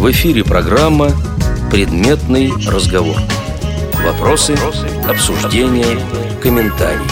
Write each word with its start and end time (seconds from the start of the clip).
В 0.00 0.10
эфире 0.12 0.42
программа 0.42 1.10
«Предметный 1.70 2.50
разговор». 2.66 3.18
Вопросы, 4.02 4.56
обсуждения, 5.06 6.00
комментарии. 6.40 7.04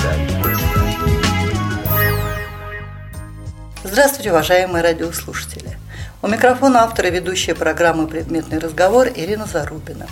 Здравствуйте, 3.84 4.30
уважаемые 4.30 4.82
радиослушатели. 4.82 5.76
У 6.22 6.28
микрофона 6.28 6.84
автора 6.84 7.08
ведущая 7.08 7.54
программы 7.54 8.06
«Предметный 8.06 8.58
разговор» 8.58 9.08
Ирина 9.14 9.44
Зарубина. 9.44 10.06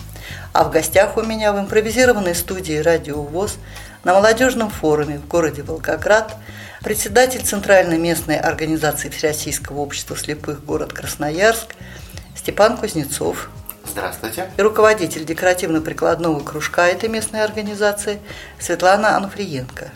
А 0.53 0.63
в 0.63 0.69
гостях 0.69 1.17
у 1.17 1.23
меня 1.23 1.53
в 1.53 1.59
импровизированной 1.59 2.35
студии 2.35 2.77
«Радио 2.77 3.23
ВОЗ» 3.23 3.57
на 4.03 4.13
молодежном 4.13 4.69
форуме 4.69 5.17
в 5.17 5.27
городе 5.27 5.63
Волгоград 5.63 6.35
председатель 6.83 7.41
Центральной 7.41 7.97
местной 7.97 8.37
организации 8.37 9.09
Всероссийского 9.09 9.79
общества 9.79 10.15
слепых 10.15 10.63
город 10.63 10.93
Красноярск 10.93 11.69
Степан 12.47 12.77
Кузнецов. 12.77 13.49
Здравствуйте. 13.83 14.49
И 14.55 14.61
руководитель 14.61 15.25
декоративно-прикладного 15.25 16.39
кружка 16.39 16.87
этой 16.87 17.09
местной 17.09 17.43
организации 17.43 18.21
Светлана 18.57 19.17
Ануфриенко. 19.17 19.91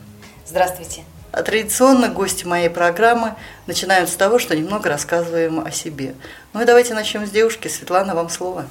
Здравствуйте. 0.46 1.06
А 1.32 1.44
традиционно 1.44 2.10
гости 2.10 2.44
моей 2.44 2.70
программы 2.70 3.36
начинают 3.68 4.10
с 4.10 4.18
того, 4.18 4.38
что 4.38 4.54
немного 4.54 4.90
рассказываем 4.90 5.66
о 5.66 5.72
себе. 5.72 6.14
Ну 6.52 6.62
и 6.62 6.66
давайте 6.66 6.94
начнем 6.94 7.26
с 7.26 7.30
девушки. 7.30 7.70
Светлана, 7.70 8.16
вам 8.16 8.28
слово. 8.28 8.68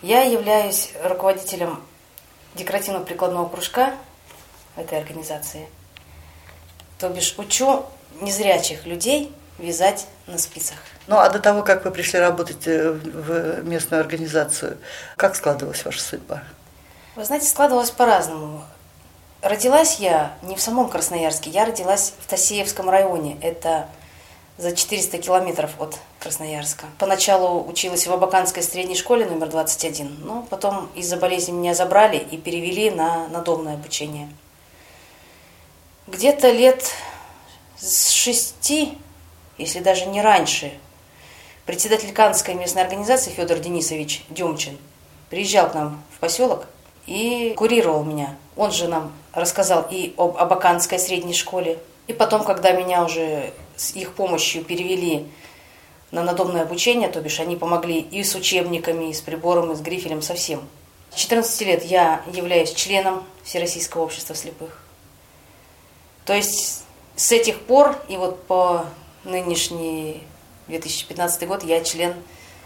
Я 0.00 0.22
являюсь 0.22 0.94
руководителем 1.04 1.82
декоративно-прикладного 2.54 3.46
кружка 3.46 3.92
этой 4.74 4.98
организации. 4.98 5.68
То 6.98 7.10
бишь 7.10 7.34
учу 7.36 7.84
незрячих 8.22 8.86
людей 8.86 9.34
вязать 9.58 10.06
на 10.26 10.38
спицах. 10.38 10.78
Ну 11.06 11.18
а 11.18 11.28
до 11.28 11.38
того, 11.38 11.62
как 11.62 11.84
вы 11.84 11.90
пришли 11.90 12.18
работать 12.18 12.66
э, 12.66 12.90
в 12.92 13.62
местную 13.64 14.00
организацию, 14.00 14.78
как 15.16 15.36
складывалась 15.36 15.84
ваша 15.84 16.00
судьба? 16.00 16.42
Вы 17.16 17.24
знаете, 17.24 17.46
складывалось 17.46 17.90
по-разному. 17.90 18.64
Родилась 19.42 19.96
я 19.98 20.34
не 20.42 20.54
в 20.56 20.60
самом 20.60 20.88
Красноярске, 20.88 21.50
я 21.50 21.64
родилась 21.64 22.14
в 22.20 22.28
Тасеевском 22.28 22.88
районе. 22.88 23.38
Это 23.42 23.88
за 24.56 24.74
400 24.74 25.18
километров 25.18 25.72
от 25.80 25.98
Красноярска. 26.20 26.86
Поначалу 26.98 27.66
училась 27.68 28.06
в 28.06 28.12
Абаканской 28.12 28.62
средней 28.62 28.94
школе 28.94 29.26
номер 29.26 29.48
21, 29.48 30.18
но 30.24 30.46
потом 30.48 30.88
из-за 30.94 31.16
болезни 31.16 31.52
меня 31.52 31.74
забрали 31.74 32.16
и 32.16 32.36
перевели 32.36 32.90
на 32.90 33.26
надомное 33.28 33.74
обучение. 33.74 34.28
Где-то 36.06 36.50
лет 36.50 36.92
с 37.78 38.10
шести, 38.10 38.96
если 39.62 39.80
даже 39.80 40.06
не 40.06 40.20
раньше, 40.20 40.72
председатель 41.66 42.12
Канской 42.12 42.54
местной 42.54 42.82
организации 42.82 43.30
Федор 43.30 43.58
Денисович 43.58 44.24
Демчин 44.28 44.76
приезжал 45.30 45.70
к 45.70 45.74
нам 45.74 46.02
в 46.14 46.18
поселок 46.18 46.66
и 47.06 47.54
курировал 47.56 48.04
меня. 48.04 48.36
Он 48.56 48.70
же 48.70 48.88
нам 48.88 49.12
рассказал 49.32 49.86
и 49.90 50.14
об 50.16 50.36
Абаканской 50.36 50.98
средней 50.98 51.34
школе. 51.34 51.78
И 52.06 52.12
потом, 52.12 52.44
когда 52.44 52.72
меня 52.72 53.04
уже 53.04 53.52
с 53.76 53.94
их 53.94 54.14
помощью 54.14 54.64
перевели 54.64 55.26
на 56.10 56.22
надомное 56.22 56.62
обучение, 56.62 57.08
то 57.08 57.20
бишь 57.20 57.40
они 57.40 57.56
помогли 57.56 58.00
и 58.00 58.22
с 58.22 58.34
учебниками, 58.34 59.10
и 59.10 59.12
с 59.14 59.20
прибором, 59.20 59.72
и 59.72 59.74
с 59.74 59.80
грифелем, 59.80 60.20
со 60.20 60.34
всем. 60.34 60.68
С 61.10 61.16
14 61.16 61.60
лет 61.62 61.84
я 61.84 62.22
являюсь 62.32 62.72
членом 62.72 63.24
Всероссийского 63.44 64.02
общества 64.02 64.34
слепых. 64.34 64.82
То 66.24 66.34
есть 66.34 66.84
с 67.16 67.32
этих 67.32 67.60
пор 67.60 67.96
и 68.08 68.16
вот 68.16 68.42
по 68.46 68.86
нынешний 69.24 70.22
2015 70.68 71.46
год 71.46 71.64
я 71.64 71.82
член 71.82 72.14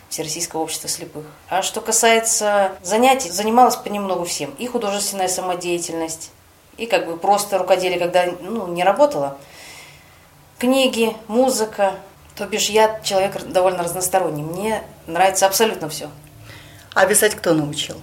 Всероссийского 0.09 0.61
общества 0.61 0.89
слепых. 0.89 1.25
А 1.49 1.62
что 1.62 1.81
касается 1.81 2.73
занятий, 2.83 3.31
занималась 3.31 3.77
понемногу 3.77 4.25
всем. 4.25 4.51
И 4.59 4.67
художественная 4.67 5.29
самодеятельность, 5.29 6.31
и 6.77 6.87
как 6.87 7.07
бы 7.07 7.17
просто 7.17 7.59
рукоделие, 7.59 7.99
когда 7.99 8.27
ну, 8.41 8.69
не 8.69 8.84
работала. 8.84 9.37
Книги, 10.59 11.17
музыка. 11.28 11.94
То 12.37 12.47
бишь 12.47 12.69
я 12.69 13.00
человек 13.00 13.43
довольно 13.44 13.83
разносторонний. 13.83 14.43
Мне 14.43 14.83
нравится 15.06 15.47
абсолютно 15.47 15.88
все. 15.88 16.11
А 16.94 17.06
вязать 17.06 17.34
кто 17.34 17.55
научил? 17.55 17.97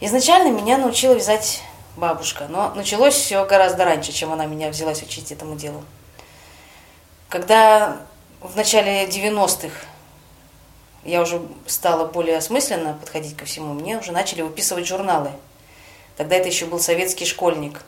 Изначально 0.00 0.50
меня 0.50 0.76
научила 0.76 1.14
вязать 1.14 1.62
бабушка, 1.96 2.46
но 2.48 2.72
началось 2.74 3.14
все 3.14 3.44
гораздо 3.46 3.84
раньше, 3.84 4.12
чем 4.12 4.32
она 4.32 4.44
меня 4.44 4.68
взялась 4.68 5.02
учить 5.02 5.32
этому 5.32 5.56
делу. 5.56 5.82
Когда 7.28 7.96
в 8.40 8.56
начале 8.56 9.04
90-х 9.06 9.74
я 11.04 11.22
уже 11.22 11.42
стала 11.66 12.06
более 12.06 12.36
осмысленно 12.36 12.94
подходить 12.94 13.36
ко 13.36 13.44
всему, 13.44 13.74
мне 13.74 13.98
уже 13.98 14.12
начали 14.12 14.42
выписывать 14.42 14.86
журналы. 14.86 15.30
Тогда 16.16 16.36
это 16.36 16.48
еще 16.48 16.66
был 16.66 16.78
советский 16.78 17.26
школьник. 17.26 17.82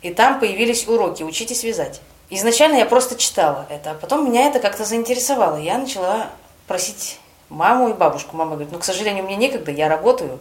И 0.00 0.12
там 0.12 0.40
появились 0.40 0.88
уроки 0.88 1.22
«Учитесь 1.22 1.62
вязать». 1.62 2.00
Изначально 2.30 2.76
я 2.76 2.86
просто 2.86 3.16
читала 3.16 3.66
это, 3.68 3.90
а 3.90 3.94
потом 3.94 4.26
меня 4.26 4.46
это 4.46 4.58
как-то 4.58 4.86
заинтересовало. 4.86 5.58
Я 5.58 5.76
начала 5.76 6.30
просить 6.66 7.20
маму 7.50 7.90
и 7.90 7.92
бабушку. 7.92 8.36
Мама 8.36 8.52
говорит, 8.52 8.72
ну, 8.72 8.78
к 8.78 8.84
сожалению, 8.84 9.24
мне 9.24 9.36
некогда, 9.36 9.70
я 9.70 9.88
работаю. 9.88 10.40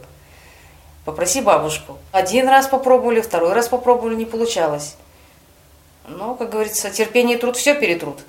Попроси 1.03 1.41
бабушку. 1.41 1.97
Один 2.13 2.47
раз 2.47 2.67
попробовали, 2.67 3.19
второй 3.19 3.51
раз 3.51 3.67
попробовали, 3.67 4.15
не 4.15 4.25
получалось. 4.25 4.95
Но, 6.07 6.35
как 6.35 6.49
говорится, 6.49 6.89
терпение 6.89 7.37
и 7.37 7.39
труд 7.39 7.57
все 7.57 7.75
перетрут. 7.75 8.19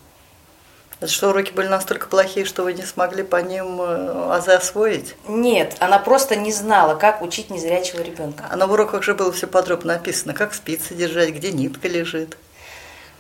Это 1.03 1.11
что, 1.11 1.31
уроки 1.31 1.51
были 1.51 1.67
настолько 1.67 2.07
плохие, 2.07 2.47
что 2.47 2.63
вы 2.63 2.75
не 2.75 2.83
смогли 2.83 3.25
по 3.25 3.43
ним 3.43 3.81
э, 3.81 4.35
азы 4.35 4.53
освоить? 4.53 5.17
Нет, 5.27 5.75
она 5.81 5.99
просто 5.99 6.37
не 6.37 6.53
знала, 6.53 6.95
как 6.95 7.23
учить 7.23 7.51
незрячего 7.51 8.03
ребенка. 8.03 8.45
А 8.49 8.55
на 8.55 8.67
уроках 8.67 9.03
же 9.03 9.15
было 9.15 9.33
все 9.33 9.49
подробно 9.49 9.95
написано, 9.95 10.33
как 10.33 10.55
спицы 10.55 10.95
держать, 10.95 11.31
где 11.31 11.51
нитка 11.51 11.89
лежит. 11.89 12.39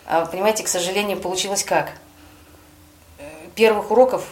А, 0.06 0.26
понимаете, 0.26 0.62
к 0.62 0.68
сожалению, 0.68 1.18
получилось 1.18 1.64
как? 1.64 1.90
Э, 3.18 3.24
первых 3.56 3.90
уроков, 3.90 4.26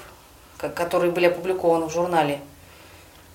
которые 0.56 1.10
были 1.10 1.26
опубликованы 1.26 1.87
в 1.87 1.92
журнале, 1.92 2.38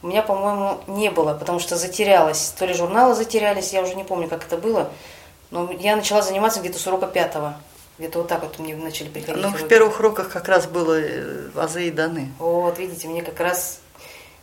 у 0.02 0.08
меня, 0.08 0.22
по-моему, 0.22 0.82
не 0.88 1.10
было, 1.10 1.34
потому 1.34 1.60
что 1.60 1.78
затерялась. 1.78 2.54
То 2.58 2.66
ли 2.66 2.74
журналы 2.74 3.16
затерялись, 3.16 3.74
я 3.74 3.82
уже 3.82 3.96
не 3.96 4.04
помню, 4.04 4.28
как 4.28 4.46
это 4.46 4.56
было. 4.56 4.92
Но 5.52 5.72
я 5.72 5.96
начала 5.96 6.22
заниматься 6.22 6.60
где-то 6.60 6.80
с 6.80 6.88
урока 6.88 7.08
пятого. 7.08 7.58
Где-то 7.98 8.20
вот 8.20 8.28
так 8.28 8.44
вот 8.44 8.60
мне 8.60 8.76
начали 8.76 9.08
приходить. 9.08 9.42
Ну, 9.42 9.50
в 9.50 9.68
первых 9.68 10.00
уроках 10.00 10.30
как 10.30 10.50
раз 10.50 10.68
было 10.68 11.00
э, 11.00 11.50
азы 11.56 11.88
и 11.88 11.92
даны. 11.92 12.32
Вот, 12.40 12.78
видите, 12.78 13.08
мне 13.08 13.22
как 13.22 13.40
раз 13.40 13.80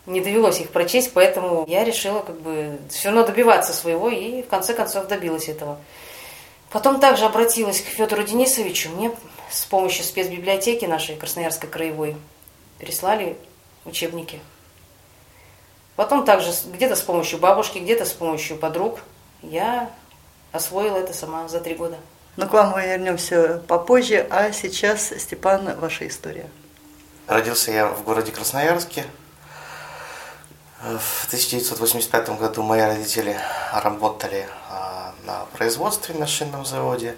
не 0.07 0.21
довелось 0.21 0.61
их 0.61 0.71
прочесть, 0.71 1.13
поэтому 1.13 1.65
я 1.69 1.85
решила 1.85 2.21
как 2.21 2.41
бы 2.41 2.79
все 2.89 3.11
равно 3.11 3.27
добиваться 3.27 3.73
своего 3.73 4.09
и 4.09 4.43
в 4.43 4.49
конце 4.49 4.75
концов 4.75 5.07
добилась 5.07 5.49
этого. 5.49 5.79
Потом 6.71 6.99
также 6.99 7.27
обратилась 7.27 7.83
к 7.83 7.85
Федору 7.85 8.23
Денисовичу. 8.23 8.89
Мне 8.91 9.13
с 9.51 9.65
помощью 9.67 10.05
спецбиблиотеки 10.05 10.87
нашей 10.87 11.17
Красноярской 11.17 11.69
краевой 11.69 12.17
прислали 12.79 13.37
учебники. 13.85 14.41
Потом 15.95 16.25
также 16.25 16.51
где-то 16.73 16.97
с 16.97 17.03
помощью 17.03 17.39
бабушки, 17.39 17.79
где-то 17.79 18.07
с 18.07 18.13
помощью 18.13 18.57
подруг 18.57 19.01
я 19.43 19.91
освоила 20.53 20.99
это 20.99 21.13
сама 21.13 21.49
за 21.49 21.61
три 21.61 21.75
года. 21.75 21.97
Но 22.37 22.47
к 22.47 22.53
вам 22.53 22.71
мы 22.71 22.83
вернемся 22.83 23.63
попозже, 23.69 24.27
а 24.31 24.53
сейчас, 24.53 25.13
Степан, 25.19 25.79
ваша 25.79 26.07
история. 26.07 26.49
Родился 27.27 27.73
я 27.73 27.89
в 27.89 28.05
городе 28.05 28.33
Красноярске. 28.33 29.05
В 30.81 31.27
1985 31.27 32.39
году 32.39 32.63
мои 32.63 32.81
родители 32.81 33.37
работали 33.73 34.49
а, 34.69 35.15
на 35.25 35.45
производстве 35.57 36.15
на 36.15 36.27
шинном 36.27 36.65
заводе. 36.65 37.17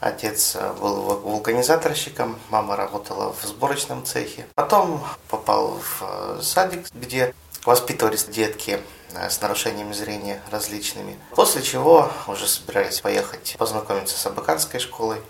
Отец 0.00 0.56
был 0.80 1.20
вулканизаторщиком, 1.20 2.38
мама 2.50 2.76
работала 2.76 3.32
в 3.32 3.44
сборочном 3.44 4.04
цехе. 4.04 4.46
Потом 4.54 5.04
попал 5.28 5.78
в 5.78 6.02
э, 6.02 6.40
садик, 6.42 6.86
где 6.94 7.34
воспитывались 7.64 8.24
детки 8.24 8.80
Э, 8.80 8.99
с 9.28 9.40
нарушениями 9.40 9.92
зрения 9.92 10.40
различными. 10.50 11.18
После 11.34 11.62
чего 11.62 12.10
уже 12.26 12.46
собирались 12.46 13.00
поехать 13.00 13.56
познакомиться 13.58 14.16
с 14.18 14.26
Абаканской 14.26 14.80
школой. 14.80 15.20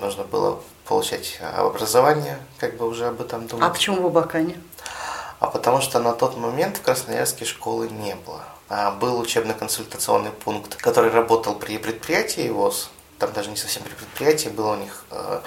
Нужно 0.00 0.24
было 0.24 0.60
получать 0.86 1.40
образование, 1.40 2.38
как 2.58 2.76
бы 2.76 2.86
уже 2.86 3.06
об 3.06 3.20
этом 3.20 3.46
думать. 3.46 3.66
А 3.66 3.70
почему 3.70 4.02
в 4.02 4.06
Абакане? 4.06 4.60
А 5.40 5.48
потому 5.48 5.80
что 5.80 5.98
на 5.98 6.12
тот 6.12 6.36
момент 6.36 6.76
в 6.76 6.82
Красноярске 6.82 7.44
школы 7.44 7.88
не 7.88 8.14
было. 8.14 8.42
А 8.68 8.92
был 8.92 9.18
учебно-консультационный 9.18 10.30
пункт, 10.30 10.76
который 10.76 11.10
работал 11.10 11.56
при 11.56 11.78
предприятии 11.78 12.48
ВОЗ. 12.48 12.90
Там 13.18 13.32
даже 13.32 13.50
не 13.50 13.56
совсем 13.56 13.82
при 13.82 13.92
предприятии, 13.92 14.48
было 14.48 14.74
у 14.74 14.76
них 14.76 15.04
э, 15.10 15.40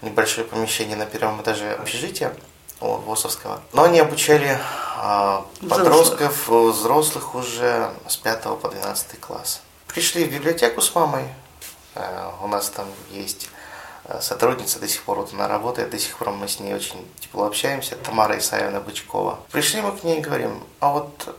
небольшое 0.00 0.46
помещение 0.46 0.96
на 0.96 1.06
первом 1.06 1.40
этаже 1.42 1.72
общежития 1.72 2.34
ВОСовского. 2.82 3.60
Но 3.72 3.84
они 3.84 4.00
обучали 4.00 4.58
а, 4.96 5.44
подростков, 5.68 6.48
взрослых. 6.48 6.74
взрослых 6.74 7.34
уже 7.34 7.90
с 8.08 8.16
5 8.16 8.42
по 8.60 8.68
12 8.68 9.20
класс. 9.20 9.62
Пришли 9.86 10.24
в 10.24 10.32
библиотеку 10.32 10.80
с 10.80 10.94
мамой. 10.94 11.24
Э, 11.94 12.30
у 12.42 12.46
нас 12.46 12.70
там 12.70 12.86
есть 13.10 13.48
э, 14.04 14.20
сотрудница 14.20 14.78
до 14.78 14.88
сих 14.88 15.02
пор 15.02 15.18
вот 15.18 15.32
она 15.34 15.48
работает, 15.48 15.90
до 15.90 15.98
сих 15.98 16.16
пор 16.16 16.30
мы 16.30 16.48
с 16.48 16.60
ней 16.60 16.74
очень 16.74 17.06
тепло 17.20 17.44
общаемся, 17.44 17.96
Тамара 17.96 18.38
Исаевна 18.38 18.80
Бычкова. 18.80 19.38
Пришли 19.50 19.80
мы 19.80 19.92
к 19.92 20.02
ней 20.02 20.18
и 20.18 20.22
говорим, 20.22 20.62
а 20.80 20.92
вот 20.92 21.36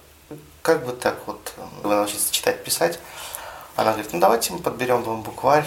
как 0.62 0.86
бы 0.86 0.94
так 0.94 1.18
вот 1.26 1.54
вы 1.84 1.96
научиться 1.96 2.32
читать, 2.32 2.64
писать? 2.64 3.00
Она 3.76 3.92
говорит, 3.92 4.14
ну 4.14 4.20
давайте 4.20 4.54
мы 4.54 4.60
подберем 4.60 5.04
вам 5.04 5.24
букварь. 5.24 5.66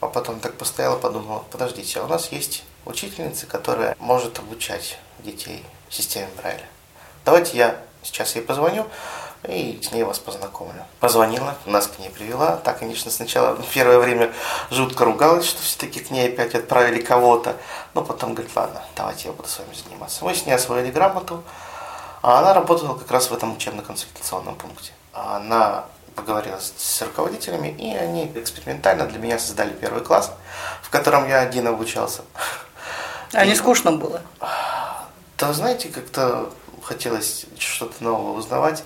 А 0.00 0.06
потом 0.06 0.40
так 0.40 0.56
постояла, 0.56 0.98
подумала, 0.98 1.44
подождите, 1.50 2.00
а 2.00 2.04
у 2.04 2.06
нас 2.06 2.32
есть 2.32 2.64
учительница, 2.84 3.46
которая 3.46 3.96
может 3.98 4.38
обучать 4.38 4.98
детей 5.18 5.64
системе 5.88 6.28
Брайля. 6.36 6.66
Давайте 7.24 7.56
я 7.56 7.76
сейчас 8.02 8.34
ей 8.34 8.42
позвоню, 8.42 8.86
и 9.44 9.80
с 9.82 9.92
ней 9.92 10.02
вас 10.02 10.18
познакомлю. 10.18 10.84
Позвонила, 11.00 11.56
нас 11.64 11.86
к 11.86 11.98
ней 11.98 12.10
привела. 12.10 12.56
Так, 12.56 12.80
конечно, 12.80 13.10
сначала 13.10 13.58
первое 13.72 13.98
время 13.98 14.32
жутко 14.70 15.04
ругалась, 15.04 15.46
что 15.46 15.62
все-таки 15.62 16.00
к 16.00 16.10
ней 16.10 16.28
опять 16.28 16.54
отправили 16.54 17.00
кого-то. 17.00 17.56
Но 17.94 18.02
потом 18.02 18.34
говорит, 18.34 18.54
ладно, 18.54 18.82
давайте 18.96 19.28
я 19.28 19.32
буду 19.32 19.48
с 19.48 19.58
вами 19.58 19.74
заниматься. 19.74 20.24
Мы 20.24 20.34
с 20.34 20.44
ней 20.44 20.52
освоили 20.52 20.90
грамоту, 20.90 21.42
а 22.22 22.38
она 22.40 22.52
работала 22.52 22.96
как 22.98 23.10
раз 23.10 23.30
в 23.30 23.34
этом 23.34 23.54
учебно-консультационном 23.54 24.56
пункте. 24.56 24.92
Она 25.12 25.86
поговорила 26.14 26.58
с 26.60 27.02
руководителями, 27.02 27.68
и 27.68 27.96
они 27.96 28.30
экспериментально 28.34 29.06
для 29.06 29.18
меня 29.18 29.38
создали 29.38 29.72
первый 29.72 30.02
класс, 30.02 30.32
в 30.82 30.90
котором 30.90 31.26
я 31.26 31.40
один 31.40 31.66
обучался. 31.66 32.22
А 33.32 33.44
не 33.44 33.54
скучно 33.54 33.92
было? 33.92 34.22
Да, 35.38 35.52
знаете, 35.52 35.88
как-то 35.88 36.52
хотелось 36.82 37.46
что-то 37.58 38.02
нового 38.02 38.36
узнавать. 38.38 38.84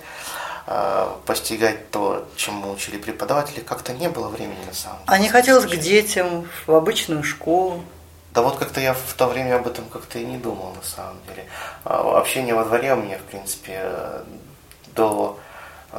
А, 0.66 1.20
постигать 1.26 1.90
то, 1.90 2.26
чему 2.36 2.72
учили 2.72 2.96
преподаватели, 2.96 3.60
как-то 3.60 3.92
не 3.92 4.08
было 4.08 4.28
времени 4.28 4.64
на 4.66 4.72
самом 4.72 4.98
деле. 4.98 5.08
А 5.08 5.18
не 5.18 5.28
хотелось 5.28 5.66
к 5.66 5.76
детям, 5.76 6.48
в 6.66 6.74
обычную 6.74 7.22
школу? 7.22 7.84
Да 8.32 8.42
вот 8.42 8.56
как-то 8.58 8.80
я 8.80 8.94
в 8.94 9.12
то 9.14 9.26
время 9.26 9.56
об 9.56 9.66
этом 9.66 9.84
как-то 9.86 10.18
и 10.18 10.24
не 10.24 10.38
думал 10.38 10.72
на 10.74 10.82
самом 10.82 11.18
деле. 11.28 11.46
А, 11.84 12.18
общение 12.18 12.54
во 12.54 12.64
дворе 12.64 12.94
у 12.94 12.96
меня, 12.96 13.18
в 13.18 13.22
принципе, 13.22 13.90
до 14.94 15.38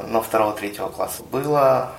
ну, 0.08 0.20
второго-третьего 0.20 0.88
класса 0.88 1.22
было. 1.22 1.92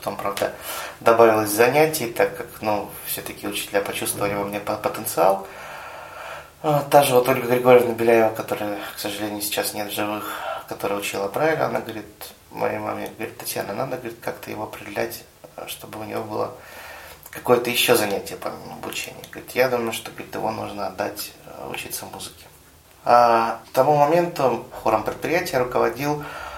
А, 0.00 0.02
потом, 0.02 0.16
правда, 0.16 0.52
добавилось 1.00 1.50
занятий, 1.50 2.06
так 2.06 2.36
как, 2.36 2.46
ну, 2.62 2.88
все-таки 3.06 3.46
учителя 3.46 3.80
почувствовали 3.82 4.34
во 4.34 4.44
мне 4.44 4.60
потенциал. 4.60 5.46
Та 6.62 7.02
же 7.02 7.14
вот 7.14 7.28
Ольга 7.28 7.48
Григорьевна 7.48 7.94
Беляева, 7.94 8.34
которая, 8.34 8.78
к 8.94 8.98
сожалению, 8.98 9.40
сейчас 9.42 9.74
нет 9.74 9.90
живых, 9.90 10.24
которая 10.68 10.98
учила 10.98 11.28
правильно, 11.28 11.66
она 11.66 11.80
говорит, 11.80 12.06
моей 12.50 12.78
маме, 12.78 13.10
говорит, 13.16 13.38
Татьяна, 13.38 13.74
надо, 13.74 13.96
говорит, 13.96 14.18
как-то 14.20 14.50
его 14.50 14.64
определять, 14.64 15.24
чтобы 15.66 16.00
у 16.00 16.04
него 16.04 16.22
было 16.22 16.54
какое-то 17.30 17.70
еще 17.70 17.96
занятие 17.96 18.36
помимо 18.36 18.74
обучения. 18.74 19.22
Говорит, 19.30 19.52
я 19.52 19.68
думаю, 19.68 19.92
что 19.92 20.10
говорит, 20.10 20.34
его 20.34 20.50
нужно 20.50 20.88
отдать 20.88 21.32
э, 21.46 21.68
учиться 21.70 22.04
музыке. 22.06 22.44
А 23.04 23.60
к 23.70 23.72
тому 23.72 23.96
моменту 23.96 24.66
хором 24.82 25.04
предприятия 25.04 25.58
руководил 25.58 26.22
а, 26.22 26.49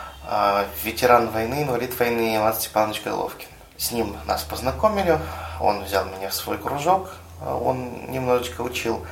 ветеран 0.82 1.30
войны, 1.30 1.62
инвалид 1.62 1.98
войны 1.98 2.36
Иван 2.36 2.54
Степанович 2.54 3.02
Головкин. 3.02 3.48
С 3.76 3.90
ним 3.90 4.16
нас 4.26 4.42
познакомили, 4.42 5.18
он 5.60 5.84
взял 5.84 6.04
меня 6.04 6.28
в 6.28 6.34
свой 6.34 6.58
кружок, 6.58 7.10
он 7.40 8.10
немножечко 8.10 8.60
учил 8.60 9.04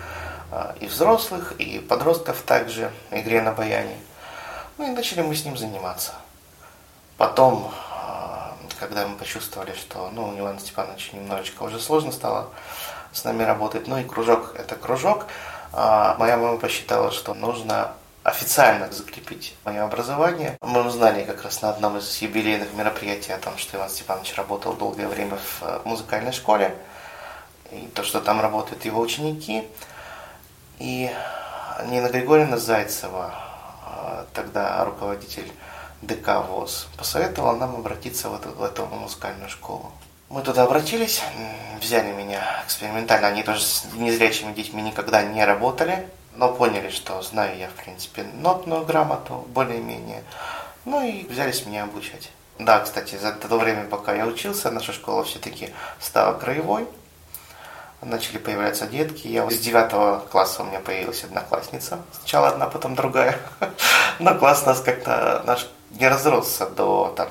а, 0.52 0.74
и 0.80 0.86
взрослых, 0.86 1.52
и 1.58 1.78
подростков 1.78 2.42
также 2.42 2.90
игре 3.10 3.42
на 3.42 3.52
баяне. 3.52 3.96
Ну 4.78 4.86
и 4.86 4.94
начали 4.94 5.22
мы 5.22 5.34
с 5.34 5.44
ним 5.44 5.56
заниматься. 5.56 6.12
Потом, 7.16 7.72
а, 7.90 8.56
когда 8.78 9.06
мы 9.06 9.16
почувствовали, 9.16 9.74
что 9.74 10.10
ну, 10.12 10.28
у 10.28 10.38
Ивана 10.38 10.58
Степановича 10.58 11.16
немножечко 11.16 11.62
уже 11.62 11.78
сложно 11.78 12.12
стало 12.12 12.48
с 13.12 13.24
нами 13.24 13.42
работать, 13.42 13.86
ну 13.86 13.98
и 13.98 14.04
кружок– 14.04 14.54
это 14.58 14.74
кружок, 14.74 15.26
а, 15.72 16.16
моя 16.18 16.36
мама 16.36 16.58
посчитала, 16.58 17.12
что 17.12 17.34
нужно 17.34 17.92
официально 18.22 18.90
закрепить 18.90 19.54
мое 19.64 19.82
образование. 19.82 20.58
Мы 20.60 20.86
узнали 20.86 21.24
как 21.24 21.42
раз 21.42 21.62
на 21.62 21.70
одном 21.70 21.98
из 21.98 22.20
юбилейных 22.20 22.72
мероприятий 22.74 23.32
о 23.32 23.38
том, 23.38 23.56
что 23.56 23.76
Иван 23.76 23.90
Степанович 23.90 24.34
работал 24.34 24.74
долгое 24.74 25.08
время 25.08 25.36
в 25.36 25.62
э, 25.62 25.80
музыкальной 25.84 26.32
школе, 26.32 26.76
и 27.72 27.88
то, 27.94 28.02
что 28.02 28.20
там 28.20 28.40
работают 28.40 28.84
его 28.84 29.00
ученики. 29.00 29.66
И 30.78 31.10
Нина 31.86 32.08
Григорьевна 32.08 32.56
Зайцева, 32.56 33.32
а, 33.86 34.26
тогда 34.34 34.84
руководитель 34.84 35.50
ДК 36.02 36.40
ВОЗ, 36.48 36.88
посоветовал 36.96 37.56
нам 37.56 37.76
обратиться 37.76 38.28
в 38.28 38.34
эту, 38.34 38.50
в 38.50 38.62
эту 38.62 38.86
музыкальную 38.86 39.48
школу. 39.48 39.92
Мы 40.28 40.42
туда 40.42 40.62
обратились, 40.62 41.22
взяли 41.80 42.12
меня 42.12 42.62
экспериментально. 42.64 43.28
Они 43.28 43.42
тоже 43.42 43.62
с 43.62 43.84
незрячими 43.94 44.52
детьми 44.52 44.82
никогда 44.82 45.22
не 45.22 45.44
работали, 45.44 46.08
но 46.34 46.52
поняли, 46.52 46.90
что 46.90 47.20
знаю 47.22 47.58
я, 47.58 47.68
в 47.68 47.74
принципе, 47.84 48.24
нотную 48.34 48.84
грамоту 48.84 49.46
более-менее. 49.48 50.22
Ну 50.84 51.06
и 51.06 51.26
взялись 51.26 51.66
меня 51.66 51.84
обучать. 51.84 52.30
Да, 52.58 52.80
кстати, 52.80 53.16
за 53.16 53.32
то 53.32 53.58
время, 53.58 53.84
пока 53.84 54.14
я 54.14 54.26
учился, 54.26 54.70
наша 54.70 54.92
школа 54.92 55.24
все-таки 55.24 55.70
стала 55.98 56.34
краевой 56.34 56.86
начали 58.02 58.38
появляться 58.38 58.86
детки. 58.86 59.26
Я 59.26 59.48
с 59.50 59.58
девятого 59.58 60.20
класса 60.30 60.62
у 60.62 60.66
меня 60.66 60.80
появилась 60.80 61.24
одноклассница. 61.24 62.00
Сначала 62.18 62.48
одна, 62.48 62.66
потом 62.66 62.94
другая. 62.94 63.38
Но 64.18 64.34
класс 64.38 64.64
нас 64.66 64.80
как-то 64.80 65.42
наш 65.46 65.68
не 65.90 66.08
разросся 66.08 66.68
до 66.68 67.12
там, 67.16 67.28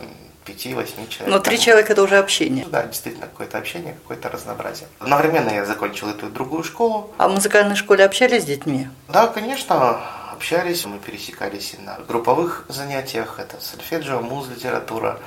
пяти-восьми 0.50 1.08
человек. 1.10 1.36
Но 1.36 1.40
три 1.40 1.60
человека 1.60 1.94
это 1.94 2.02
уже 2.02 2.18
общение. 2.18 2.66
Да, 2.70 2.84
действительно, 2.84 3.28
какое-то 3.28 3.58
общение, 3.58 3.94
какое-то 3.94 4.30
разнообразие. 4.30 4.88
Одновременно 5.00 5.50
я 5.50 5.66
закончил 5.66 6.10
эту 6.10 6.30
другую 6.30 6.64
школу. 6.64 7.14
А 7.18 7.28
в 7.28 7.34
музыкальной 7.34 7.76
школе 7.76 8.04
общались 8.04 8.44
с 8.44 8.46
детьми? 8.46 8.88
Да, 9.08 9.28
конечно, 9.28 10.00
общались. 10.34 10.86
Мы 10.86 10.98
пересекались 10.98 11.76
и 11.78 11.82
на 11.82 12.00
групповых 12.08 12.66
занятиях. 12.68 13.40
Это 13.40 13.58
сольфеджио, 13.62 14.22
муз-литература, 14.22 15.20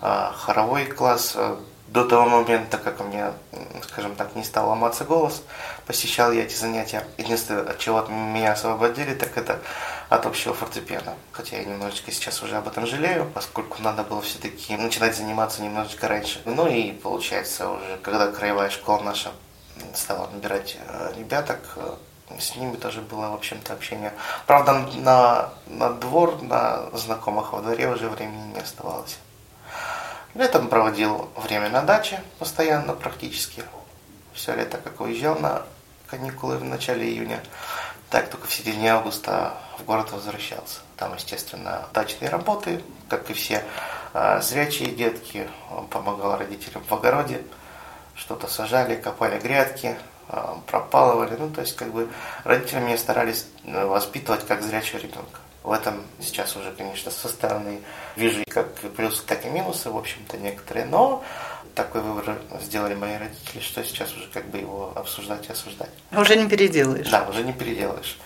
а, 0.00 0.32
хоровой 0.36 0.86
класс, 0.86 1.34
а, 1.36 1.58
до 1.94 2.04
того 2.04 2.28
момента, 2.28 2.76
как 2.76 3.00
у 3.00 3.04
меня, 3.04 3.34
скажем 3.84 4.16
так, 4.16 4.34
не 4.34 4.42
стал 4.42 4.68
ломаться 4.68 5.04
голос, 5.04 5.44
посещал 5.86 6.32
я 6.32 6.42
эти 6.42 6.56
занятия. 6.56 7.06
Единственное, 7.18 7.70
от 7.70 7.78
чего 7.78 8.02
меня 8.08 8.52
освободили, 8.52 9.14
так 9.14 9.38
это 9.38 9.60
от 10.08 10.26
общего 10.26 10.54
фортепиано. 10.54 11.14
Хотя 11.30 11.56
я 11.56 11.64
немножечко 11.64 12.10
сейчас 12.10 12.42
уже 12.42 12.56
об 12.56 12.66
этом 12.66 12.84
жалею, 12.84 13.30
поскольку 13.32 13.80
надо 13.80 14.02
было 14.02 14.20
все-таки 14.22 14.76
начинать 14.76 15.16
заниматься 15.16 15.62
немножечко 15.62 16.08
раньше. 16.08 16.42
Ну 16.46 16.66
и 16.66 16.90
получается 16.90 17.68
уже, 17.68 17.98
когда 18.02 18.26
краевая 18.32 18.70
школа 18.70 19.00
наша 19.02 19.30
стала 19.94 20.28
набирать 20.30 20.76
э, 20.88 21.12
ребяток, 21.16 21.60
э, 21.76 21.94
с 22.40 22.56
ними 22.56 22.74
тоже 22.74 23.02
было, 23.02 23.28
в 23.28 23.34
общем-то, 23.34 23.72
общение. 23.72 24.12
Правда, 24.48 24.84
на, 24.96 25.50
на 25.68 25.90
двор, 25.90 26.42
на 26.42 26.90
знакомых 26.92 27.52
во 27.52 27.60
дворе 27.60 27.88
уже 27.88 28.08
времени 28.08 28.54
не 28.54 28.58
оставалось. 28.58 29.16
Летом 30.34 30.66
проводил 30.66 31.30
время 31.36 31.68
на 31.68 31.82
даче 31.82 32.20
постоянно 32.40 32.94
практически. 32.94 33.62
Все 34.32 34.52
лето, 34.56 34.78
как 34.78 35.00
уезжал 35.00 35.38
на 35.38 35.62
каникулы 36.08 36.58
в 36.58 36.64
начале 36.64 37.08
июня, 37.08 37.40
так 38.10 38.28
только 38.30 38.48
в 38.48 38.52
середине 38.52 38.94
августа 38.94 39.54
в 39.78 39.84
город 39.84 40.10
возвращался. 40.10 40.80
Там, 40.96 41.14
естественно, 41.14 41.86
дачные 41.94 42.30
работы, 42.30 42.82
как 43.08 43.30
и 43.30 43.32
все 43.32 43.62
а, 44.12 44.40
зрячие 44.40 44.90
детки. 44.90 45.48
Он 45.70 45.86
помогал 45.86 46.36
родителям 46.36 46.82
в 46.82 46.92
огороде, 46.92 47.42
что-то 48.16 48.48
сажали, 48.48 48.96
копали 48.96 49.38
грядки, 49.38 49.96
а, 50.28 50.58
пропалывали. 50.66 51.36
Ну, 51.36 51.48
то 51.50 51.60
есть, 51.60 51.76
как 51.76 51.92
бы 51.92 52.08
родители 52.42 52.80
меня 52.80 52.98
старались 52.98 53.46
э, 53.64 53.84
воспитывать 53.86 54.44
как 54.46 54.62
зрячего 54.62 54.98
ребенка. 54.98 55.38
В 55.64 55.72
этом 55.72 56.02
сейчас 56.20 56.54
уже, 56.56 56.72
конечно, 56.72 57.10
со 57.10 57.26
стороны 57.26 57.80
вижу 58.16 58.44
как 58.50 58.74
плюсы, 58.74 59.22
так 59.26 59.46
и 59.46 59.48
минусы, 59.48 59.90
в 59.90 59.96
общем-то, 59.96 60.36
некоторые, 60.36 60.84
но 60.84 61.24
такой 61.74 62.02
выбор 62.02 62.38
сделали 62.60 62.94
мои 62.94 63.16
родители, 63.16 63.60
что 63.60 63.82
сейчас 63.82 64.14
уже 64.14 64.28
как 64.28 64.44
бы 64.50 64.58
его 64.58 64.92
обсуждать 64.94 65.48
и 65.48 65.52
осуждать. 65.52 65.88
Уже 66.12 66.36
не 66.36 66.46
переделаешь. 66.46 67.08
Да, 67.08 67.26
уже 67.26 67.42
не 67.42 67.54
переделаешь. 67.54 68.18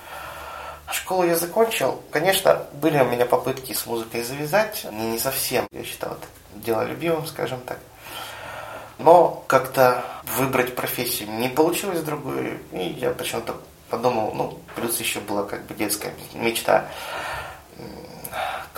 Школу 0.91 1.23
я 1.23 1.37
закончил. 1.37 2.03
Конечно, 2.11 2.67
были 2.73 2.99
у 2.99 3.05
меня 3.05 3.25
попытки 3.25 3.73
с 3.73 3.87
музыкой 3.87 4.25
завязать. 4.25 4.85
Не 4.91 5.19
совсем, 5.19 5.69
я 5.71 5.85
считал 5.85 6.15
это 6.15 6.27
дело 6.57 6.83
любимым, 6.83 7.25
скажем 7.25 7.61
так. 7.61 7.79
Но 8.99 9.45
как-то 9.47 10.05
выбрать 10.37 10.75
профессию 10.75 11.31
не 11.31 11.49
получилось 11.49 12.01
другую. 12.01 12.59
И 12.73 12.97
я 13.01 13.11
почему-то 13.11 13.57
подумал, 13.91 14.33
ну, 14.35 14.59
плюс 14.75 14.99
еще 15.01 15.21
была 15.21 15.45
как 15.45 15.65
бы 15.67 15.75
детская 15.75 16.13
мечта 16.35 16.89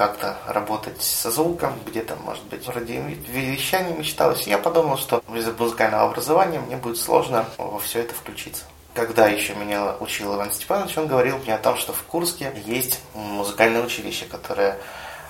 как-то 0.00 0.38
работать 0.46 1.02
со 1.02 1.30
звуком, 1.30 1.78
где-то, 1.86 2.16
может 2.16 2.44
быть, 2.44 2.66
вроде 2.66 3.02
вещания 3.02 3.94
мечталось. 3.94 4.46
И 4.46 4.50
я 4.50 4.56
подумал, 4.56 4.96
что 4.96 5.22
без 5.28 5.46
музыкального 5.46 6.04
образования 6.04 6.58
мне 6.58 6.76
будет 6.76 6.96
сложно 6.96 7.44
во 7.58 7.78
все 7.78 8.00
это 8.00 8.14
включиться. 8.14 8.64
Когда 8.94 9.28
еще 9.28 9.54
меня 9.54 9.94
учил 10.00 10.34
Иван 10.34 10.52
Степанович, 10.52 10.96
он 10.96 11.06
говорил 11.06 11.36
мне 11.36 11.54
о 11.54 11.58
том, 11.58 11.76
что 11.76 11.92
в 11.92 12.02
Курске 12.04 12.50
есть 12.64 13.00
музыкальное 13.14 13.84
училище, 13.84 14.24
которое 14.24 14.78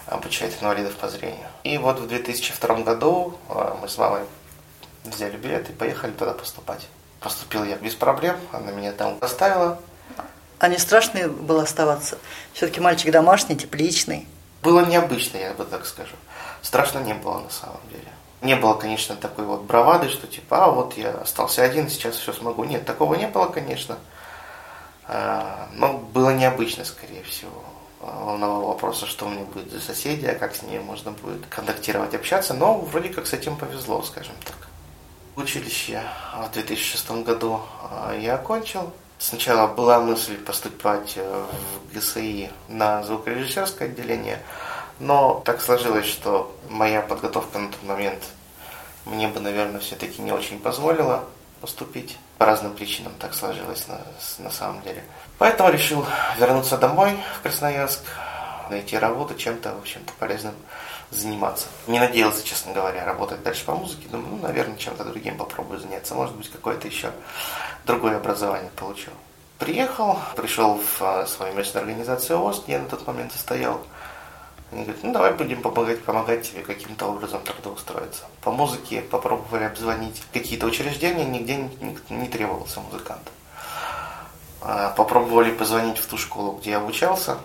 обучает 0.07 0.55
инвалидов 0.63 0.95
по 0.95 1.09
зрению. 1.09 1.49
И 1.65 1.77
вот 1.77 1.99
в 1.99 2.07
2002 2.07 2.77
году 2.83 3.37
а, 3.49 3.77
мы 3.81 3.89
с 3.89 3.99
мамой 3.99 4.23
взяли 5.05 5.37
билет 5.37 5.69
и 5.69 5.73
поехали 5.73 6.13
туда 6.13 6.33
поступать. 6.33 6.87
Поступил 7.21 7.65
я 7.65 7.77
без 7.77 7.95
проблем, 7.95 8.37
она 8.53 8.73
меня 8.73 8.93
там 8.93 9.19
оставила. 9.21 9.79
А 10.59 10.69
не 10.69 10.79
страшно 10.79 11.29
было 11.29 11.63
оставаться? 11.63 12.19
Все-таки 12.53 12.81
мальчик 12.81 13.11
домашний, 13.13 13.57
тепличный. 13.57 14.27
Было 14.63 14.85
необычно, 14.85 15.39
я 15.39 15.53
бы 15.53 15.65
так 15.65 15.87
скажу. 15.87 16.17
Страшно 16.63 16.99
не 17.01 17.15
было 17.15 17.41
на 17.41 17.51
самом 17.51 17.81
деле. 17.91 18.09
Не 18.43 18.57
было, 18.57 18.75
конечно, 18.75 19.17
такой 19.17 19.45
вот 19.45 19.63
бравады, 19.63 20.09
что 20.09 20.27
типа, 20.27 20.65
а 20.65 20.71
вот 20.71 20.97
я 20.97 21.11
остался 21.13 21.63
один, 21.63 21.91
сейчас 21.91 22.17
все 22.17 22.33
смогу. 22.33 22.65
Нет, 22.65 22.87
такого 22.87 23.15
не 23.15 23.27
было, 23.27 23.47
конечно. 23.47 23.99
А, 25.07 25.69
но 25.73 25.99
было 25.99 26.31
необычно, 26.31 26.85
скорее 26.85 27.23
всего. 27.23 27.65
Волновал 28.01 28.63
вопроса, 28.63 29.07
что 29.07 29.27
у 29.27 29.29
меня 29.29 29.45
будет 29.45 29.71
за 29.71 29.81
соседи, 29.81 30.25
а 30.25 30.35
как 30.35 30.55
с 30.55 30.63
ней 30.63 30.79
можно 30.79 31.11
будет 31.11 31.47
контактировать, 31.47 32.15
общаться. 32.15 32.55
Но 32.55 32.79
вроде 32.79 33.11
как 33.11 33.27
с 33.27 33.35
этим 33.35 33.57
повезло, 33.57 34.03
скажем 34.03 34.35
так. 34.47 34.70
Училище 35.37 36.03
в 36.35 36.53
2006 36.53 37.11
году 37.23 37.61
а, 37.83 38.15
я 38.15 38.35
окончил. 38.35 38.93
Сначала 39.19 39.67
была 39.69 40.01
мысль 40.01 40.37
поступать 40.39 41.13
э, 41.17 41.45
в 41.91 41.95
ГСИ 41.95 42.51
на 42.69 43.03
звукорежиссерское 43.03 43.89
отделение, 43.89 44.41
но 44.99 45.43
так 45.45 45.61
сложилось, 45.61 46.07
что 46.07 46.57
моя 46.69 47.03
подготовка 47.03 47.59
на 47.59 47.69
тот 47.69 47.83
момент 47.83 48.25
мне 49.05 49.29
бы, 49.29 49.41
наверное, 49.41 49.81
все-таки 49.81 50.23
не 50.23 50.33
очень 50.33 50.59
позволила 50.59 51.25
поступить. 51.61 52.17
По 52.39 52.47
разным 52.47 52.75
причинам 52.75 53.13
так 53.19 53.35
сложилось 53.35 53.87
на, 53.89 54.01
на 54.39 54.51
самом 54.51 54.83
деле. 54.83 55.05
Поэтому 55.39 55.71
решил 55.71 56.07
вернуться 56.39 56.79
домой 56.79 57.17
в 57.39 57.43
Красноярск, 57.43 58.01
найти 58.71 58.97
работу, 58.97 59.35
чем-то, 59.35 59.75
в 59.75 59.79
общем-то, 59.81 60.13
полезным 60.19 60.55
заниматься. 61.11 61.67
Не 61.87 61.99
надеялся, 61.99 62.45
честно 62.45 62.73
говоря, 62.73 63.05
работать 63.05 63.43
дальше 63.43 63.65
по 63.65 63.75
музыке. 63.75 64.09
Думаю, 64.09 64.37
ну, 64.37 64.39
наверное, 64.39 64.77
чем-то 64.77 65.05
другим 65.05 65.37
попробую 65.37 65.81
заняться. 65.81 66.15
Может 66.15 66.37
быть, 66.37 66.51
какое-то 66.51 66.87
еще 66.87 67.11
другое 67.85 68.17
образование 68.17 68.71
получу. 68.77 69.11
Приехал, 69.59 70.19
пришел 70.37 70.79
в 70.79 71.03
а, 71.03 71.27
свою 71.27 71.55
местную 71.55 71.83
организацию 71.83 72.43
ОСТ, 72.43 72.65
где 72.65 72.75
я 72.75 72.79
на 72.79 72.89
тот 72.89 73.07
момент 73.07 73.33
состоял. 73.33 73.81
Они 74.73 74.85
говорят, 74.85 75.03
ну 75.03 75.13
давай 75.13 75.33
будем 75.35 75.63
помогать, 75.63 76.03
помогать 76.05 76.49
тебе 76.49 76.63
каким-то 76.63 77.07
образом 77.07 77.43
трудоустроиться. 77.43 78.25
По 78.41 78.53
музыке 78.53 79.03
попробовали 79.03 79.65
обзвонить 79.65 80.23
какие-то 80.33 80.67
учреждения, 80.67 81.25
нигде 81.25 81.57
не, 81.57 81.99
не 82.09 82.29
требовался 82.29 82.81
музыкант. 82.81 83.31
А, 84.63 84.91
попробовали 84.91 85.51
позвонить 85.51 85.99
в 85.99 86.07
ту 86.07 86.17
школу, 86.17 86.53
где 86.53 86.71
я 86.71 86.79
обучался, 86.79 87.39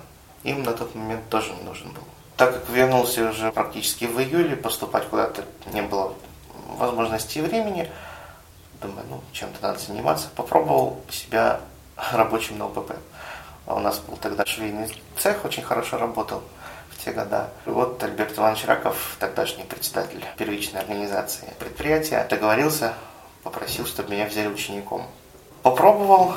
им 0.43 0.63
на 0.63 0.73
тот 0.73 0.93
момент 0.93 1.27
тоже 1.29 1.51
не 1.53 1.63
нужен 1.63 1.91
был. 1.91 2.03
Так 2.37 2.53
как 2.53 2.69
вернулся 2.69 3.29
уже 3.29 3.51
практически 3.51 4.05
в 4.05 4.19
июле, 4.19 4.57
поступать 4.57 5.07
куда-то 5.07 5.45
не 5.71 5.81
было 5.81 6.13
возможности 6.67 7.37
и 7.37 7.41
времени, 7.41 7.89
думаю, 8.81 9.05
ну, 9.09 9.21
чем-то 9.31 9.61
надо 9.61 9.79
заниматься. 9.79 10.27
Попробовал 10.35 11.01
себя 11.09 11.61
рабочим 12.11 12.57
на 12.57 12.65
ОПП. 12.65 12.93
А 13.65 13.75
у 13.75 13.79
нас 13.79 13.99
был 13.99 14.17
тогда 14.17 14.45
швейный 14.45 14.89
цех, 15.17 15.43
очень 15.45 15.63
хорошо 15.63 15.97
работал 15.97 16.43
в 16.91 17.03
те 17.03 17.11
года. 17.11 17.49
И 17.65 17.69
вот 17.69 18.03
Альберт 18.03 18.37
Иванович 18.37 18.65
Раков, 18.65 19.15
тогдашний 19.19 19.63
председатель 19.63 20.23
первичной 20.37 20.81
организации 20.81 21.51
предприятия, 21.57 22.27
договорился, 22.29 22.93
попросил, 23.43 23.85
чтобы 23.85 24.11
меня 24.11 24.27
взяли 24.27 24.47
учеником. 24.47 25.07
Попробовал, 25.63 26.35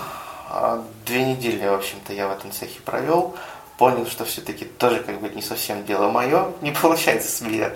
а, 0.49 0.83
две 1.05 1.25
недели, 1.25 1.67
в 1.67 1.75
общем-то, 1.75 2.15
я 2.15 2.29
в 2.29 2.33
этом 2.33 2.51
цехе 2.51 2.81
провел. 2.81 3.37
Понял, 3.79 4.07
что 4.07 4.25
все-таки 4.27 4.67
тоже 4.67 5.01
как 5.03 5.21
бы 5.21 5.31
не 5.31 5.41
совсем 5.41 5.85
дело 5.87 6.11
мое. 6.11 6.53
Не 6.61 6.73
получается 6.73 7.31
себе 7.31 7.75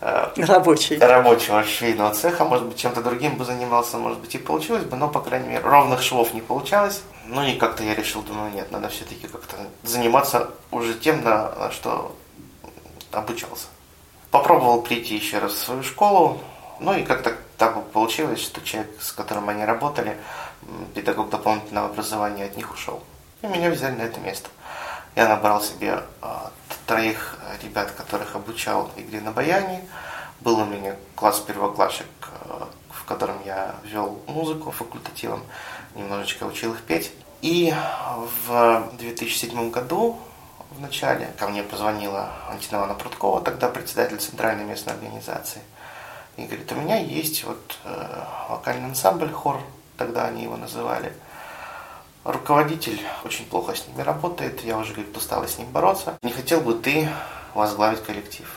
Э, 0.00 0.28
Рабочий. 0.36 0.96
рабочего 0.98 1.64
швейного 1.64 2.14
цеха, 2.14 2.44
может 2.44 2.66
быть, 2.66 2.76
чем-то 2.76 3.02
другим 3.02 3.36
бы 3.36 3.44
занимался, 3.44 3.98
может 3.98 4.20
быть, 4.20 4.32
и 4.34 4.38
получилось 4.38 4.84
бы, 4.84 4.96
но, 4.96 5.08
по 5.08 5.20
крайней 5.20 5.48
мере, 5.48 5.60
ровных 5.60 6.02
швов 6.02 6.34
не 6.34 6.40
получалось. 6.40 7.02
Ну 7.26 7.42
и 7.42 7.56
как-то 7.56 7.82
я 7.82 7.96
решил, 7.96 8.22
думаю, 8.22 8.52
нет, 8.52 8.70
надо 8.70 8.88
все-таки 8.90 9.26
как-то 9.26 9.56
заниматься 9.82 10.50
уже 10.70 10.94
тем, 10.94 11.24
на, 11.24 11.50
на 11.56 11.72
что 11.72 12.14
обучался. 13.10 13.66
Попробовал 14.30 14.82
прийти 14.82 15.16
еще 15.16 15.38
раз 15.38 15.52
в 15.52 15.58
свою 15.58 15.82
школу, 15.82 16.40
ну 16.78 16.94
и 16.94 17.02
как-то 17.02 17.34
так 17.56 17.84
получилось, 17.90 18.40
что 18.40 18.60
человек, 18.60 18.90
с 19.00 19.10
которым 19.10 19.48
они 19.48 19.64
работали, 19.64 20.16
педагог 20.94 21.28
дополнительного 21.30 21.88
образования 21.88 22.44
от 22.44 22.56
них 22.56 22.72
ушел. 22.72 23.02
И 23.42 23.48
меня 23.48 23.70
взяли 23.70 23.96
на 23.96 24.02
это 24.02 24.20
место. 24.20 24.48
Я 25.18 25.26
набрал 25.26 25.60
себе 25.60 26.04
а, 26.22 26.52
троих 26.86 27.38
ребят, 27.60 27.90
которых 27.90 28.36
обучал 28.36 28.88
игре 28.94 29.20
на 29.20 29.32
баяне. 29.32 29.84
Был 30.38 30.60
у 30.60 30.64
меня 30.64 30.94
класс 31.16 31.40
первоклассник, 31.40 32.06
э, 32.22 32.62
в 32.92 33.04
котором 33.04 33.34
я 33.44 33.74
вел 33.82 34.20
музыку 34.28 34.70
факультативом, 34.70 35.42
немножечко 35.96 36.44
учил 36.44 36.72
их 36.72 36.82
петь. 36.82 37.10
И 37.42 37.74
в 38.46 38.92
2007 38.96 39.72
году 39.72 40.20
в 40.70 40.80
начале 40.80 41.26
ко 41.36 41.48
мне 41.48 41.64
позвонила 41.64 42.30
Антинована 42.48 42.94
Прудкова, 42.94 43.40
тогда 43.40 43.68
председатель 43.68 44.18
Центральной 44.18 44.62
местной 44.62 44.92
организации. 44.92 45.62
И 46.36 46.44
говорит, 46.44 46.70
у 46.70 46.76
меня 46.76 46.96
есть 46.96 47.42
вот 47.42 47.76
э, 47.82 48.24
вокальный 48.50 48.86
ансамбль, 48.86 49.32
хор, 49.32 49.60
тогда 49.96 50.26
они 50.26 50.44
его 50.44 50.56
называли– 50.56 51.12
Руководитель 52.24 53.00
очень 53.24 53.46
плохо 53.46 53.74
с 53.74 53.86
ними 53.86 54.02
работает, 54.02 54.62
я 54.64 54.76
уже 54.76 54.92
говорит, 54.92 55.16
устала 55.16 55.46
с 55.46 55.58
ним 55.58 55.68
бороться. 55.68 56.18
Не 56.22 56.32
хотел 56.32 56.60
бы 56.60 56.74
ты 56.74 57.08
возглавить 57.54 58.02
коллектив? 58.02 58.48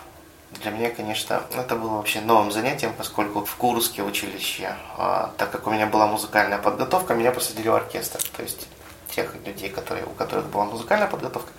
Для 0.61 0.71
меня, 0.71 0.89
конечно, 0.89 1.43
это 1.55 1.75
было 1.75 1.95
вообще 1.95 2.19
новым 2.19 2.51
занятием, 2.51 2.93
поскольку 2.97 3.45
в 3.45 3.55
Курске, 3.55 4.03
училище, 4.03 4.75
а, 4.97 5.31
так 5.37 5.51
как 5.51 5.65
у 5.67 5.71
меня 5.71 5.87
была 5.87 6.07
музыкальная 6.07 6.57
подготовка, 6.57 7.13
меня 7.13 7.31
посадили 7.31 7.69
в 7.69 7.75
оркестр. 7.75 8.19
То 8.35 8.43
есть 8.43 8.67
тех 9.15 9.33
людей, 9.45 9.69
которые, 9.69 10.05
у 10.05 10.09
которых 10.09 10.47
была 10.47 10.65
музыкальная 10.65 11.07
подготовка, 11.07 11.51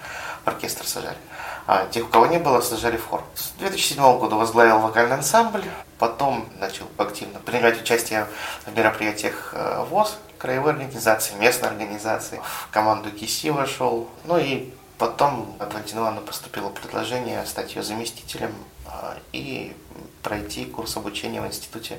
в 0.44 0.48
оркестр 0.48 0.86
сажали. 0.86 1.16
А 1.66 1.86
тех, 1.86 2.04
у 2.04 2.08
кого 2.08 2.26
не 2.26 2.38
было, 2.38 2.60
сажали 2.60 2.96
в 2.96 3.06
хор. 3.06 3.22
С 3.34 3.50
2007 3.58 4.18
года 4.18 4.36
возглавил 4.36 4.78
вокальный 4.80 5.16
ансамбль, 5.16 5.64
потом 5.98 6.48
начал 6.58 6.86
активно 6.98 7.38
принимать 7.38 7.80
участие 7.80 8.26
в 8.66 8.76
мероприятиях 8.76 9.52
э, 9.54 9.84
ВОЗ, 9.88 10.16
краевой 10.38 10.72
организации, 10.72 11.34
местной 11.36 11.68
организации. 11.68 12.40
В 12.68 12.72
команду 12.72 13.10
КИСИ 13.12 13.50
вошел. 13.50 14.08
Ну 14.24 14.38
и 14.38 14.72
потом 14.98 15.54
от 15.60 15.72
Валентина 15.72 16.12
поступило 16.26 16.68
предложение 16.68 17.46
стать 17.46 17.76
ее 17.76 17.82
заместителем 17.82 18.52
а, 18.86 19.16
и 19.32 19.76
пройти 20.22 20.64
курс 20.64 20.96
обучения 20.96 21.40
в 21.40 21.46
институте 21.46 21.98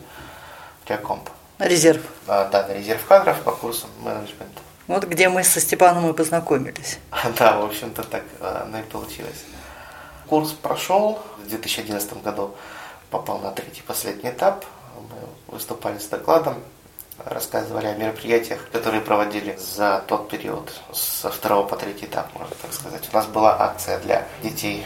Реакомп. 0.88 1.29
Резерв. 1.60 2.01
А, 2.27 2.50
да, 2.50 2.67
на 2.67 2.74
резерв 2.74 3.05
кадров 3.05 3.41
по 3.41 3.51
курсу 3.51 3.88
менеджмента. 4.00 4.62
Вот 4.87 5.05
где 5.05 5.29
мы 5.29 5.43
со 5.43 5.59
Степаном 5.59 6.09
и 6.09 6.13
познакомились. 6.13 6.99
Да, 7.37 7.57
в 7.57 7.65
общем-то 7.65 8.03
так 8.03 8.23
а, 8.39 8.63
оно 8.65 8.79
и 8.79 8.83
получилось. 8.83 9.45
Курс 10.27 10.51
прошел 10.51 11.19
в 11.37 11.47
2011 11.47 12.21
году, 12.21 12.55
попал 13.09 13.39
на 13.39 13.51
третий 13.51 13.81
последний 13.81 14.29
этап. 14.29 14.65
Мы 14.95 15.53
выступали 15.53 15.97
с 15.99 16.07
докладом 16.07 16.55
рассказывали 17.25 17.87
о 17.87 17.95
мероприятиях, 17.95 18.67
которые 18.71 19.01
проводили 19.01 19.55
за 19.57 20.03
тот 20.07 20.29
период, 20.29 20.73
со 20.93 21.29
второго 21.29 21.67
по 21.67 21.75
третий 21.75 22.05
этап, 22.05 22.33
можно 22.33 22.55
так 22.61 22.73
сказать. 22.73 23.07
У 23.11 23.15
нас 23.15 23.27
была 23.27 23.61
акция 23.61 23.99
для 23.99 24.27
детей 24.41 24.85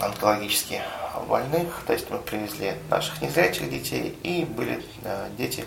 онкологически 0.00 0.82
больных, 1.28 1.82
то 1.86 1.92
есть 1.92 2.10
мы 2.10 2.18
привезли 2.18 2.74
наших 2.90 3.20
незрячих 3.22 3.70
детей 3.70 4.18
и 4.22 4.44
были 4.44 4.84
э, 5.04 5.28
дети 5.36 5.64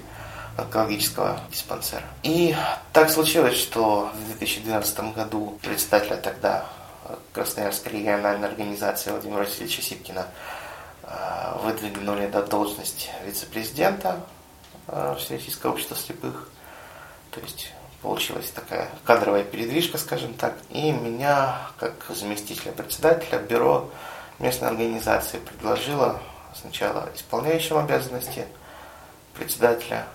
онкологического 0.58 1.40
диспансера. 1.52 2.04
И 2.24 2.56
так 2.94 3.10
случилось, 3.10 3.58
что 3.58 4.12
в 4.14 4.26
2012 4.38 5.14
году 5.14 5.58
председателя 5.62 6.18
тогда 6.18 6.66
Красноярской 7.34 7.92
региональной 7.92 8.48
организации 8.48 9.12
Владимира 9.12 9.40
Васильевича 9.40 9.82
Сипкина 9.82 10.28
э, 11.04 11.58
выдвинули 11.64 12.28
до 12.28 12.42
должности 12.42 13.10
вице-президента 13.26 14.20
Э, 14.88 15.16
Всероссийское 15.18 15.72
общество 15.72 15.96
слепых. 15.96 16.50
То 17.32 17.40
есть 17.42 17.72
получилась 18.02 18.52
такая 18.52 18.90
кадровая 19.04 19.44
передвижка, 19.44 19.98
скажем 19.98 20.34
так. 20.36 20.56
И 20.70 20.92
меня, 20.92 21.58
как 21.80 21.94
заместителя 22.10 22.72
председателя 22.72 23.40
бюро 23.40 23.90
местной 24.40 24.70
организации, 24.70 25.40
предложила 25.40 26.22
сначала 26.54 27.10
исполняющим 27.16 27.78
обязанности 27.78 28.46
председателя, 29.34 30.06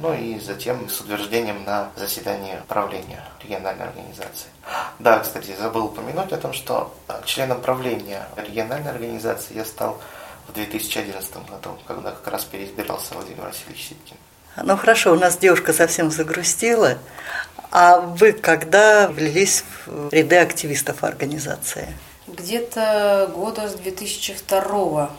ну 0.00 0.14
и 0.14 0.38
затем 0.38 0.88
с 0.88 1.00
утверждением 1.00 1.64
на 1.64 1.90
заседании 1.96 2.60
правления 2.68 3.24
региональной 3.42 3.84
организации. 3.86 4.48
Да, 4.98 5.18
кстати, 5.20 5.54
забыл 5.58 5.86
упомянуть 5.86 6.32
о 6.32 6.36
том, 6.36 6.52
что 6.52 6.94
членом 7.24 7.60
правления 7.60 8.26
региональной 8.36 8.90
организации 8.90 9.54
я 9.54 9.64
стал 9.64 10.00
в 10.48 10.52
2011 10.52 11.32
году, 11.48 11.78
когда 11.86 12.10
как 12.10 12.26
раз 12.28 12.44
переизбирался 12.44 13.14
Владимир 13.14 13.42
Васильевич 13.42 13.88
Ситкин. 13.88 14.16
Ну 14.62 14.76
хорошо, 14.76 15.12
у 15.12 15.16
нас 15.16 15.36
девушка 15.36 15.72
совсем 15.72 16.10
загрустила. 16.10 16.98
А 17.70 18.00
вы 18.00 18.32
когда 18.32 19.08
влились 19.08 19.64
в 19.86 20.12
ряды 20.12 20.36
активистов 20.36 21.04
организации? 21.04 21.94
Где-то 22.26 23.30
года 23.34 23.68
с 23.68 23.74
2002 23.74 25.10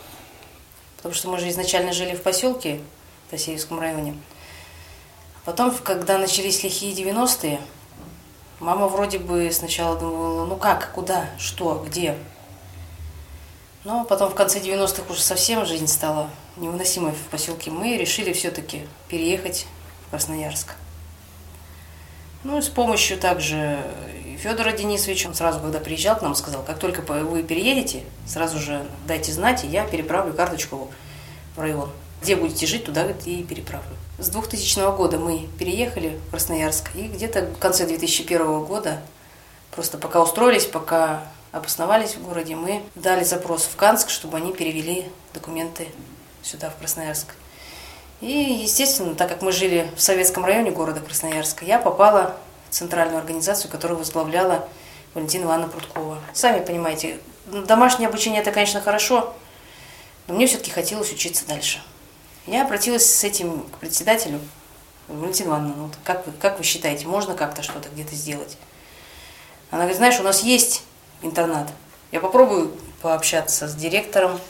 потому 1.00 1.14
что 1.14 1.30
мы 1.30 1.38
же 1.38 1.48
изначально 1.48 1.94
жили 1.94 2.14
в 2.14 2.22
поселке 2.22 2.80
в 3.26 3.30
Тасеевском 3.30 3.80
районе. 3.80 4.16
Потом, 5.50 5.74
когда 5.82 6.16
начались 6.16 6.62
лихие 6.62 6.94
90-е, 6.94 7.60
мама 8.60 8.86
вроде 8.86 9.18
бы 9.18 9.50
сначала 9.50 9.98
думала, 9.98 10.46
ну 10.46 10.54
как, 10.54 10.92
куда, 10.92 11.28
что, 11.40 11.84
где. 11.84 12.16
Но 13.82 14.04
потом 14.04 14.30
в 14.30 14.36
конце 14.36 14.60
90-х 14.60 15.12
уже 15.12 15.20
совсем 15.20 15.66
жизнь 15.66 15.88
стала 15.88 16.30
невыносимой 16.56 17.10
в 17.10 17.30
поселке. 17.32 17.72
Мы 17.72 17.96
решили 17.96 18.32
все-таки 18.32 18.86
переехать 19.08 19.66
в 20.06 20.10
Красноярск. 20.10 20.76
Ну 22.44 22.58
и 22.58 22.62
с 22.62 22.68
помощью 22.68 23.18
также 23.18 23.82
Федора 24.38 24.70
Денисовича, 24.70 25.30
он 25.30 25.34
сразу, 25.34 25.58
когда 25.58 25.80
приезжал 25.80 26.16
к 26.16 26.22
нам, 26.22 26.36
сказал, 26.36 26.62
как 26.62 26.78
только 26.78 27.00
вы 27.00 27.42
переедете, 27.42 28.04
сразу 28.24 28.60
же 28.60 28.86
дайте 29.04 29.32
знать, 29.32 29.64
и 29.64 29.66
я 29.66 29.84
переправлю 29.84 30.32
карточку 30.32 30.92
в 31.56 31.60
район. 31.60 31.90
Где 32.22 32.36
будете 32.36 32.66
жить, 32.66 32.84
туда 32.84 33.10
и 33.24 33.42
переправлю. 33.42 33.96
С 34.18 34.28
2000 34.28 34.96
года 34.96 35.18
мы 35.18 35.48
переехали 35.58 36.18
в 36.28 36.30
Красноярск, 36.30 36.90
и 36.94 37.08
где-то 37.08 37.46
в 37.46 37.58
конце 37.58 37.86
2001 37.86 38.64
года, 38.64 39.00
просто 39.70 39.96
пока 39.96 40.20
устроились, 40.20 40.66
пока 40.66 41.24
обосновались 41.52 42.16
в 42.16 42.22
городе, 42.22 42.56
мы 42.56 42.82
дали 42.94 43.24
запрос 43.24 43.62
в 43.64 43.76
Канск, 43.76 44.10
чтобы 44.10 44.36
они 44.36 44.52
перевели 44.52 45.06
документы 45.32 45.88
сюда, 46.42 46.70
в 46.70 46.76
Красноярск. 46.76 47.34
И, 48.20 48.30
естественно, 48.30 49.14
так 49.14 49.30
как 49.30 49.40
мы 49.40 49.50
жили 49.50 49.90
в 49.96 50.02
советском 50.02 50.44
районе 50.44 50.70
города 50.70 51.00
Красноярска, 51.00 51.64
я 51.64 51.78
попала 51.78 52.36
в 52.68 52.74
центральную 52.74 53.18
организацию, 53.18 53.70
которую 53.70 53.98
возглавляла 53.98 54.68
Валентина 55.14 55.44
Ивановна 55.44 55.72
Прудкова. 55.72 56.18
Сами 56.34 56.64
понимаете, 56.64 57.18
домашнее 57.46 58.08
обучение– 58.08 58.40
это, 58.42 58.52
конечно, 58.52 58.82
хорошо, 58.82 59.34
но 60.28 60.34
мне 60.34 60.46
все-таки 60.46 60.70
хотелось 60.70 61.12
учиться 61.12 61.46
дальше. 61.46 61.80
Я 62.50 62.64
обратилась 62.64 63.06
с 63.06 63.22
этим 63.22 63.62
к 63.62 63.78
председателю. 63.78 64.40
Валентина 65.06 65.50
Ивановна, 65.50 65.74
ну, 65.76 65.90
как, 66.02 66.26
вы, 66.26 66.32
как 66.32 66.58
вы 66.58 66.64
считаете, 66.64 67.06
можно 67.06 67.36
как-то 67.36 67.62
что-то 67.62 67.88
где-то 67.90 68.16
сделать? 68.16 68.56
Она 69.70 69.82
говорит, 69.82 69.98
знаешь, 69.98 70.18
у 70.18 70.24
нас 70.24 70.42
есть 70.42 70.82
интернат. 71.22 71.68
Я 72.10 72.18
попробую 72.18 72.76
пообщаться 73.02 73.68
с 73.68 73.76
директором, 73.76 74.40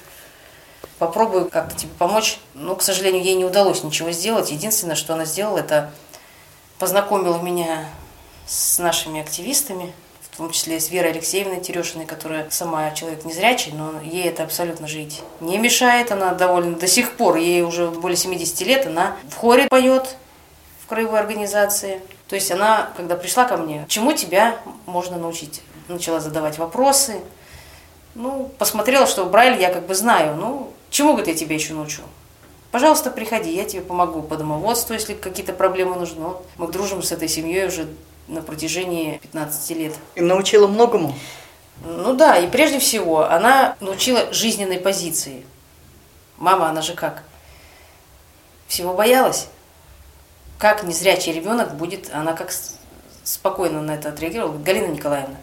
попробую 0.99 1.50
как-то 1.50 1.76
тебе 1.76 1.92
помочь. 1.99 2.38
Но, 2.54 2.75
к 2.75 2.80
сожалению, 2.80 3.23
ей 3.23 3.35
не 3.35 3.45
удалось 3.45 3.85
ничего 3.85 4.12
сделать. 4.12 4.50
Единственное, 4.50 4.97
что 4.97 5.12
она 5.12 5.26
сделала, 5.26 5.59
это 5.59 5.90
познакомила 6.78 7.38
меня 7.42 7.85
с 8.47 8.78
нашими 8.78 9.21
активистами, 9.21 9.92
том 10.40 10.50
числе 10.52 10.80
с 10.80 10.90
Верой 10.90 11.12
Алексеевной 11.12 11.61
Терешиной, 11.61 12.06
которая 12.06 12.49
сама 12.49 12.90
человек 12.92 13.26
незрячий, 13.26 13.73
но 13.73 14.00
ей 14.02 14.25
это 14.25 14.42
абсолютно 14.42 14.88
жить 14.88 15.20
не 15.40 15.59
мешает. 15.59 16.12
Она 16.12 16.32
довольно 16.32 16.76
до 16.76 16.87
сих 16.87 17.12
пор, 17.12 17.37
ей 17.37 17.62
уже 17.62 17.90
более 17.90 18.16
70 18.16 18.61
лет, 18.62 18.87
она 18.87 19.16
в 19.28 19.37
хоре 19.37 19.68
поет 19.68 20.16
в 20.82 20.87
краевой 20.87 21.20
организации. 21.20 22.00
То 22.26 22.37
есть 22.37 22.50
она, 22.50 22.90
когда 22.97 23.16
пришла 23.16 23.44
ко 23.44 23.59
мне, 23.59 23.85
чему 23.88 24.14
тебя 24.14 24.56
можно 24.87 25.18
научить? 25.18 25.61
Начала 25.88 26.20
задавать 26.20 26.56
вопросы. 26.56 27.20
Ну, 28.14 28.50
посмотрела, 28.59 29.06
что 29.06 29.26
Брайль 29.26 29.61
я 29.61 29.70
как 29.70 29.87
бы 29.87 29.94
знаю. 29.94 30.37
Ну, 30.37 30.73
Чему, 30.90 31.12
говорит, 31.12 31.28
я 31.28 31.35
тебя 31.35 31.54
еще 31.54 31.75
научу? 31.75 32.02
Пожалуйста, 32.70 33.11
приходи, 33.11 33.54
я 33.54 33.64
тебе 33.64 33.82
помогу 33.82 34.23
по 34.23 34.37
домоводству, 34.37 34.94
если 34.94 35.14
какие-то 35.14 35.52
проблемы 35.52 35.97
нужны. 35.97 36.28
Мы 36.56 36.68
дружим 36.68 37.02
с 37.02 37.12
этой 37.12 37.28
семьей 37.28 37.66
уже 37.66 37.88
на 38.30 38.42
протяжении 38.42 39.18
15 39.18 39.70
лет. 39.76 39.94
И 40.14 40.20
научила 40.20 40.66
многому? 40.66 41.14
Ну 41.84 42.14
да, 42.14 42.37
и 42.38 42.49
прежде 42.49 42.78
всего 42.78 43.25
она 43.25 43.76
научила 43.80 44.32
жизненной 44.32 44.78
позиции. 44.78 45.44
Мама, 46.37 46.68
она 46.68 46.80
же 46.80 46.94
как? 46.94 47.25
Всего 48.68 48.94
боялась. 48.94 49.49
Как 50.58 50.84
незрячий 50.84 51.32
ребенок 51.32 51.76
будет, 51.76 52.10
она 52.12 52.34
как 52.34 52.52
спокойно 53.25 53.82
на 53.82 53.92
это 53.92 54.10
отреагировала. 54.10 54.56
Галина 54.58 54.92
Николаевна, 54.92 55.37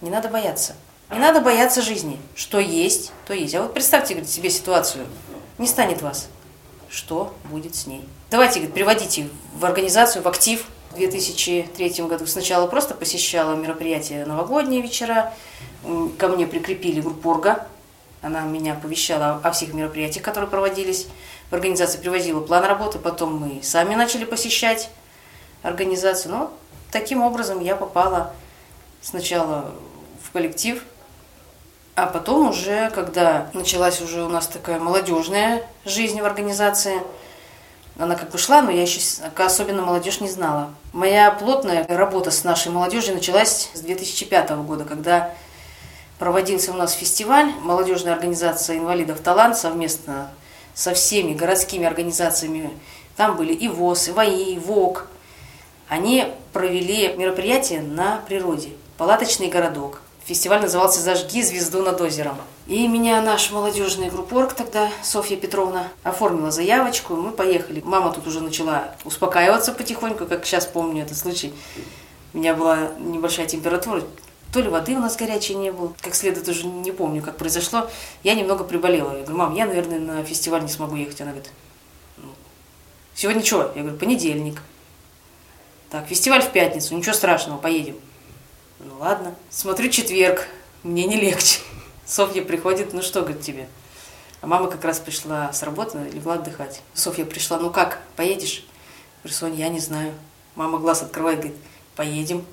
не 0.00 0.10
надо 0.10 0.28
бояться. 0.28 0.74
Не 1.10 1.18
надо 1.18 1.40
бояться 1.40 1.82
жизни. 1.82 2.18
Что 2.34 2.58
есть, 2.58 3.12
то 3.26 3.34
есть. 3.34 3.54
А 3.54 3.62
вот 3.62 3.74
представьте 3.74 4.14
говорит, 4.14 4.30
себе 4.30 4.50
ситуацию. 4.50 5.06
Не 5.58 5.68
станет 5.68 6.02
вас. 6.02 6.28
Что 6.88 7.34
будет 7.44 7.76
с 7.76 7.86
ней? 7.86 8.06
Давайте 8.30 8.58
говорит, 8.58 8.74
приводите 8.74 9.28
в 9.54 9.64
организацию, 9.64 10.22
в 10.22 10.28
актив. 10.28 10.66
В 10.96 10.98
2003 10.98 12.06
году 12.06 12.26
сначала 12.26 12.66
просто 12.66 12.94
посещала 12.94 13.54
мероприятия 13.54 14.24
новогодние 14.24 14.80
вечера. 14.80 15.34
Ко 16.16 16.28
мне 16.28 16.46
прикрепили 16.46 17.02
группу 17.02 17.32
Орга. 17.32 17.66
Она 18.22 18.40
меня 18.44 18.72
оповещала 18.72 19.38
о 19.44 19.50
всех 19.50 19.74
мероприятиях, 19.74 20.24
которые 20.24 20.48
проводились. 20.48 21.06
В 21.50 21.54
организации 21.54 21.98
привозила 21.98 22.40
план 22.40 22.64
работы. 22.64 22.98
Потом 22.98 23.36
мы 23.36 23.62
сами 23.62 23.94
начали 23.94 24.24
посещать 24.24 24.88
организацию. 25.62 26.32
Но 26.32 26.52
таким 26.90 27.20
образом 27.20 27.60
я 27.60 27.76
попала 27.76 28.32
сначала 29.02 29.74
в 30.22 30.30
коллектив 30.30 30.82
а 31.94 32.06
потом 32.06 32.50
уже, 32.50 32.90
когда 32.90 33.50
началась 33.54 34.02
уже 34.02 34.22
у 34.22 34.28
нас 34.28 34.46
такая 34.46 34.78
молодежная 34.78 35.62
жизнь 35.86 36.20
в 36.20 36.26
организации, 36.26 37.00
она 37.98 38.14
как 38.14 38.30
бы 38.30 38.38
шла, 38.38 38.60
но 38.60 38.70
я 38.70 38.82
еще 38.82 39.00
особенно 39.36 39.82
молодежь 39.82 40.20
не 40.20 40.28
знала. 40.28 40.70
Моя 40.92 41.30
плотная 41.30 41.86
работа 41.88 42.30
с 42.30 42.44
нашей 42.44 42.70
молодежью 42.70 43.14
началась 43.14 43.70
с 43.72 43.80
2005 43.80 44.50
года, 44.66 44.84
когда 44.84 45.32
проводился 46.18 46.72
у 46.72 46.74
нас 46.74 46.92
фестиваль 46.92 47.52
молодежная 47.62 48.12
организация 48.12 48.78
инвалидов 48.78 49.20
«Талант» 49.20 49.56
совместно 49.56 50.30
со 50.74 50.92
всеми 50.92 51.32
городскими 51.32 51.86
организациями. 51.86 52.70
Там 53.16 53.36
были 53.36 53.54
и 53.54 53.68
ВОЗ, 53.68 54.08
и 54.08 54.12
ВАИ, 54.12 54.54
и 54.54 54.58
ВОК. 54.58 55.08
Они 55.88 56.26
провели 56.52 57.14
мероприятие 57.16 57.80
на 57.80 58.18
природе, 58.28 58.70
палаточный 58.98 59.48
городок. 59.48 60.02
Фестиваль 60.26 60.60
назывался 60.60 61.00
«Зажги 61.00 61.42
звезду 61.42 61.82
над 61.82 62.00
озером». 62.00 62.36
И 62.66 62.88
меня 62.88 63.22
наш 63.22 63.52
молодежный 63.52 64.10
группорг 64.10 64.52
тогда, 64.52 64.90
Софья 65.04 65.36
Петровна, 65.36 65.88
оформила 66.02 66.50
заявочку, 66.50 67.14
мы 67.14 67.30
поехали. 67.30 67.80
Мама 67.84 68.12
тут 68.12 68.26
уже 68.26 68.40
начала 68.40 68.96
успокаиваться 69.04 69.70
потихоньку, 69.70 70.26
как 70.26 70.44
сейчас 70.44 70.66
помню 70.66 71.04
этот 71.04 71.16
случай. 71.16 71.54
У 72.34 72.38
меня 72.38 72.54
была 72.54 72.90
небольшая 72.98 73.46
температура, 73.46 74.02
то 74.52 74.60
ли 74.60 74.68
воды 74.68 74.96
у 74.96 74.98
нас 74.98 75.16
горячей 75.16 75.54
не 75.54 75.70
было, 75.70 75.92
как 76.00 76.16
следует 76.16 76.48
уже 76.48 76.66
не 76.66 76.90
помню, 76.90 77.22
как 77.22 77.36
произошло. 77.36 77.88
Я 78.24 78.34
немного 78.34 78.64
приболела. 78.64 79.16
Я 79.16 79.22
говорю, 79.22 79.36
мам, 79.36 79.54
я, 79.54 79.66
наверное, 79.66 80.00
на 80.00 80.24
фестиваль 80.24 80.62
не 80.62 80.68
смогу 80.68 80.96
ехать. 80.96 81.20
Она 81.20 81.30
говорит, 81.30 81.52
«Ну, 82.16 82.30
сегодня 83.14 83.44
что? 83.44 83.70
Я 83.76 83.82
говорю, 83.82 83.96
понедельник. 83.96 84.60
Так, 85.90 86.08
фестиваль 86.08 86.42
в 86.42 86.50
пятницу, 86.50 86.96
ничего 86.96 87.14
страшного, 87.14 87.58
поедем. 87.58 87.94
Ну 88.80 88.98
ладно. 88.98 89.36
Смотрю 89.50 89.88
четверг, 89.88 90.48
мне 90.82 91.04
не 91.04 91.16
легче. 91.16 91.60
Софья 92.06 92.42
приходит, 92.42 92.92
ну 92.92 93.02
что, 93.02 93.22
говорит, 93.22 93.42
тебе? 93.42 93.66
А 94.40 94.46
мама 94.46 94.70
как 94.70 94.84
раз 94.84 95.00
пришла 95.00 95.52
с 95.52 95.62
работы, 95.64 95.98
легла 96.12 96.34
отдыхать. 96.34 96.80
Софья 96.94 97.24
пришла, 97.24 97.58
ну 97.58 97.70
как, 97.70 98.00
поедешь? 98.14 98.64
Говорю, 99.22 99.36
Соня, 99.36 99.56
я 99.56 99.68
не 99.68 99.80
знаю. 99.80 100.12
Мама 100.54 100.78
глаз 100.78 101.02
открывает, 101.02 101.40
говорит, 101.40 101.56
поедем. 101.96 102.44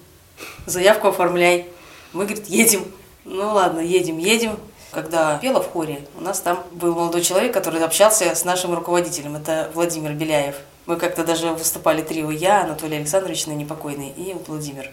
Заявку 0.65 1.09
оформляй. 1.09 1.67
Мы, 2.13 2.25
говорит, 2.25 2.47
едем. 2.47 2.83
Ну 3.25 3.53
ладно, 3.53 3.79
едем, 3.79 4.17
едем. 4.17 4.57
Когда 4.91 5.37
пела 5.37 5.61
в 5.61 5.71
хоре, 5.71 6.07
у 6.17 6.21
нас 6.21 6.39
там 6.39 6.63
был 6.71 6.95
молодой 6.95 7.21
человек, 7.21 7.53
который 7.53 7.83
общался 7.83 8.33
с 8.33 8.43
нашим 8.45 8.73
руководителем. 8.73 9.35
Это 9.35 9.69
Владимир 9.73 10.13
Беляев. 10.13 10.55
Мы 10.85 10.97
как-то 10.97 11.23
даже 11.23 11.49
выступали 11.51 12.01
трио 12.01 12.31
я, 12.31 12.63
Анатолий 12.63 12.97
Александрович, 12.97 13.45
непокойный, 13.47 14.09
и 14.09 14.35
Владимир. 14.47 14.89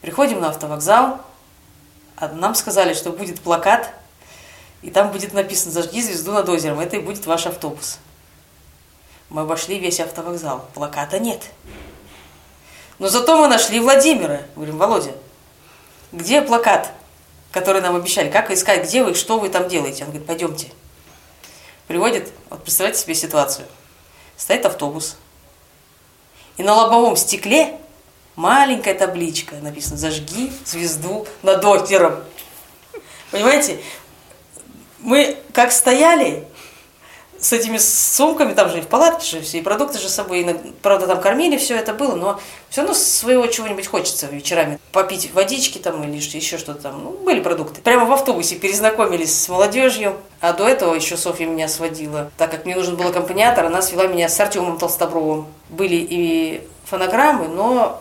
Приходим 0.00 0.40
на 0.40 0.48
автовокзал, 0.48 1.20
нам 2.20 2.54
сказали, 2.54 2.94
что 2.94 3.10
будет 3.10 3.40
плакат, 3.40 3.92
и 4.82 4.90
там 4.90 5.10
будет 5.10 5.32
написано 5.32 5.72
«Зажги 5.72 6.02
звезду 6.02 6.32
над 6.32 6.48
озером», 6.48 6.80
это 6.80 6.96
и 6.96 7.00
будет 7.00 7.26
ваш 7.26 7.46
автобус. 7.46 7.98
Мы 9.30 9.42
обошли 9.42 9.78
весь 9.78 10.00
автовокзал, 10.00 10.68
плаката 10.74 11.18
нет. 11.18 11.42
Но 12.98 13.08
зато 13.08 13.38
мы 13.38 13.48
нашли 13.48 13.80
Владимира. 13.80 14.42
Говорим, 14.54 14.78
Володя, 14.78 15.12
где 16.12 16.42
плакат, 16.42 16.92
который 17.50 17.80
нам 17.80 17.96
обещали? 17.96 18.30
Как 18.30 18.50
искать, 18.50 18.84
где 18.84 19.02
вы, 19.02 19.14
что 19.14 19.38
вы 19.38 19.48
там 19.48 19.68
делаете? 19.68 20.04
Он 20.04 20.10
говорит, 20.10 20.26
пойдемте. 20.26 20.70
Приводит, 21.88 22.32
вот 22.50 22.62
представьте 22.62 23.00
себе 23.00 23.14
ситуацию. 23.14 23.66
Стоит 24.36 24.64
автобус, 24.64 25.16
и 26.56 26.62
на 26.62 26.74
лобовом 26.74 27.16
стекле 27.16 27.78
маленькая 28.36 28.94
табличка, 28.94 29.56
написано 29.56 29.96
«Зажги 29.96 30.52
звезду 30.64 31.26
над 31.42 31.64
озером». 31.64 32.16
Понимаете? 33.30 33.78
Мы 35.00 35.36
как 35.52 35.72
стояли 35.72 36.44
с 37.44 37.52
этими 37.52 37.76
сумками, 37.76 38.54
там 38.54 38.70
же 38.70 38.78
и 38.78 38.80
в 38.80 38.86
палатке 38.86 39.26
же 39.26 39.40
все, 39.42 39.58
и 39.58 39.62
продукты 39.62 39.98
же 39.98 40.08
с 40.08 40.14
собой, 40.14 40.46
правда, 40.80 41.06
там 41.06 41.20
кормили, 41.20 41.58
все 41.58 41.76
это 41.76 41.92
было, 41.92 42.14
но 42.14 42.40
все 42.70 42.80
равно 42.80 42.94
своего 42.94 43.46
чего-нибудь 43.46 43.86
хочется 43.86 44.26
вечерами. 44.26 44.78
Попить 44.92 45.30
водички 45.34 45.78
там 45.78 46.02
или 46.04 46.16
еще 46.16 46.56
что-то 46.56 46.80
там. 46.80 47.04
Ну, 47.04 47.10
были 47.10 47.40
продукты. 47.40 47.82
Прямо 47.82 48.06
в 48.06 48.12
автобусе 48.12 48.56
перезнакомились 48.56 49.38
с 49.38 49.48
молодежью, 49.48 50.16
а 50.40 50.52
до 50.54 50.66
этого 50.66 50.94
еще 50.94 51.16
Софья 51.16 51.46
меня 51.46 51.68
сводила. 51.68 52.30
Так 52.38 52.50
как 52.50 52.64
мне 52.64 52.76
нужен 52.76 52.96
был 52.96 53.08
аккомпаниатор, 53.08 53.66
она 53.66 53.82
свела 53.82 54.06
меня 54.06 54.28
с 54.28 54.40
Артемом 54.40 54.78
Толстобровым. 54.78 55.46
Были 55.68 55.96
и 55.96 56.66
фонограммы, 56.86 57.48
но 57.48 58.00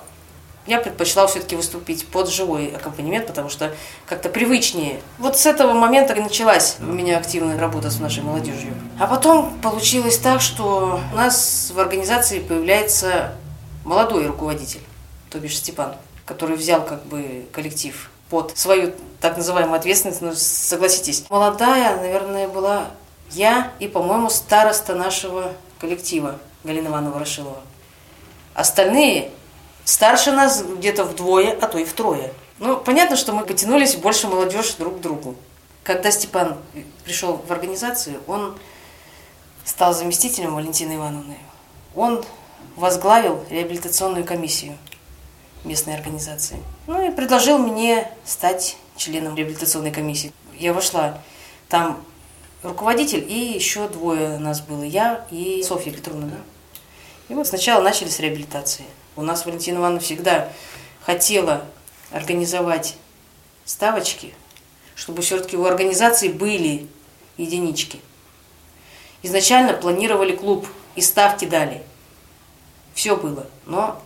я 0.66 0.80
предпочла 0.80 1.28
все-таки 1.28 1.56
выступить 1.56 2.08
под 2.08 2.30
живой 2.30 2.68
аккомпанемент, 2.68 3.28
потому 3.28 3.50
что 3.50 3.74
как-то 4.06 4.30
привычнее. 4.30 5.02
Вот 5.18 5.38
с 5.38 5.46
этого 5.46 5.74
момента 5.74 6.14
и 6.14 6.22
началась 6.22 6.78
у 6.80 6.86
меня 6.86 7.18
активная 7.18 7.60
работа 7.60 7.90
с 7.90 8.00
нашей 8.00 8.24
молодежью. 8.24 8.74
А 9.00 9.08
потом 9.08 9.60
получилось 9.62 10.18
так, 10.18 10.42
что 10.42 11.00
у 11.12 11.16
нас 11.16 11.72
в 11.74 11.80
организации 11.80 12.40
появляется 12.40 13.36
молодой 13.84 14.28
руководитель, 14.28 14.82
то 15.30 15.40
бишь 15.40 15.58
Степан, 15.58 15.96
который 16.26 16.56
взял 16.56 16.84
как 16.86 17.06
бы 17.06 17.46
коллектив 17.52 18.10
под 18.30 18.58
свою 18.58 18.94
так 19.20 19.38
называемую 19.38 19.78
ответственность. 19.78 20.22
Но 20.22 20.34
согласитесь, 20.34 21.26
молодая, 21.30 21.98
наверное, 21.98 22.48
была 22.48 22.88
я 23.32 23.72
и, 23.80 23.88
по-моему, 23.88 24.30
староста 24.30 24.96
нашего 24.96 25.54
коллектива 25.80 26.40
Галина 26.64 26.88
Ивановна 26.88 27.12
Ворошилова. 27.12 27.60
Остальные 28.54 29.32
Старше 29.86 30.32
нас 30.32 30.64
где-то 30.64 31.04
вдвое, 31.04 31.58
а 31.60 31.68
то 31.68 31.78
и 31.78 31.86
втрое. 31.86 32.32
Ну, 32.60 32.78
понятно, 32.78 33.16
что 33.16 33.34
мы 33.34 33.46
потянулись 33.46 33.96
больше 33.96 34.28
молодежь 34.28 34.74
друг 34.76 34.98
к 34.98 35.02
другу. 35.02 35.36
Когда 35.84 36.12
Степан 36.12 36.58
пришел 37.04 37.36
в 37.36 37.52
организацию, 37.52 38.22
он 38.28 38.58
стал 39.66 39.94
заместителем 39.94 40.56
Валентины 40.56 40.96
Ивановны. 40.96 41.38
Он 41.96 42.24
возглавил 42.76 43.44
реабилитационную 43.50 44.24
комиссию 44.24 44.78
местной 45.64 45.96
организации. 45.96 46.58
Ну 46.88 47.06
и 47.06 47.14
предложил 47.14 47.58
мне 47.58 48.10
стать 48.26 48.78
членом 48.96 49.36
реабилитационной 49.36 49.92
комиссии. 49.92 50.34
Я 50.58 50.74
вошла. 50.74 51.20
Там 51.68 52.04
руководитель 52.62 53.26
и 53.30 53.54
еще 53.54 53.88
двое 53.88 54.38
нас 54.38 54.62
было. 54.62 54.84
Я 54.84 55.26
и 55.32 55.64
Софья 55.64 55.92
Петровна. 55.92 56.28
Да? 56.28 56.38
И 57.30 57.34
вот 57.34 57.48
сначала 57.48 57.82
начали 57.82 58.10
с 58.10 58.20
реабилитации. 58.20 58.86
У 59.16 59.22
нас 59.22 59.46
Валентина 59.46 59.78
Ивановна 59.78 60.00
всегда 60.00 60.52
хотела 61.02 61.66
организовать 62.12 62.96
ставочки, 63.66 64.34
чтобы 64.96 65.22
все-таки 65.22 65.56
у 65.56 65.66
организации 65.66 66.30
были 66.30 66.88
единички. 67.38 68.00
Изначально 69.22 69.74
планировали 69.74 70.36
клуб 70.36 70.68
и 70.96 71.02
ставки 71.02 71.46
дали. 71.46 71.84
Все 72.94 73.16
было, 73.16 73.48
но 73.66 74.02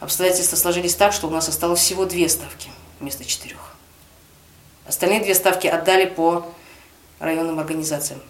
обстоятельства 0.00 0.56
сложились 0.56 0.94
так, 0.94 1.12
что 1.12 1.26
у 1.26 1.30
нас 1.30 1.48
осталось 1.48 1.80
всего 1.80 2.04
две 2.04 2.28
ставки 2.28 2.68
вместо 3.00 3.24
четырех. 3.24 3.76
Остальные 4.86 5.20
две 5.20 5.34
ставки 5.34 5.66
отдали 5.66 6.06
по 6.06 6.46
районным 7.18 7.58
организациям. 7.58 8.22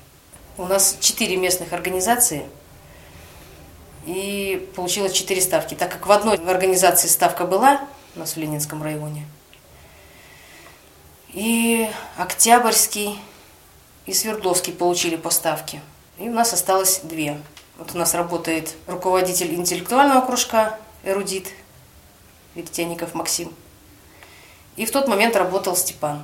У 0.57 0.65
нас 0.65 0.97
четыре 1.01 1.37
местных 1.37 1.73
организации– 1.73 2.47
и 4.07 4.71
получилось 4.75 5.13
4 5.13 5.41
ставки. 5.41 5.75
Так 5.75 5.91
как 5.91 6.07
в 6.07 6.13
одной 6.13 6.37
организации 6.37 7.09
ставка 7.09 7.45
была, 7.45 7.81
у 8.15 8.21
нас 8.21 8.35
в 8.35 8.37
Ленинском 8.39 8.83
районе, 8.83 9.27
и 11.35 11.91
Октябрьский, 12.17 13.19
и 14.07 14.15
Свердловский 14.15 14.73
получили 14.73 15.17
по 15.17 15.31
ставке. 15.31 15.83
И 16.19 16.29
у 16.29 16.33
нас 16.33 16.53
осталось 16.55 17.01
две. 17.03 17.39
Вот 17.77 17.95
у 17.95 17.99
нас 17.99 18.15
работает 18.15 18.75
руководитель 18.87 19.55
интеллектуального 19.55 20.25
кружка, 20.25 20.79
эрудит, 21.05 21.49
Веретенников 22.55 23.13
Максим. 23.13 23.53
И 24.77 24.87
в 24.87 24.91
тот 24.93 25.09
момент 25.09 25.37
работал 25.37 25.77
Степан 25.77 26.23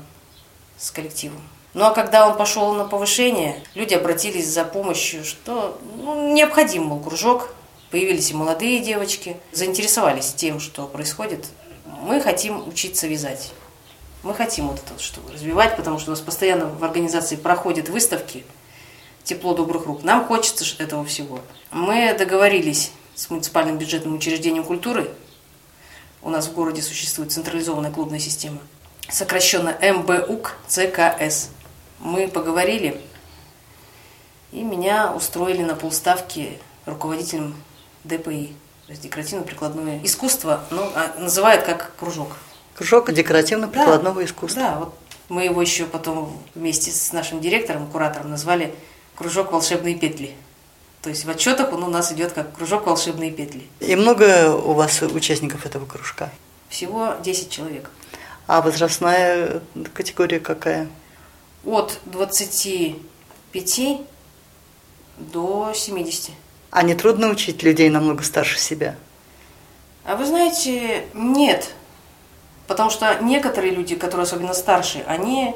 с 0.78 0.90
коллективом. 0.90 1.42
Ну 1.74 1.84
а 1.84 1.90
когда 1.90 2.26
он 2.26 2.36
пошел 2.36 2.72
на 2.72 2.84
повышение, 2.84 3.62
люди 3.74 3.94
обратились 3.94 4.48
за 4.48 4.64
помощью, 4.64 5.24
что 5.24 5.78
ну, 5.96 6.32
необходим 6.32 6.88
был 6.88 7.00
кружок, 7.00 7.54
Появились 7.92 8.30
и 8.30 8.34
молодые 8.34 8.80
девочки, 8.80 9.36
заинтересовались 9.52 10.32
тем, 10.32 10.60
что 10.60 10.86
происходит. 10.86 11.46
Мы 11.84 12.22
хотим 12.22 12.66
учиться 12.66 13.06
вязать. 13.06 13.52
Мы 14.22 14.34
хотим 14.34 14.68
вот 14.68 14.80
это 14.80 14.98
что 14.98 15.20
развивать, 15.30 15.76
потому 15.76 15.98
что 15.98 16.10
у 16.10 16.14
нас 16.14 16.22
постоянно 16.22 16.66
в 16.68 16.82
организации 16.84 17.36
проходят 17.36 17.90
выставки 17.90 18.46
«Тепло 19.24 19.52
добрых 19.52 19.84
рук». 19.84 20.04
Нам 20.04 20.24
хочется 20.24 20.64
этого 20.82 21.04
всего. 21.04 21.40
Мы 21.70 22.14
договорились 22.18 22.92
с 23.14 23.28
муниципальным 23.28 23.76
бюджетным 23.76 24.14
учреждением 24.14 24.64
культуры. 24.64 25.10
У 26.22 26.30
нас 26.30 26.46
в 26.46 26.54
городе 26.54 26.80
существует 26.80 27.30
централизованная 27.30 27.90
клубная 27.90 28.20
система. 28.20 28.60
Сокращенно 29.10 29.76
МБУК 29.82 30.56
ЦКС. 30.66 31.50
Мы 31.98 32.26
поговорили, 32.26 32.98
и 34.50 34.62
меня 34.62 35.12
устроили 35.12 35.62
на 35.62 35.74
полставки 35.74 36.58
руководителем 36.86 37.54
ДПИ, 38.04 38.54
то 38.86 38.92
есть 38.92 39.02
декоративно-прикладное 39.02 40.00
искусство, 40.02 40.64
ну, 40.70 40.90
называют 41.18 41.64
как 41.64 41.94
кружок. 41.96 42.36
Кружок 42.74 43.12
декоративно-прикладного 43.12 44.16
да, 44.16 44.24
искусства. 44.24 44.62
Да, 44.62 44.78
вот 44.78 44.94
мы 45.28 45.44
его 45.44 45.62
еще 45.62 45.86
потом 45.86 46.42
вместе 46.54 46.90
с 46.90 47.12
нашим 47.12 47.40
директором, 47.40 47.86
куратором 47.86 48.30
назвали 48.30 48.74
кружок 49.16 49.52
волшебные 49.52 49.94
петли. 49.94 50.34
То 51.00 51.10
есть 51.10 51.24
в 51.24 51.30
отчетах 51.30 51.72
он 51.72 51.82
у 51.82 51.88
нас 51.88 52.12
идет 52.12 52.32
как 52.32 52.54
кружок 52.54 52.86
волшебные 52.86 53.30
петли. 53.30 53.66
И 53.80 53.96
много 53.96 54.54
у 54.54 54.72
вас 54.72 55.02
участников 55.02 55.66
этого 55.66 55.86
кружка? 55.86 56.30
Всего 56.68 57.14
10 57.22 57.50
человек. 57.50 57.90
А 58.46 58.60
возрастная 58.62 59.62
категория 59.94 60.38
какая? 60.40 60.88
От 61.64 61.98
25 62.06 64.00
до 65.18 65.72
70. 65.74 66.30
А 66.72 66.82
не 66.82 66.94
трудно 66.94 67.28
учить 67.28 67.62
людей 67.62 67.90
намного 67.90 68.22
старше 68.22 68.58
себя? 68.58 68.96
А 70.06 70.16
вы 70.16 70.24
знаете, 70.24 71.04
нет. 71.12 71.68
Потому 72.66 72.88
что 72.88 73.18
некоторые 73.20 73.74
люди, 73.74 73.94
которые 73.94 74.24
особенно 74.24 74.54
старшие, 74.54 75.04
они 75.04 75.54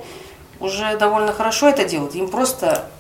уже 0.61 0.99
довольно 0.99 1.33
хорошо 1.33 1.71
это 1.71 1.87
делают. 1.87 2.15
Им 2.15 2.29
просто 2.29 2.91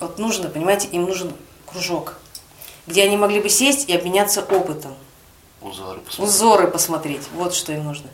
вот 0.00 0.18
нужно, 0.18 0.48
понимаете, 0.48 0.88
им 0.88 1.04
нужен 1.04 1.34
кружок, 1.66 2.16
где 2.86 3.04
они 3.04 3.18
могли 3.18 3.40
бы 3.40 3.50
сесть 3.50 3.90
и 3.90 3.94
обменяться 3.94 4.40
опытом. 4.40 4.94
Узоры 5.60 6.00
посмотреть. 6.00 6.30
Узоры 6.30 6.68
посмотреть. 6.68 7.22
Вот 7.34 7.54
что 7.54 7.74
им 7.74 7.84
нужно. 7.84 8.08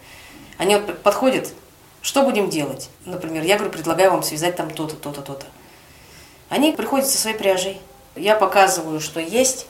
Они 0.59 0.75
вот 0.75 0.99
подходят, 1.05 1.53
что 2.01 2.23
будем 2.23 2.51
делать? 2.51 2.91
Например, 3.05 3.45
я 3.45 3.55
говорю, 3.59 3.73
предлагаю 3.73 4.11
вам 4.11 4.25
связать 4.25 4.57
там 4.57 4.71
то-то, 4.71 4.97
то-то, 4.97 5.23
то-то. 5.23 5.47
Они 6.49 6.73
приходят 6.73 7.07
со 7.07 7.17
своей 7.17 7.37
пряжей, 7.37 7.81
я 8.17 8.35
показываю, 8.35 9.01
что 9.01 9.21
есть, 9.21 9.67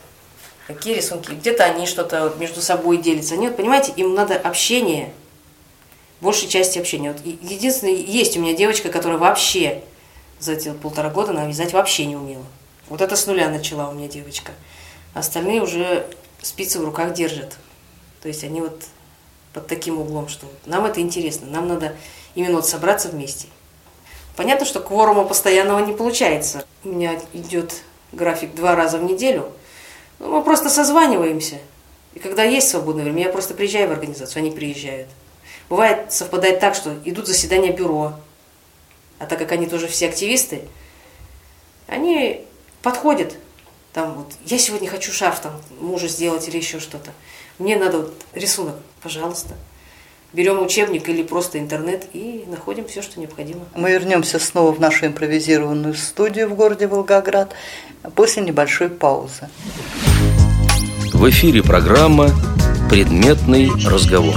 какие 0.67 0.95
рисунки. 0.95 1.33
Где-то 1.33 1.65
они 1.65 1.87
что-то 1.87 2.35
между 2.39 2.61
собой 2.61 2.99
делятся. 2.99 3.35
Они, 3.35 3.49
понимаете, 3.49 3.93
им 3.97 4.15
надо 4.15 4.37
общение, 4.37 5.13
большей 6.21 6.49
части 6.49 6.79
общения. 6.79 7.13
Вот 7.13 7.25
единственное, 7.25 7.95
есть 7.95 8.37
у 8.37 8.41
меня 8.41 8.55
девочка, 8.55 8.89
которая 8.89 9.19
вообще 9.19 9.83
за 10.39 10.53
эти 10.53 10.73
полтора 10.73 11.11
года 11.11 11.31
она 11.31 11.47
вязать 11.47 11.73
вообще 11.73 12.05
не 12.07 12.17
умела. 12.17 12.45
Вот 12.89 13.01
это 13.01 13.17
с 13.17 13.27
нуля 13.27 13.49
начала 13.49 13.89
у 13.89 13.93
меня 13.93 14.09
девочка. 14.09 14.53
Остальные 15.15 15.63
уже 15.63 16.07
спицы 16.41 16.81
в 16.81 16.85
руках 16.85 17.15
держат. 17.15 17.57
То 18.23 18.29
есть 18.29 18.45
они 18.45 18.61
вот 18.61 18.83
под 19.53 19.67
таким 19.67 20.01
углом, 20.01 20.29
что 20.29 20.47
нам 20.67 20.85
это 20.85 21.01
интересно, 21.01 21.47
нам 21.49 21.69
надо 21.69 21.95
именно 22.35 22.57
вот 22.57 22.67
собраться 22.67 23.09
вместе. 23.09 23.49
Понятно, 24.37 24.65
что 24.65 24.81
кворума 24.81 25.25
постоянного 25.25 25.85
не 25.85 25.93
получается. 25.93 26.65
У 26.85 26.89
меня 26.89 27.21
идет 27.33 27.83
график 28.13 28.55
два 28.55 28.75
раза 28.75 28.99
в 28.99 29.05
неделю. 29.05 29.53
Ну, 30.19 30.37
мы 30.37 30.43
просто 30.45 30.71
созваниваемся. 30.71 31.59
И 32.15 32.19
когда 32.19 32.45
есть 32.45 32.69
свободное 32.69 33.05
время, 33.05 33.25
я 33.25 33.31
просто 33.31 33.55
приезжаю 33.55 33.89
в 33.89 33.93
организацию, 33.93 34.41
они 34.41 34.51
приезжают. 34.51 35.09
Бывает, 35.69 36.13
совпадает 36.13 36.61
так, 36.61 36.75
что 36.75 36.95
идут 37.05 37.27
заседания 37.27 37.73
бюро. 37.73 38.15
А 39.19 39.27
так 39.27 39.39
как 39.39 39.53
они 39.53 39.67
тоже 39.67 39.89
все 39.89 40.09
активисты, 40.09 40.63
они 41.87 42.45
подходят. 42.83 43.35
Там 43.93 44.15
вот, 44.15 44.33
я 44.45 44.59
сегодня 44.59 44.89
хочу 44.89 45.13
шарф 45.13 45.41
там 45.41 45.61
мужа 45.81 46.09
сделать 46.09 46.47
или 46.49 46.57
еще 46.57 46.81
что-то. 46.81 47.13
Мне 47.59 47.77
надо 47.77 47.99
вот 47.99 48.15
рисунок, 48.35 48.77
пожалуйста 49.03 49.55
берем 50.33 50.63
учебник 50.63 51.09
или 51.09 51.23
просто 51.23 51.59
интернет 51.59 52.07
и 52.13 52.45
находим 52.49 52.87
все, 52.87 53.03
что 53.03 53.21
необходимо. 53.21 53.61
Мы 53.75 53.91
вернемся 53.93 54.39
снова 54.39 54.73
в 54.73 54.81
нашу 54.81 55.07
импровизированную 55.07 55.95
студию 55.95 56.49
в 56.49 56.55
городе 56.55 56.87
Волгоград 56.87 57.55
после 58.15 58.43
небольшой 58.43 58.89
паузы. 58.89 59.49
В 61.13 61.29
эфире 61.29 61.63
программа 61.63 62.31
«Предметный 62.89 63.71
разговор». 63.87 64.35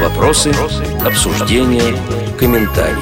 Вопросы, 0.00 0.52
обсуждения, 1.04 1.96
комментарии. 2.38 2.96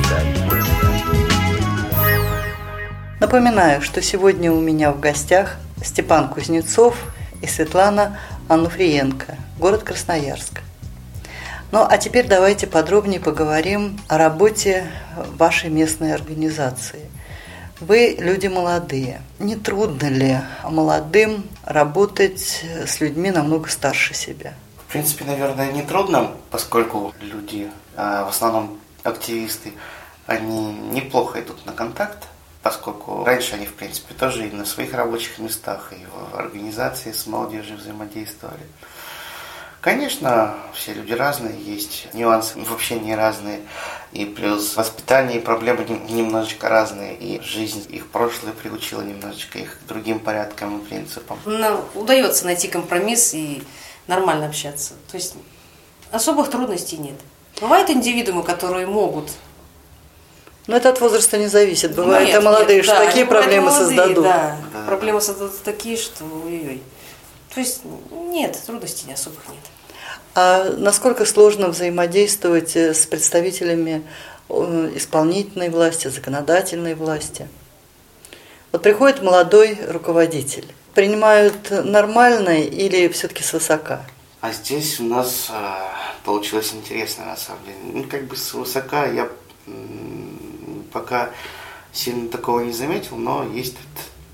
Напоминаю, 3.21 3.83
что 3.83 4.01
сегодня 4.01 4.53
у 4.53 4.61
меня 4.61 4.91
в 4.91 5.01
гостях 5.01 5.57
Степан 5.85 6.29
Кузнецов 6.29 6.97
и 7.43 7.47
Светлана 7.47 8.19
Ануфриенко, 8.49 9.37
город 9.59 9.83
Красноярск. 9.83 10.63
Ну 11.71 11.87
а 11.87 11.99
теперь 11.99 12.27
давайте 12.27 12.67
подробнее 12.67 13.21
поговорим 13.21 14.01
о 14.09 14.17
работе 14.17 14.91
вашей 15.37 15.69
местной 15.69 16.15
организации. 16.15 17.11
Вы 17.79 18.17
люди 18.19 18.47
молодые. 18.47 19.21
Не 19.39 19.55
трудно 19.55 20.07
ли 20.07 20.39
молодым 20.65 21.45
работать 21.65 22.65
с 22.87 23.01
людьми 23.01 23.31
намного 23.31 23.69
старше 23.69 24.15
себя? 24.15 24.55
В 24.87 24.93
принципе, 24.93 25.27
наверное, 25.27 25.71
не 25.71 25.83
трудно, 25.83 26.33
поскольку 26.51 27.13
люди, 27.21 27.71
а, 27.97 28.25
в 28.25 28.31
основном 28.31 28.81
активисты, 29.03 29.75
они 30.27 30.73
неплохо 30.73 31.41
идут 31.41 31.67
на 31.67 31.73
контакт, 31.73 32.25
поскольку 32.63 33.25
раньше 33.25 33.57
они, 33.57 33.67
в 33.67 33.75
принципе, 33.75 34.15
тоже 34.15 34.49
и 34.49 34.51
на 34.51 34.65
своих 34.65 34.95
рабочих 34.95 35.39
местах, 35.39 35.93
и 35.93 36.03
в 36.07 36.39
организации 36.39 37.13
с 37.13 37.27
молодежью 37.27 37.77
взаимодействовали. 37.77 38.65
Конечно, 39.89 40.55
все 40.75 40.93
люди 40.93 41.15
разные, 41.15 41.59
есть 41.59 42.09
нюансы 42.13 42.59
в 42.59 42.71
общении 42.75 43.15
разные, 43.15 43.63
и 44.13 44.27
плюс 44.27 44.77
воспитание 44.77 45.39
и 45.39 45.41
проблемы 45.41 45.87
немножечко 46.11 46.69
разные, 46.69 47.17
и 47.17 47.41
жизнь 47.41 47.87
их 47.89 48.09
прошлое 48.09 48.53
приучила 48.53 49.01
немножечко 49.01 49.59
их 49.59 49.79
к 49.79 49.89
другим 49.89 50.21
порядкам 50.21 50.79
и 50.79 50.85
принципам. 50.85 51.39
Нам 51.47 51.83
удается 51.95 52.45
найти 52.45 52.69
компромисс 52.69 53.33
и 53.33 53.63
нормально 54.09 54.49
общаться. 54.49 54.93
То 55.11 55.17
есть 55.17 55.37
особых 56.11 56.51
трудностей 56.51 56.99
нет. 56.99 57.17
Бывают 57.59 57.89
индивидуумы, 57.89 58.43
которые 58.43 58.87
могут 58.87 59.31
но 60.67 60.77
это 60.77 60.91
от 60.91 61.01
возраста 61.01 61.39
не 61.39 61.47
зависит. 61.47 61.95
Бывают 61.95 62.29
нет, 62.29 62.45
молодые, 62.45 62.77
нет, 62.77 62.85
что 62.85 62.95
да, 62.95 63.07
такие 63.07 63.25
проблемы 63.25 63.71
молодые, 63.71 63.87
создадут. 63.87 64.23
Да. 64.23 64.59
да, 64.71 64.85
проблемы 64.85 65.23
создадут 65.23 65.63
такие, 65.63 65.97
что 65.97 66.25
ой-ой. 66.45 66.83
То 67.55 67.61
есть 67.61 67.81
нет, 68.11 68.61
трудностей 68.67 69.11
особых 69.11 69.49
нет. 69.49 69.65
А 70.35 70.71
насколько 70.77 71.25
сложно 71.25 71.69
взаимодействовать 71.69 72.77
э, 72.77 72.95
с 72.95 73.07
представителями 73.07 74.03
э, 74.49 74.93
исполнительной 74.95 75.71
власти, 75.71 76.09
законодательной 76.09 76.95
власти? 76.95 77.49
Вот 78.73 78.83
приходит 78.83 79.23
молодой 79.23 79.79
руководитель. 79.89 80.67
Принимают 80.95 81.71
нормально 81.71 82.61
или 82.61 83.09
все-таки 83.09 83.43
свысока? 83.43 84.05
А 84.41 84.53
здесь 84.53 85.01
у 85.01 85.05
нас 85.05 85.49
э, 85.51 85.55
получилось 86.25 86.73
интересно, 86.73 87.27
на 87.27 87.37
самом 87.37 87.65
деле. 87.65 87.77
Ну, 87.95 88.05
как 88.05 88.25
бы 88.25 88.37
свысока 88.37 89.07
я 89.07 89.29
пока 90.93 91.31
сильно 91.93 92.29
такого 92.29 92.61
не 92.61 92.73
заметил, 92.73 93.17
но 93.17 93.45
есть 93.45 93.77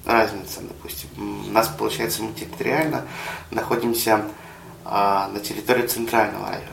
разница, 0.04 0.60
допустим. 0.60 1.08
У 1.16 1.50
нас, 1.50 1.68
получается, 1.68 2.22
мы 2.22 2.32
территориально 2.32 3.06
находимся 3.50 4.22
на 4.84 5.40
территории 5.42 5.86
центрального 5.86 6.48
района. 6.48 6.68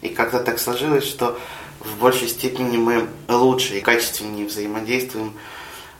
И 0.00 0.08
как-то 0.08 0.40
так 0.40 0.58
сложилось, 0.58 1.04
что 1.04 1.38
в 1.80 1.98
большей 1.98 2.28
степени 2.28 2.76
мы 2.76 3.08
лучше 3.28 3.78
и 3.78 3.80
качественнее 3.80 4.46
взаимодействуем, 4.46 5.34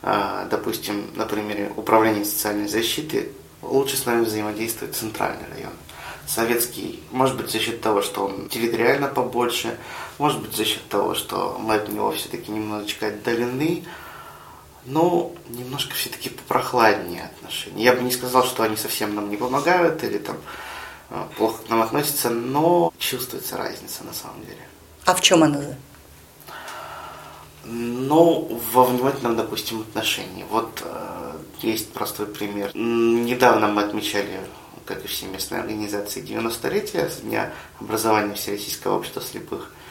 а, 0.01 0.45
допустим, 0.45 1.09
на 1.15 1.25
примере 1.25 1.71
управления 1.75 2.25
социальной 2.25 2.67
защиты, 2.67 3.29
лучше 3.61 3.97
с 3.97 4.05
нами 4.05 4.25
взаимодействует 4.25 4.95
центральный 4.95 5.47
район. 5.53 5.71
Советский, 6.25 7.03
может 7.11 7.35
быть, 7.35 7.49
за 7.49 7.59
счет 7.59 7.81
того, 7.81 8.01
что 8.01 8.25
он 8.25 8.47
территориально 8.47 9.07
побольше, 9.07 9.77
может 10.17 10.41
быть, 10.41 10.55
за 10.55 10.65
счет 10.65 10.87
того, 10.87 11.15
что 11.15 11.57
мы 11.59 11.75
от 11.75 11.89
него 11.89 12.11
все-таки 12.11 12.51
немножечко 12.51 13.07
отдалены, 13.07 13.83
но 14.85 15.31
немножко 15.49 15.95
все-таки 15.95 16.29
попрохладнее 16.29 17.23
отношения. 17.23 17.83
Я 17.83 17.93
бы 17.93 18.01
не 18.01 18.11
сказал, 18.11 18.45
что 18.45 18.63
они 18.63 18.77
совсем 18.77 19.15
нам 19.15 19.29
не 19.29 19.37
помогают 19.37 20.03
или 20.03 20.17
там 20.17 20.37
плохо 21.37 21.63
к 21.63 21.69
нам 21.69 21.81
относятся, 21.81 22.29
но 22.29 22.93
чувствуется 22.97 23.57
разница 23.57 24.03
на 24.03 24.13
самом 24.13 24.41
деле. 24.45 24.67
А 25.05 25.13
в 25.13 25.21
чем 25.21 25.43
она? 25.43 25.61
Ну, 27.65 28.61
во 28.71 28.83
внимательном, 28.83 29.37
допустим, 29.37 29.81
отношении. 29.81 30.45
Вот 30.49 30.81
э, 30.83 31.31
есть 31.61 31.93
простой 31.93 32.25
пример. 32.25 32.71
Недавно 32.75 33.67
мы 33.69 33.83
отмечали, 33.83 34.41
как 34.85 35.05
и 35.05 35.07
все 35.07 35.27
местные 35.27 35.61
организации, 35.61 36.21
90-летие 36.21 37.09
с 37.09 37.21
дня 37.21 37.53
образования 37.79 38.35
Всероссийского 38.35 38.97
общества 38.97 39.21
слепых– 39.21 39.71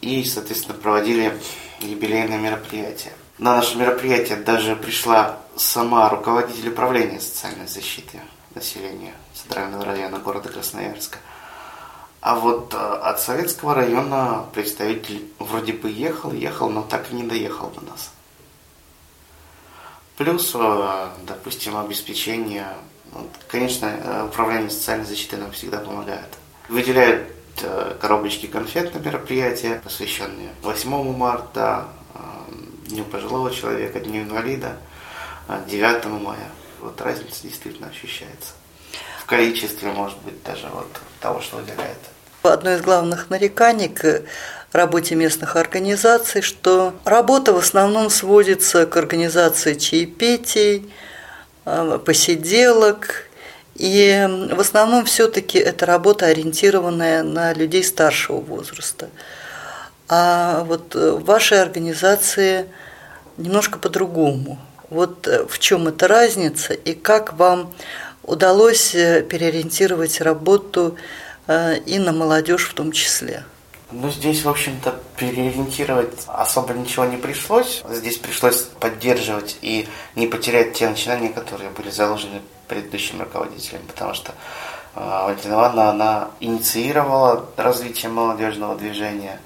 и, 0.00 0.24
соответственно, 0.24 0.78
проводили 0.78 1.36
юбилейное 1.80 2.38
мероприятие. 2.38 3.12
На 3.38 3.56
наше 3.56 3.76
мероприятие 3.76 4.36
даже 4.36 4.76
пришла 4.76 5.38
сама 5.56 6.08
руководитель 6.08 6.68
управления 6.68 7.20
социальной 7.20 7.66
защиты 7.66 8.20
населения 8.56 9.14
Центрального 9.34 9.84
района 9.84 10.18
города 10.18 10.48
Красноярска. 10.48 11.18
А 12.20 12.34
вот 12.34 12.74
э, 12.74 12.76
от 12.76 13.20
Советского 13.20 13.74
района 13.74 14.46
представитель 14.52 15.28
вроде 15.38 15.74
бы 15.74 15.90
ехал, 15.90 16.32
ехал, 16.32 16.70
но 16.70 16.82
так 16.82 17.12
и 17.12 17.14
не 17.14 17.22
доехал 17.22 17.70
до 17.70 17.82
нас. 17.82 18.10
Плюс, 20.16 20.50
э, 20.54 21.08
допустим, 21.24 21.76
обеспечение, 21.76 22.66
конечно, 23.46 23.86
э, 23.86 24.24
управление 24.24 24.70
социальной 24.70 25.04
защитой 25.04 25.36
нам 25.36 25.52
всегда 25.52 25.78
помогает. 25.78 26.38
Выделяют 26.68 27.32
коробочки 28.02 28.46
конфет 28.46 28.92
на 28.92 28.98
мероприятия, 28.98 29.80
посвященные 29.82 30.50
8 30.62 31.16
марта, 31.16 31.88
Дню 32.88 33.04
пожилого 33.04 33.50
человека, 33.50 33.98
Дню 34.00 34.22
инвалида, 34.22 34.76
9 35.66 36.04
э, 36.04 36.08
мая. 36.08 36.50
Вот 36.86 37.00
разница 37.00 37.42
действительно 37.42 37.88
ощущается. 37.88 38.52
В 39.20 39.26
количестве, 39.26 39.90
может 39.90 40.18
быть, 40.18 40.40
даже 40.44 40.68
вот 40.68 40.86
того, 41.20 41.40
что 41.40 41.56
выделяет. 41.56 41.98
Одно 42.44 42.74
из 42.74 42.80
главных 42.80 43.28
нареканий 43.28 43.88
к 43.88 44.22
работе 44.70 45.16
местных 45.16 45.56
организаций, 45.56 46.42
что 46.42 46.94
работа 47.04 47.52
в 47.52 47.56
основном 47.56 48.08
сводится 48.08 48.86
к 48.86 48.96
организации 48.96 49.74
чаепитий, 49.74 50.88
посиделок 51.64 53.28
и 53.74 54.48
в 54.52 54.60
основном 54.60 55.04
все-таки 55.06 55.58
это 55.58 55.86
работа, 55.86 56.26
ориентированная 56.26 57.24
на 57.24 57.52
людей 57.52 57.82
старшего 57.82 58.40
возраста. 58.40 59.08
А 60.08 60.62
вот 60.62 60.94
в 60.94 61.24
вашей 61.24 61.60
организации 61.60 62.66
немножко 63.38 63.80
по-другому. 63.80 64.60
Вот 64.90 65.26
в 65.26 65.58
чем 65.58 65.88
эта 65.88 66.06
разница 66.08 66.74
и 66.74 66.94
как 66.94 67.34
вам 67.34 67.72
удалось 68.22 68.90
переориентировать 68.92 70.20
работу 70.20 70.96
э, 71.46 71.78
и 71.78 71.98
на 71.98 72.12
молодежь 72.12 72.68
в 72.68 72.74
том 72.74 72.92
числе? 72.92 73.44
Ну, 73.92 74.10
здесь, 74.10 74.44
в 74.44 74.48
общем-то, 74.48 75.00
переориентировать 75.16 76.12
особо 76.26 76.74
ничего 76.74 77.04
не 77.04 77.16
пришлось. 77.16 77.84
Здесь 77.88 78.18
пришлось 78.18 78.62
поддерживать 78.80 79.58
и 79.62 79.88
не 80.16 80.26
потерять 80.26 80.74
те 80.74 80.88
начинания, 80.88 81.28
которые 81.28 81.70
были 81.70 81.90
заложены 81.90 82.42
предыдущим 82.66 83.20
руководителем, 83.20 83.82
потому 83.86 84.14
что 84.14 84.32
э, 84.96 85.00
Валентина 85.00 85.54
Ивановна, 85.54 85.90
она 85.90 86.28
инициировала 86.40 87.46
развитие 87.56 88.10
молодежного 88.10 88.76
движения, 88.76 89.38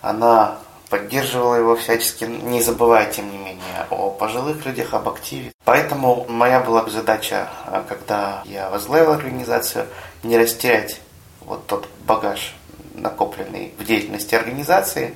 она 0.00 0.58
поддерживала 0.88 1.56
его 1.56 1.76
всячески, 1.76 2.24
не 2.24 2.62
забывая, 2.62 3.10
тем 3.10 3.30
не 3.30 3.38
менее, 3.38 3.86
о 3.90 4.10
пожилых 4.10 4.64
людях, 4.64 4.94
об 4.94 5.08
активе. 5.08 5.52
Поэтому 5.64 6.26
моя 6.28 6.60
была 6.60 6.88
задача, 6.88 7.48
э, 7.66 7.82
когда 7.88 8.42
я 8.44 8.70
возглавил 8.70 9.12
организацию, 9.12 9.86
не 10.22 10.38
растерять 10.38 11.00
вот 11.40 11.66
тот 11.66 11.88
багаж, 12.06 12.54
накопленный 12.94 13.74
в 13.78 13.84
деятельности 13.84 14.34
организации, 14.34 15.14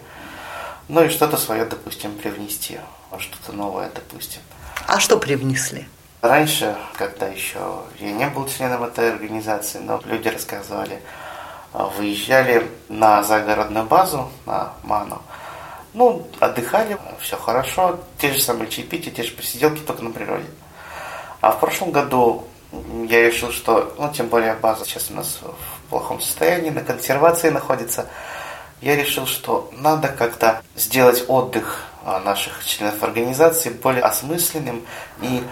ну 0.88 1.04
и 1.04 1.08
что-то 1.08 1.36
свое, 1.36 1.64
допустим, 1.64 2.12
привнести, 2.16 2.78
что-то 3.18 3.52
новое, 3.52 3.90
допустим. 3.94 4.40
А 4.86 4.98
что 4.98 5.18
привнесли? 5.18 5.86
Раньше, 6.20 6.76
когда 6.98 7.28
еще 7.28 7.58
я 7.98 8.12
не 8.12 8.26
был 8.26 8.46
членом 8.46 8.82
этой 8.82 9.10
организации, 9.10 9.78
но 9.78 10.02
люди 10.04 10.28
рассказывали, 10.28 11.00
а, 11.72 11.86
выезжали 11.86 12.68
на 12.88 13.22
загородную 13.22 13.86
базу, 13.86 14.30
на 14.44 14.74
Ману, 14.82 15.22
ну, 15.92 16.26
отдыхали, 16.38 16.96
все 17.20 17.36
хорошо, 17.36 17.98
те 18.18 18.32
же 18.32 18.40
самые 18.40 18.70
чаепития, 18.70 19.12
те 19.12 19.22
же 19.22 19.32
посиделки, 19.32 19.80
только 19.80 20.02
на 20.02 20.10
природе. 20.10 20.46
А 21.40 21.52
в 21.52 21.60
прошлом 21.60 21.90
году 21.90 22.44
я 23.08 23.26
решил, 23.26 23.50
что, 23.50 23.94
ну, 23.98 24.12
тем 24.12 24.28
более 24.28 24.54
база 24.54 24.84
сейчас 24.84 25.10
у 25.10 25.14
нас 25.14 25.40
в 25.42 25.90
плохом 25.90 26.20
состоянии, 26.20 26.70
на 26.70 26.82
консервации 26.82 27.50
находится, 27.50 28.06
я 28.80 28.96
решил, 28.96 29.26
что 29.26 29.70
надо 29.76 30.08
как-то 30.08 30.62
сделать 30.76 31.24
отдых 31.28 31.84
а, 32.04 32.20
наших 32.20 32.64
членов 32.64 33.02
организации 33.02 33.70
более 33.70 34.02
осмысленным 34.02 34.86
и 35.20 35.42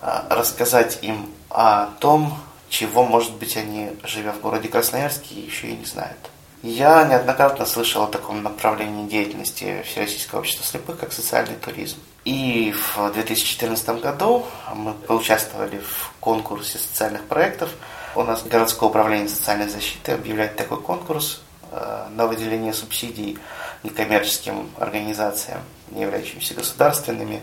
а, 0.00 0.26
рассказать 0.30 0.98
им 1.02 1.28
о 1.50 1.86
том, 1.98 2.38
чего, 2.70 3.04
может 3.04 3.34
быть, 3.34 3.56
они, 3.56 3.90
живя 4.04 4.32
в 4.32 4.40
городе 4.40 4.68
Красноярске, 4.68 5.34
еще 5.40 5.68
и 5.68 5.76
не 5.76 5.84
знают. 5.84 6.30
Я 6.62 7.04
неоднократно 7.04 7.64
слышал 7.66 8.02
о 8.02 8.08
таком 8.08 8.42
направлении 8.42 9.08
деятельности 9.08 9.84
Всероссийского 9.86 10.40
общества 10.40 10.64
слепых, 10.64 10.98
как 10.98 11.12
социальный 11.12 11.54
туризм. 11.54 11.98
И 12.24 12.72
в 12.72 13.12
2014 13.12 13.88
году 14.00 14.44
мы 14.74 14.92
поучаствовали 14.92 15.78
в 15.78 16.12
конкурсе 16.18 16.78
социальных 16.78 17.24
проектов. 17.26 17.70
У 18.16 18.24
нас 18.24 18.42
городское 18.42 18.88
управление 18.88 19.28
социальной 19.28 19.68
защиты 19.68 20.12
объявляет 20.12 20.56
такой 20.56 20.82
конкурс 20.82 21.42
э, 21.70 22.08
на 22.10 22.26
выделение 22.26 22.72
субсидий 22.72 23.38
некоммерческим 23.84 24.68
организациям, 24.78 25.60
не 25.92 26.02
являющимся 26.02 26.54
государственными. 26.54 27.40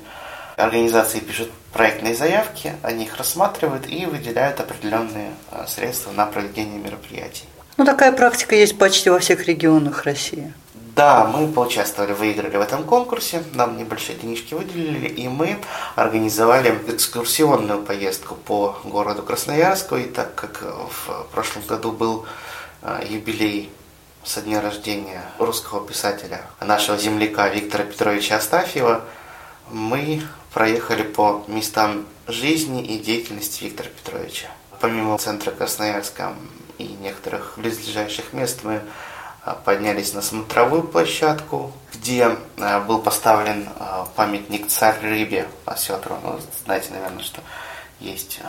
Организации 0.58 1.20
пишут 1.20 1.52
проектные 1.72 2.16
заявки, 2.16 2.74
они 2.84 3.06
их 3.06 3.16
рассматривают 3.16 3.88
и 3.88 4.06
выделяют 4.06 4.60
определенные 4.60 5.32
э, 5.52 5.66
средства 5.68 6.12
на 6.12 6.26
проведение 6.26 6.80
мероприятий. 6.80 7.46
Ну, 7.78 7.84
такая 7.86 8.12
практика 8.14 8.56
есть 8.56 8.78
почти 8.78 9.10
во 9.10 9.20
всех 9.20 9.48
регионах 9.48 10.04
России. 10.04 10.54
Да, 10.96 11.26
мы 11.26 11.52
поучаствовали, 11.52 12.14
выиграли 12.14 12.56
в 12.56 12.62
этом 12.62 12.86
конкурсе, 12.86 13.44
нам 13.54 13.78
небольшие 13.78 14.18
денежки 14.18 14.54
выделили, 14.54 15.10
и 15.10 15.28
мы 15.28 15.58
организовали 15.96 16.70
экскурсионную 16.88 17.82
поездку 17.82 18.36
по 18.36 18.78
городу 18.86 19.22
Красноярску, 19.22 19.98
и 19.98 20.06
так 20.06 20.34
как 20.36 20.62
в 20.62 21.28
прошлом 21.34 21.64
году 21.66 21.92
был 21.92 22.26
а, 22.82 23.04
юбилей 23.04 23.70
со 24.24 24.42
дня 24.42 24.62
рождения 24.62 25.22
русского 25.38 25.86
писателя, 25.86 26.44
нашего 26.62 26.98
земляка 26.98 27.50
Виктора 27.50 27.84
Петровича 27.84 28.38
Астафьева, 28.38 29.02
мы 29.70 30.22
проехали 30.54 31.04
по 31.04 31.44
местам 31.50 32.06
жизни 32.28 32.82
и 32.86 33.00
деятельности 33.00 33.66
Виктора 33.66 33.90
Петровича. 33.90 34.48
Помимо 34.80 35.18
центра 35.18 35.52
Красноярска 35.52 36.34
некоторых 37.06 37.54
близлежащих 37.58 38.34
мест 38.34 38.60
мы 38.64 38.82
а, 39.44 39.54
поднялись 39.54 40.14
на 40.14 40.22
смотровую 40.22 40.84
площадку, 40.84 41.72
где 41.94 42.36
а, 42.58 42.80
был 42.82 43.00
поставлен 43.00 43.70
а, 43.80 44.08
памятник 44.16 44.68
царь 44.68 45.00
рыбе 45.02 45.48
Осетру. 45.66 46.18
Ну, 46.24 46.40
знаете, 46.66 46.90
наверное, 46.92 47.24
что 47.24 47.42
есть 48.00 48.40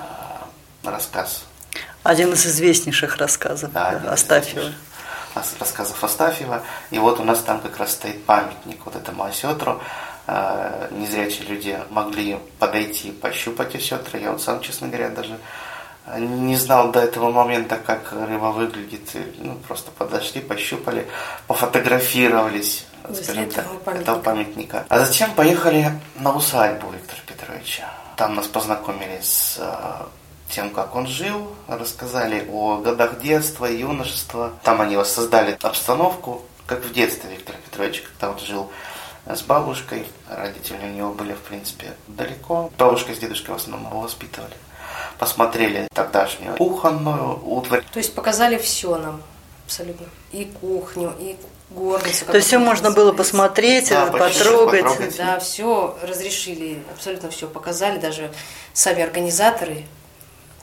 рассказ. 0.83 1.45
Один 2.03 2.33
из 2.33 2.47
известнейших 2.47 3.17
рассказов 3.17 3.73
да, 3.73 3.91
Астафьева. 4.11 4.73
Рассказов 5.35 6.03
Астафьева. 6.03 6.63
И 6.91 6.99
вот 6.99 7.21
у 7.21 7.25
нас 7.25 7.43
там 7.43 7.61
как 7.61 7.77
раз 7.77 7.93
стоит 7.93 8.25
памятник 8.25 8.81
вот 8.85 8.97
этому 8.97 9.25
осетру. 9.25 9.83
Незрячие 10.91 11.47
люди 11.47 11.79
могли 11.91 12.39
подойти, 12.59 13.11
пощупать 13.11 13.75
осетры. 13.75 14.21
Я 14.21 14.33
вот 14.33 14.43
сам, 14.43 14.61
честно 14.61 14.89
говоря, 14.89 15.11
даже 15.11 15.39
не 16.19 16.57
знал 16.57 16.93
до 16.93 17.01
этого 17.01 17.31
момента, 17.31 17.77
как 17.77 18.13
рыба 18.13 18.47
выглядит. 18.53 19.11
Ну, 19.39 19.57
просто 19.67 19.91
подошли, 19.91 20.41
пощупали, 20.41 21.07
пофотографировались, 21.47 22.87
скажем 23.13 23.51
так, 23.51 23.67
памятника. 23.81 23.91
этого 23.91 24.23
памятника. 24.23 24.87
А 24.89 25.01
затем 25.01 25.33
поехали 25.33 25.91
на 26.17 26.35
усадьбу 26.35 26.91
Виктора 26.91 27.21
Петровича. 27.27 27.93
Там 28.17 28.35
нас 28.37 28.47
познакомили 28.47 29.21
с 29.21 29.57
э, 29.59 30.05
тем, 30.49 30.71
как 30.71 30.95
он 30.95 31.07
жил, 31.07 31.53
рассказали 31.67 32.47
о 32.51 32.79
годах 32.79 33.21
детства, 33.21 33.67
юношества. 33.67 34.53
Там 34.63 34.81
они 34.81 34.97
воссоздали 34.97 35.59
обстановку, 35.61 36.43
как 36.67 36.85
в 36.85 36.93
детстве 36.93 37.31
Виктора 37.31 37.59
Петровича, 37.65 38.03
когда 38.05 38.33
он 38.33 38.39
жил 38.39 38.71
с 39.27 39.43
бабушкой. 39.43 40.07
Родители 40.31 40.79
у 40.85 40.93
него 40.93 41.13
были, 41.13 41.33
в 41.33 41.41
принципе, 41.41 41.95
далеко. 42.07 42.71
Бабушка 42.79 43.13
с 43.13 43.19
дедушкой 43.19 43.55
в 43.55 43.59
основном 43.59 43.91
его 43.91 44.01
воспитывали 44.01 44.55
посмотрели 45.19 45.89
тогдашнюю 45.95 46.57
кухонную 46.57 47.41
утварь. 47.45 47.85
То 47.93 47.99
есть 47.99 48.15
показали 48.15 48.59
все 48.59 48.97
нам 48.97 49.23
абсолютно. 49.65 50.07
И 50.33 50.51
кухню, 50.61 51.13
и 51.19 51.37
горницу. 51.71 52.25
То 52.27 52.37
есть 52.37 52.49
все 52.49 52.59
можно 52.59 52.91
было 52.91 53.13
посмотреть, 53.13 53.91
да, 53.91 54.07
потрогать. 54.07 54.85
потрогать. 54.85 55.17
Да, 55.17 55.39
все 55.39 55.97
разрешили, 56.03 56.83
абсолютно 56.93 57.31
все 57.31 57.47
показали. 57.49 57.99
Даже 57.99 58.31
сами 58.73 59.03
организаторы 59.03 59.85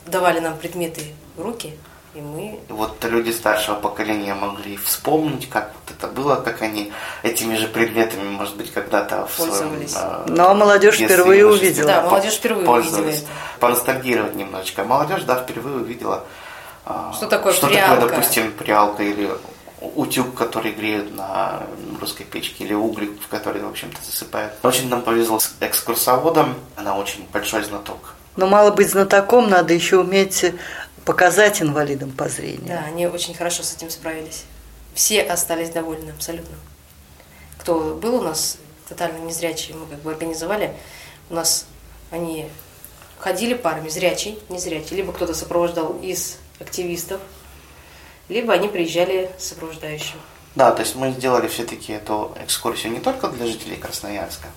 давали 0.06 0.40
нам 0.40 0.58
предметы 0.58 1.02
в 1.36 1.42
руки. 1.42 1.74
И 2.14 2.22
мы... 2.22 2.60
Вот 2.70 3.04
люди 3.06 3.32
старшего 3.32 3.76
поколения 3.76 4.36
могли 4.36 4.78
вспомнить, 4.78 5.50
как 5.50 5.74
вот 5.74 5.96
это 5.98 6.08
было, 6.08 6.36
как 6.36 6.62
они 6.62 6.92
этими 7.24 7.56
же 7.56 7.68
предметами, 7.68 8.30
может 8.30 8.56
быть, 8.56 8.72
когда-то 8.72 9.26
в 9.26 9.36
своем... 9.36 9.82
Э, 9.96 10.26
Но 10.28 10.52
а 10.52 10.54
молодежь 10.54 10.96
впервые 11.00 11.48
увидела. 11.48 11.88
Да, 11.88 12.02
молодежь 12.04 12.36
впервые 12.36 12.70
увидела 12.70 13.08
это. 13.08 13.26
Поностальгировать 13.60 14.36
немножечко. 14.36 14.84
Молодежь, 14.84 15.24
да, 15.24 15.42
впервые 15.42 15.78
увидела... 15.78 16.24
А, 16.86 17.14
что 17.14 17.28
такое 17.28 17.54
что 17.54 17.68
прялка? 17.68 17.96
такое, 17.96 18.10
допустим, 18.10 18.52
прялка 18.52 19.02
или 19.02 19.32
утюг, 19.96 20.36
который 20.36 20.72
греют 20.72 21.16
на 21.16 21.64
русской 22.00 22.26
печке, 22.26 22.64
или 22.64 22.74
угли, 22.74 23.08
в 23.08 23.28
которые, 23.28 23.66
в 23.66 23.70
общем-то, 23.70 23.98
засыпают. 24.06 24.54
Очень 24.62 24.90
нам 24.90 25.02
повезло 25.02 25.40
с 25.40 25.52
экскурсоводом, 25.62 26.56
она 26.76 26.96
очень 26.96 27.28
большой 27.34 27.64
знаток. 27.64 28.14
Но 28.36 28.48
мало 28.48 28.72
быть 28.72 28.90
знатоком, 28.90 29.50
надо 29.50 29.74
еще 29.74 30.00
уметь 30.00 30.54
показать 31.06 31.62
инвалидам 31.62 32.12
по 32.12 32.30
зрению. 32.30 32.68
Да, 32.68 32.84
они 32.86 33.08
очень 33.08 33.34
хорошо 33.34 33.64
с 33.64 33.76
этим 33.76 33.90
справились. 33.90 34.44
Все 34.94 35.22
остались 35.22 35.70
довольны 35.70 36.12
абсолютно. 36.12 36.56
Кто 37.58 37.96
был 37.96 38.16
у 38.16 38.22
нас 38.22 38.58
тотально 38.88 39.20
незрячий, 39.20 39.74
мы 39.74 39.86
как 39.88 40.00
бы 40.02 40.12
организовали, 40.12 40.76
у 41.30 41.34
нас 41.34 41.66
они 42.12 42.50
ходили 43.18 43.54
парами, 43.54 43.90
зрячий, 43.90 44.38
незрячий, 44.50 44.98
либо 44.98 45.14
кто-то 45.14 45.34
сопровождал 45.34 45.98
из 46.00 46.38
активистов, 46.60 47.22
либо 48.30 48.54
они 48.54 48.68
приезжали 48.68 49.32
с 49.38 49.46
сопровождающим. 49.48 50.18
Да, 50.56 50.72
то 50.72 50.82
есть 50.82 50.96
мы 50.96 51.12
сделали 51.12 51.48
все-таки 51.48 51.94
эту 51.94 52.38
экскурсию 52.44 52.94
не 52.94 53.00
только 53.00 53.30
для 53.30 53.48
жителей 53.48 53.78
Красноярска, 53.78 54.50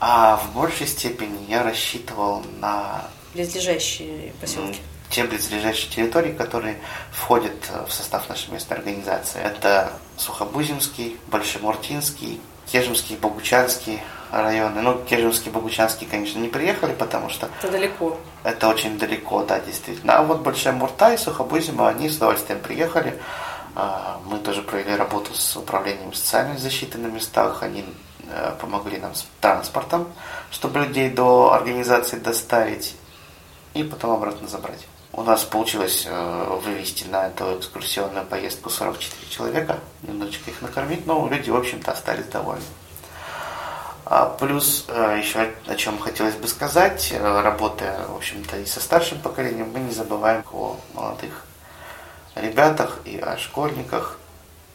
а 0.00 0.36
в 0.38 0.52
большей 0.54 0.86
степени 0.88 1.46
я 1.48 1.62
рассчитывал 1.62 2.42
на... 2.58 3.08
Близлежащие 3.34 4.32
поселки 4.40 4.80
те 5.14 5.22
близлежащие 5.22 5.92
территории, 5.92 6.32
которые 6.32 6.76
входят 7.12 7.54
э, 7.70 7.86
в 7.86 7.92
состав 7.92 8.28
нашей 8.28 8.50
местной 8.50 8.78
организации. 8.78 9.40
Это 9.40 9.92
Сухобузимский, 10.16 11.16
Большемуртинский, 11.28 12.40
Кежемский, 12.66 13.16
Богучанский 13.16 14.02
районы. 14.32 14.82
Ну, 14.82 15.04
Кежемский, 15.04 15.52
Богучанский, 15.52 16.08
конечно, 16.08 16.40
не 16.40 16.48
приехали, 16.48 16.92
потому 16.94 17.30
что... 17.30 17.48
Это 17.60 17.70
далеко. 17.70 18.18
Это 18.42 18.68
очень 18.68 18.98
далеко, 18.98 19.44
да, 19.44 19.60
действительно. 19.60 20.18
А 20.18 20.22
вот 20.24 20.40
Большая 20.40 20.74
Мурта 20.74 21.14
и 21.14 21.16
Сухобузима, 21.16 21.88
они 21.88 22.08
с 22.08 22.16
удовольствием 22.16 22.58
приехали. 22.58 23.20
А, 23.76 24.20
мы 24.26 24.38
тоже 24.38 24.62
провели 24.62 24.96
работу 24.96 25.32
с 25.32 25.56
управлением 25.56 26.12
социальной 26.12 26.58
защиты 26.58 26.98
на 26.98 27.06
местах. 27.06 27.62
Они 27.62 27.84
э, 28.28 28.52
помогли 28.60 28.98
нам 28.98 29.14
с 29.14 29.26
транспортом, 29.40 30.08
чтобы 30.50 30.80
людей 30.80 31.08
до 31.08 31.52
организации 31.52 32.16
доставить 32.16 32.96
и 33.74 33.84
потом 33.84 34.10
обратно 34.10 34.48
забрать. 34.48 34.86
У 35.16 35.22
нас 35.22 35.44
получилось 35.44 36.06
э, 36.08 36.58
вывести 36.64 37.04
на 37.04 37.28
эту 37.28 37.56
экскурсионную 37.56 38.26
поездку 38.26 38.68
44 38.68 39.30
человека, 39.30 39.78
немножечко 40.02 40.50
их 40.50 40.60
накормить, 40.60 41.06
но 41.06 41.28
люди, 41.28 41.50
в 41.50 41.56
общем-то, 41.56 41.92
остались 41.92 42.26
довольны. 42.26 42.64
А 44.06 44.26
плюс 44.26 44.86
э, 44.88 45.20
еще 45.22 45.52
о 45.68 45.76
чем 45.76 46.00
хотелось 46.00 46.34
бы 46.34 46.48
сказать, 46.48 47.12
э, 47.12 47.40
работая, 47.42 48.08
в 48.08 48.16
общем-то, 48.16 48.58
и 48.58 48.66
со 48.66 48.80
старшим 48.80 49.20
поколением, 49.20 49.70
мы 49.72 49.78
не 49.78 49.92
забываем 49.92 50.42
о 50.50 50.78
молодых 50.94 51.46
ребятах 52.34 52.98
и 53.04 53.16
о 53.16 53.38
школьниках, 53.38 54.18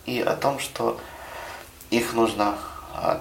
и 0.05 0.21
о 0.21 0.37
том, 0.37 0.59
что 0.59 0.97
их 1.89 2.13
нужно 2.13 2.57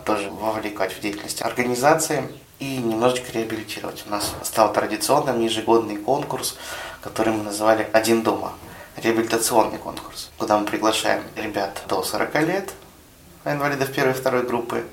тоже 0.04 0.30
вовлекать 0.30 0.92
в 0.92 1.00
деятельность 1.00 1.42
организации 1.42 2.28
и 2.58 2.78
немножечко 2.78 3.32
реабилитировать. 3.32 4.04
У 4.06 4.10
нас 4.10 4.34
стал 4.42 4.72
традиционным 4.72 5.40
ежегодный 5.40 5.96
конкурс 5.96 6.56
который 7.00 7.32
мы 7.32 7.44
называли 7.44 7.88
«Один 7.92 8.22
дома». 8.22 8.52
Реабилитационный 8.96 9.78
конкурс, 9.78 10.30
куда 10.38 10.58
мы 10.58 10.66
приглашаем 10.66 11.22
ребят 11.36 11.82
до 11.88 12.02
40 12.02 12.34
лет, 12.42 12.72
инвалидов 13.44 13.92
первой 13.92 14.10
и 14.10 14.14
второй 14.14 14.42
группы, 14.42 14.84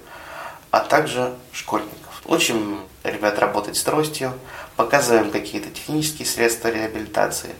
а 0.69 0.81
также 0.81 1.33
школьников. 1.51 2.21
Учим 2.25 2.81
ребят 3.03 3.39
работать 3.39 3.77
с 3.77 3.83
тростью, 3.83 4.33
показываем 4.75 5.31
какие-то 5.31 5.69
технические 5.69 6.27
средства 6.27 6.67
реабилитации. 6.67 7.55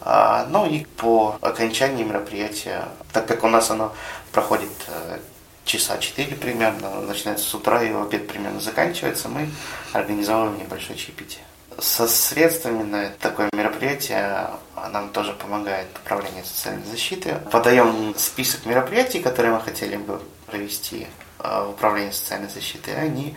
А, 0.00 0.46
ну 0.50 0.66
и 0.66 0.84
по 0.84 1.38
окончании 1.40 2.02
мероприятия, 2.02 2.88
так 3.12 3.26
как 3.26 3.44
у 3.44 3.48
нас 3.48 3.70
оно 3.70 3.92
проходит 4.32 4.70
э, 4.88 5.18
часа 5.64 5.98
4 5.98 6.36
примерно, 6.36 7.02
начинается 7.02 7.48
с 7.48 7.54
утра 7.54 7.82
и 7.82 7.92
в 7.92 8.02
обед 8.02 8.26
примерно 8.26 8.60
заканчивается, 8.60 9.28
мы 9.28 9.48
организовываем 9.92 10.58
небольшое 10.58 10.98
чаепитие. 10.98 11.44
Со 11.78 12.06
средствами 12.06 12.82
на 12.82 13.10
такое 13.20 13.48
мероприятие 13.52 14.50
нам 14.92 15.10
тоже 15.10 15.32
помогает 15.32 15.86
Управление 16.04 16.44
социальной 16.44 16.84
защиты. 16.86 17.36
Подаем 17.50 18.14
список 18.16 18.66
мероприятий, 18.66 19.20
которые 19.20 19.54
мы 19.54 19.60
хотели 19.60 19.96
бы 19.96 20.20
провести 20.46 21.06
а, 21.38 21.64
в 21.64 21.70
Управлении 21.70 22.10
социальной 22.10 22.48
защиты. 22.48 22.92
Они 22.92 23.36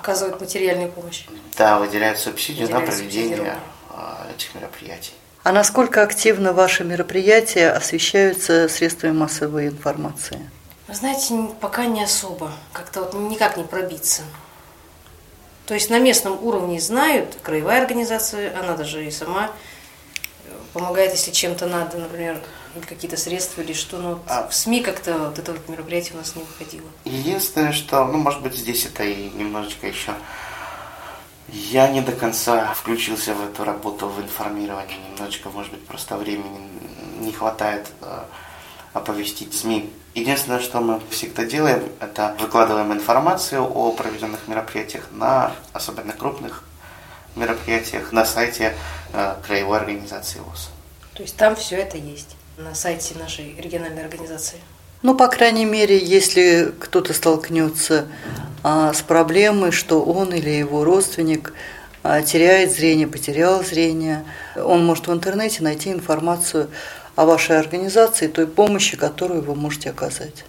оказывают 0.00 0.40
материальную 0.40 0.92
помощь. 0.92 1.26
Да, 1.56 1.78
выделяют 1.78 2.18
субсидию 2.18 2.70
на 2.70 2.80
проведение 2.80 3.56
а, 3.90 4.26
этих 4.34 4.54
мероприятий. 4.54 5.12
А 5.42 5.52
насколько 5.52 6.02
активно 6.02 6.52
ваши 6.52 6.84
мероприятия 6.84 7.70
освещаются 7.70 8.68
средствами 8.68 9.12
массовой 9.12 9.68
информации? 9.68 10.50
Вы 10.88 10.94
знаете, 10.94 11.34
пока 11.60 11.86
не 11.86 12.02
особо. 12.02 12.52
Как-то 12.72 13.02
вот 13.02 13.14
никак 13.14 13.56
не 13.56 13.64
пробиться. 13.64 14.22
То 15.66 15.74
есть 15.74 15.90
на 15.90 15.98
местном 15.98 16.42
уровне 16.44 16.80
знают, 16.80 17.36
краевая 17.42 17.80
организация, 17.80 18.58
она 18.58 18.76
даже 18.76 19.04
и 19.06 19.10
сама 19.10 19.50
э, 20.46 20.50
помогает, 20.72 21.12
если 21.12 21.30
чем-то 21.30 21.66
надо, 21.66 21.98
например, 21.98 22.40
какие-то 22.88 23.16
средства 23.16 23.62
или 23.62 23.72
что, 23.72 23.98
но 23.98 24.20
а... 24.26 24.48
в 24.48 24.54
СМИ 24.54 24.80
как-то 24.80 25.16
вот 25.18 25.38
это 25.38 25.52
вот 25.52 25.68
мероприятие 25.68 26.14
у 26.14 26.18
нас 26.18 26.36
не 26.36 26.42
выходило. 26.42 26.88
Единственное, 27.04 27.72
что, 27.72 28.04
ну, 28.04 28.18
может 28.18 28.42
быть, 28.42 28.54
здесь 28.54 28.84
это 28.84 29.04
и 29.04 29.30
немножечко 29.30 29.86
еще 29.86 30.12
я 31.54 31.88
не 31.88 32.00
до 32.00 32.12
конца 32.12 32.72
включился 32.74 33.34
в 33.34 33.44
эту 33.44 33.64
работу, 33.64 34.08
в 34.08 34.20
информирование. 34.20 34.98
Немножечко, 35.10 35.50
может 35.50 35.72
быть, 35.72 35.86
просто 35.86 36.16
времени 36.16 36.58
не 37.20 37.32
хватает 37.32 37.86
э, 38.00 38.24
оповестить 38.92 39.54
СМИ. 39.54 39.90
Единственное, 40.14 40.60
что 40.60 40.80
мы 40.80 41.00
всегда 41.10 41.44
делаем, 41.44 41.82
это 41.98 42.36
выкладываем 42.38 42.92
информацию 42.92 43.62
о 43.62 43.92
проведенных 43.92 44.46
мероприятиях 44.46 45.08
на 45.10 45.52
особенно 45.72 46.12
крупных 46.12 46.62
мероприятиях 47.34 48.12
на 48.12 48.24
сайте 48.24 48.76
э, 49.12 49.34
краевой 49.44 49.78
организации 49.78 50.38
ВОЗ. 50.38 50.70
То 51.14 51.22
есть 51.22 51.36
там 51.36 51.56
все 51.56 51.76
это 51.76 51.98
есть 51.98 52.36
на 52.56 52.74
сайте 52.74 53.18
нашей 53.18 53.56
региональной 53.60 54.04
организации? 54.04 54.58
Ну, 55.02 55.14
по 55.14 55.28
крайней 55.28 55.64
мере, 55.64 55.98
если 55.98 56.72
кто-то 56.78 57.12
столкнется 57.12 58.06
а, 58.62 58.92
с 58.92 59.02
проблемой, 59.02 59.70
что 59.70 60.02
он 60.02 60.32
или 60.32 60.48
его 60.48 60.84
родственник 60.84 61.52
а, 62.02 62.22
теряет 62.22 62.72
зрение, 62.72 63.06
потерял 63.06 63.62
зрение, 63.62 64.24
он 64.56 64.86
может 64.86 65.06
в 65.06 65.12
интернете 65.12 65.62
найти 65.62 65.92
информацию 65.92 66.70
о 67.16 67.24
вашей 67.24 67.58
организации, 67.58 68.26
той 68.26 68.46
помощи, 68.46 68.96
которую 68.96 69.42
вы 69.42 69.54
можете 69.54 69.90
оказать. 69.90 70.44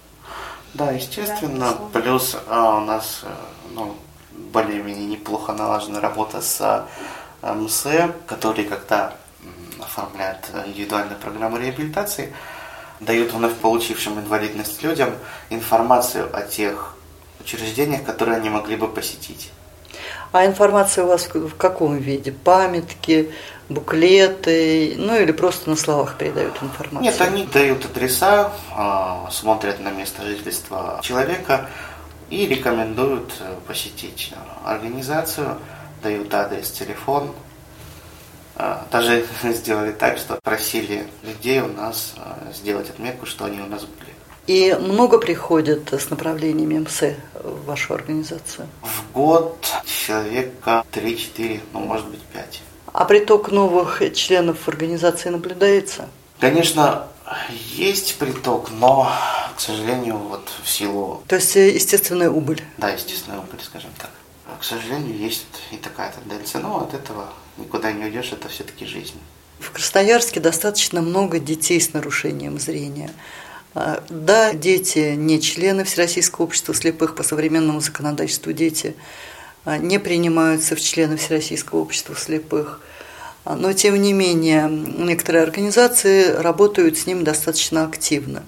Да, 0.74 0.90
естественно. 0.90 1.76
Да, 1.92 2.00
Плюс 2.00 2.36
а, 2.48 2.78
у 2.78 2.80
нас 2.80 3.20
э, 3.22 3.28
ну, 3.72 3.94
более-менее 4.52 5.06
неплохо 5.06 5.52
налажена 5.52 6.00
работа 6.00 6.40
с 6.40 6.84
МСЭ, 7.42 8.12
который 8.26 8.64
когда 8.64 9.14
оформляет 9.80 10.38
индивидуальную 10.66 11.18
программу 11.18 11.58
реабилитации, 11.58 12.32
дают 13.00 13.32
вновь 13.32 13.54
получившим 13.54 14.18
инвалидность 14.18 14.82
людям 14.82 15.10
информацию 15.50 16.28
о 16.32 16.42
тех 16.42 16.96
учреждениях, 17.40 18.04
которые 18.04 18.36
они 18.38 18.50
могли 18.50 18.76
бы 18.76 18.88
посетить. 18.88 19.52
А 20.32 20.44
информация 20.44 21.04
у 21.04 21.08
вас 21.08 21.28
в 21.32 21.56
каком 21.56 21.96
виде? 21.96 22.32
Памятки, 22.32 23.32
буклеты, 23.68 24.94
ну 24.96 25.18
или 25.18 25.32
просто 25.32 25.70
на 25.70 25.76
словах 25.76 26.16
передают 26.16 26.62
информацию? 26.62 27.02
Нет, 27.02 27.20
они 27.20 27.44
дают 27.44 27.84
адреса, 27.84 28.52
а, 28.74 29.28
смотрят 29.30 29.80
на 29.80 29.90
место 29.90 30.22
жительства 30.22 31.00
человека 31.02 31.68
и 32.30 32.46
рекомендуют 32.46 33.34
э, 33.40 33.54
посетить 33.68 34.32
организацию, 34.64 35.58
дают 36.02 36.32
адрес, 36.34 36.70
телефон, 36.70 37.32
а, 38.56 38.86
даже 38.90 39.24
сделали 39.44 39.92
так, 39.92 40.18
что 40.18 40.38
просили 40.42 41.06
людей 41.22 41.60
у 41.60 41.68
нас 41.68 42.14
а, 42.16 42.52
сделать 42.52 42.90
отметку, 42.90 43.26
что 43.26 43.44
они 43.44 43.60
у 43.60 43.66
нас 43.66 43.82
были. 43.84 44.12
И 44.46 44.76
много 44.80 45.18
приходят 45.18 45.92
с 45.92 46.08
направлениями 46.08 46.78
МС 46.78 47.02
в 47.34 47.64
вашу 47.64 47.94
организацию? 47.94 48.68
В 48.80 49.12
год 49.12 49.58
человека 49.84 50.84
3-4, 50.92 51.60
ну 51.72 51.80
может 51.80 52.06
быть 52.06 52.20
5. 52.32 52.62
А 52.96 53.04
приток 53.04 53.52
новых 53.52 54.00
членов 54.14 54.68
организации 54.68 55.28
наблюдается? 55.28 56.08
Конечно, 56.40 57.08
есть 57.74 58.16
приток, 58.16 58.70
но, 58.70 59.12
к 59.54 59.60
сожалению, 59.60 60.16
вот 60.16 60.48
в 60.64 60.66
силу... 60.66 61.22
То 61.28 61.36
есть 61.36 61.54
э, 61.56 61.74
естественная 61.74 62.30
убыль? 62.30 62.62
Да, 62.78 62.88
естественная 62.88 63.40
убыль, 63.40 63.60
скажем 63.62 63.90
так. 63.98 64.08
К 64.58 64.64
сожалению, 64.64 65.14
есть 65.14 65.44
и 65.72 65.76
такая 65.76 66.10
тенденция, 66.10 66.62
но 66.62 66.84
от 66.84 66.94
этого 66.94 67.26
никуда 67.58 67.92
не 67.92 68.04
уйдешь, 68.04 68.32
это 68.32 68.48
все-таки 68.48 68.86
жизнь. 68.86 69.20
В 69.58 69.72
Красноярске 69.72 70.40
достаточно 70.40 71.02
много 71.02 71.38
детей 71.38 71.78
с 71.78 71.92
нарушением 71.92 72.58
зрения. 72.58 73.10
А, 73.74 74.02
да, 74.08 74.54
дети 74.54 75.12
не 75.18 75.42
члены 75.42 75.84
Всероссийского 75.84 76.46
общества 76.46 76.72
слепых 76.72 77.14
по 77.14 77.22
современному 77.22 77.80
законодательству, 77.80 78.54
дети 78.54 78.96
не 79.66 79.98
принимаются 79.98 80.76
в 80.76 80.80
члены 80.80 81.16
Всероссийского 81.16 81.80
общества 81.80 82.14
слепых. 82.14 82.80
А, 83.44 83.54
но, 83.54 83.72
тем 83.72 84.00
не 84.00 84.12
менее, 84.12 84.68
некоторые 84.68 85.42
организации 85.42 86.32
работают 86.32 86.98
с 86.98 87.06
ним 87.06 87.24
достаточно 87.24 87.84
активно. 87.84 88.42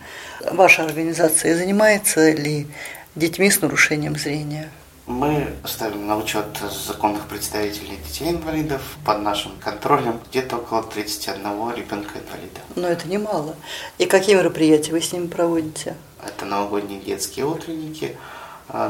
Ваша 0.50 0.84
организация 0.84 1.56
занимается 1.56 2.32
ли 2.32 2.66
детьми 3.14 3.50
с 3.50 3.60
нарушением 3.60 4.16
зрения? 4.16 4.70
Мы 5.06 5.54
ставим 5.64 6.06
на 6.06 6.18
учет 6.18 6.46
законных 6.86 7.28
представителей 7.28 7.98
детей-инвалидов 8.06 8.82
под 9.04 9.22
нашим 9.22 9.52
контролем 9.58 10.20
где-то 10.28 10.56
около 10.56 10.82
31 10.82 11.42
ребенка-инвалида. 11.74 12.60
Но 12.76 12.88
это 12.88 13.08
немало. 13.08 13.56
И 13.96 14.04
какие 14.04 14.36
мероприятия 14.36 14.92
вы 14.92 15.00
с 15.00 15.12
ними 15.12 15.28
проводите? 15.28 15.96
Это 16.22 16.44
новогодние 16.44 17.00
детские 17.00 17.46
утренники, 17.46 18.16
а, 18.16 18.37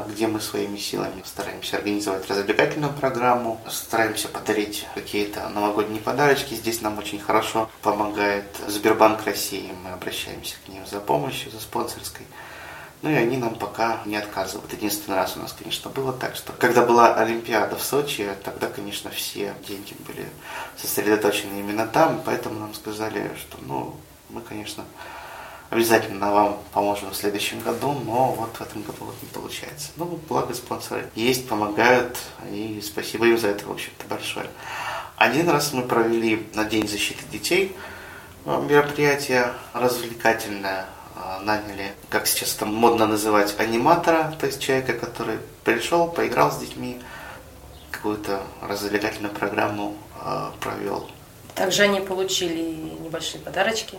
где 0.08 0.26
мы 0.26 0.40
своими 0.40 0.76
силами 0.76 1.22
стараемся 1.24 1.76
организовать 1.76 2.28
развлекательную 2.28 2.92
программу, 2.92 3.60
стараемся 3.68 4.28
подарить 4.28 4.86
какие-то 4.94 5.48
новогодние 5.50 6.00
подарочки. 6.00 6.54
Здесь 6.54 6.80
нам 6.80 6.98
очень 6.98 7.20
хорошо 7.20 7.70
помогает 7.82 8.44
Сбербанк 8.66 9.24
России. 9.24 9.72
Мы 9.84 9.90
обращаемся 9.90 10.56
к 10.64 10.68
ним 10.68 10.84
за 10.86 10.98
помощью, 10.98 11.52
за 11.52 11.60
спонсорской. 11.60 12.26
Ну 13.02 13.10
и 13.10 13.14
они 13.14 13.36
нам 13.36 13.54
пока 13.54 14.00
не 14.04 14.16
отказывают. 14.16 14.72
Единственный 14.72 15.14
раз 15.14 15.36
у 15.36 15.40
нас, 15.40 15.52
конечно, 15.56 15.88
было 15.88 16.12
так, 16.12 16.34
что 16.34 16.52
когда 16.52 16.84
была 16.84 17.14
Олимпиада 17.14 17.76
в 17.76 17.82
Сочи, 17.82 18.28
тогда, 18.42 18.66
конечно, 18.66 19.10
все 19.10 19.54
деньги 19.68 19.94
были 20.06 20.26
сосредоточены 20.76 21.60
именно 21.60 21.86
там, 21.86 22.20
поэтому 22.24 22.58
нам 22.58 22.74
сказали, 22.74 23.30
что, 23.36 23.58
ну, 23.62 23.94
мы, 24.30 24.40
конечно, 24.40 24.84
обязательно 25.70 26.32
вам 26.32 26.58
поможем 26.72 27.10
в 27.10 27.16
следующем 27.16 27.60
году, 27.60 27.92
но 27.92 28.32
вот 28.32 28.56
в 28.56 28.60
этом 28.60 28.82
году 28.82 29.04
вот 29.04 29.14
не 29.22 29.28
получается. 29.28 29.90
Ну, 29.96 30.18
благо 30.28 30.54
спонсоры 30.54 31.08
есть, 31.14 31.48
помогают, 31.48 32.18
и 32.50 32.82
спасибо 32.84 33.26
им 33.26 33.38
за 33.38 33.48
это, 33.48 33.66
в 33.66 33.70
общем-то, 33.70 34.06
большое. 34.08 34.46
Один 35.16 35.48
раз 35.50 35.72
мы 35.72 35.82
провели 35.82 36.46
на 36.54 36.64
День 36.64 36.88
защиты 36.88 37.24
детей 37.30 37.76
э, 38.44 38.62
мероприятие 38.68 39.52
развлекательное 39.72 40.86
а, 41.16 41.40
наняли, 41.40 41.92
как 42.10 42.28
сейчас 42.28 42.54
там 42.54 42.72
модно 42.72 43.06
называть, 43.06 43.54
аниматора, 43.58 44.34
то 44.38 44.46
есть 44.46 44.60
человека, 44.60 44.92
который 44.92 45.38
пришел, 45.64 46.06
поиграл 46.06 46.52
с 46.52 46.58
детьми, 46.58 47.00
какую-то 47.90 48.42
развлекательную 48.62 49.34
программу 49.34 49.96
э, 50.24 50.50
провел. 50.60 51.10
Также 51.56 51.82
они 51.82 52.00
получили 52.00 52.62
небольшие 53.02 53.40
подарочки 53.40 53.98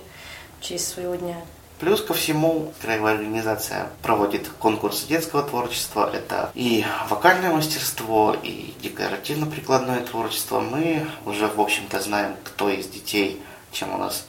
в 0.59 0.63
честь 0.63 0.87
своего 0.87 1.15
дня. 1.15 1.41
Плюс 1.79 2.01
ко 2.01 2.13
всему, 2.13 2.73
краевая 2.81 3.15
организация 3.15 3.89
проводит 4.01 4.49
конкурс 4.59 5.03
детского 5.03 5.43
творчества. 5.43 6.09
Это 6.13 6.51
и 6.53 6.85
вокальное 7.09 7.51
мастерство, 7.51 8.35
и 8.43 8.73
декоративно-прикладное 8.81 10.01
творчество. 10.01 10.59
Мы 10.59 11.07
уже, 11.25 11.47
в 11.47 11.59
общем-то, 11.59 11.99
знаем, 12.01 12.35
кто 12.43 12.69
из 12.69 12.87
детей 12.87 13.41
чем 13.71 13.93
у 13.93 13.97
нас 13.97 14.25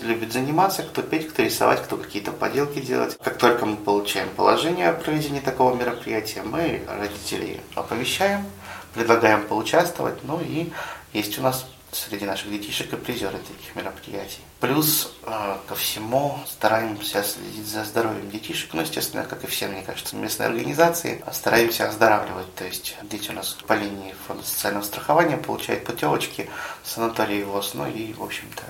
любит 0.00 0.32
заниматься, 0.32 0.82
кто 0.82 1.02
петь, 1.02 1.28
кто 1.28 1.42
рисовать, 1.42 1.82
кто 1.82 1.96
какие-то 1.96 2.30
поделки 2.32 2.80
делать. 2.80 3.16
Как 3.22 3.38
только 3.38 3.66
мы 3.66 3.76
получаем 3.76 4.28
положение 4.30 4.88
о 4.88 4.92
проведении 4.92 5.40
такого 5.40 5.74
мероприятия, 5.74 6.42
мы 6.42 6.82
родителей 6.86 7.60
оповещаем, 7.74 8.46
предлагаем 8.94 9.46
поучаствовать, 9.46 10.22
ну 10.24 10.40
и 10.40 10.70
есть 11.12 11.38
у 11.38 11.42
нас 11.42 11.66
среди 11.90 12.24
наших 12.24 12.50
детишек 12.50 12.92
и 12.92 12.96
призеры 12.96 13.38
таких 13.38 13.74
мероприятий. 13.74 14.40
Плюс 14.62 15.12
э, 15.26 15.56
ко 15.68 15.74
всему 15.74 16.38
стараемся 16.48 17.24
следить 17.24 17.66
за 17.66 17.82
здоровьем 17.82 18.30
детишек, 18.30 18.74
ну, 18.74 18.82
естественно, 18.82 19.24
как 19.24 19.42
и 19.42 19.48
все, 19.48 19.66
мне 19.66 19.82
кажется, 19.82 20.14
местные 20.14 20.46
организации, 20.46 21.20
стараемся 21.32 21.88
оздоравливать, 21.88 22.54
то 22.54 22.64
есть 22.64 22.94
дети 23.10 23.30
у 23.30 23.32
нас 23.32 23.56
по 23.66 23.72
линии 23.72 24.14
фонда 24.24 24.44
социального 24.44 24.84
страхования 24.84 25.36
получают 25.36 25.84
путевочки 25.84 26.48
в 26.84 26.88
санатории 26.88 27.42
ВОЗ, 27.42 27.74
ну 27.74 27.88
и, 27.88 28.12
в 28.12 28.22
общем-то, 28.22 28.62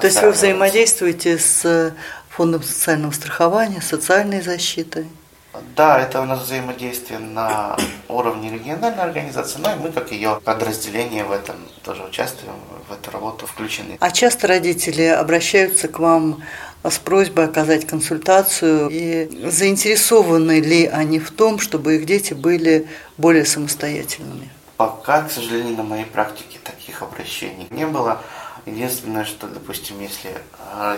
То 0.00 0.06
есть 0.06 0.22
вы 0.22 0.30
взаимодействуете 0.30 1.36
с 1.36 1.94
фондом 2.30 2.62
социального 2.62 3.12
страхования, 3.12 3.82
социальной 3.82 4.40
защитой? 4.40 5.06
Да, 5.76 6.00
это 6.00 6.20
у 6.20 6.24
нас 6.24 6.42
взаимодействие 6.42 7.18
на 7.18 7.76
уровне 8.08 8.50
региональной 8.50 9.02
организации, 9.02 9.58
но 9.58 9.72
и 9.72 9.76
мы, 9.76 9.92
как 9.92 10.12
ее 10.12 10.40
подразделение, 10.44 11.24
в 11.24 11.32
этом 11.32 11.56
тоже 11.84 12.02
участвуем, 12.02 12.54
в 12.88 12.92
эту 12.92 13.10
работу 13.10 13.46
включены. 13.46 13.96
А 14.00 14.10
часто 14.10 14.46
родители 14.46 15.04
обращаются 15.04 15.88
к 15.88 15.98
вам 15.98 16.42
с 16.82 16.98
просьбой 16.98 17.46
оказать 17.46 17.86
консультацию 17.86 18.88
и 18.90 19.48
заинтересованы 19.50 20.60
ли 20.60 20.86
они 20.86 21.18
в 21.18 21.30
том, 21.30 21.58
чтобы 21.58 21.96
их 21.96 22.06
дети 22.06 22.34
были 22.34 22.86
более 23.16 23.44
самостоятельными? 23.44 24.50
Пока, 24.76 25.22
к 25.22 25.32
сожалению, 25.32 25.76
на 25.76 25.82
моей 25.82 26.04
практике 26.04 26.58
таких 26.62 27.02
обращений 27.02 27.66
не 27.70 27.86
было. 27.86 28.20
Единственное, 28.66 29.24
что, 29.24 29.46
допустим, 29.46 30.00
если 30.00 30.42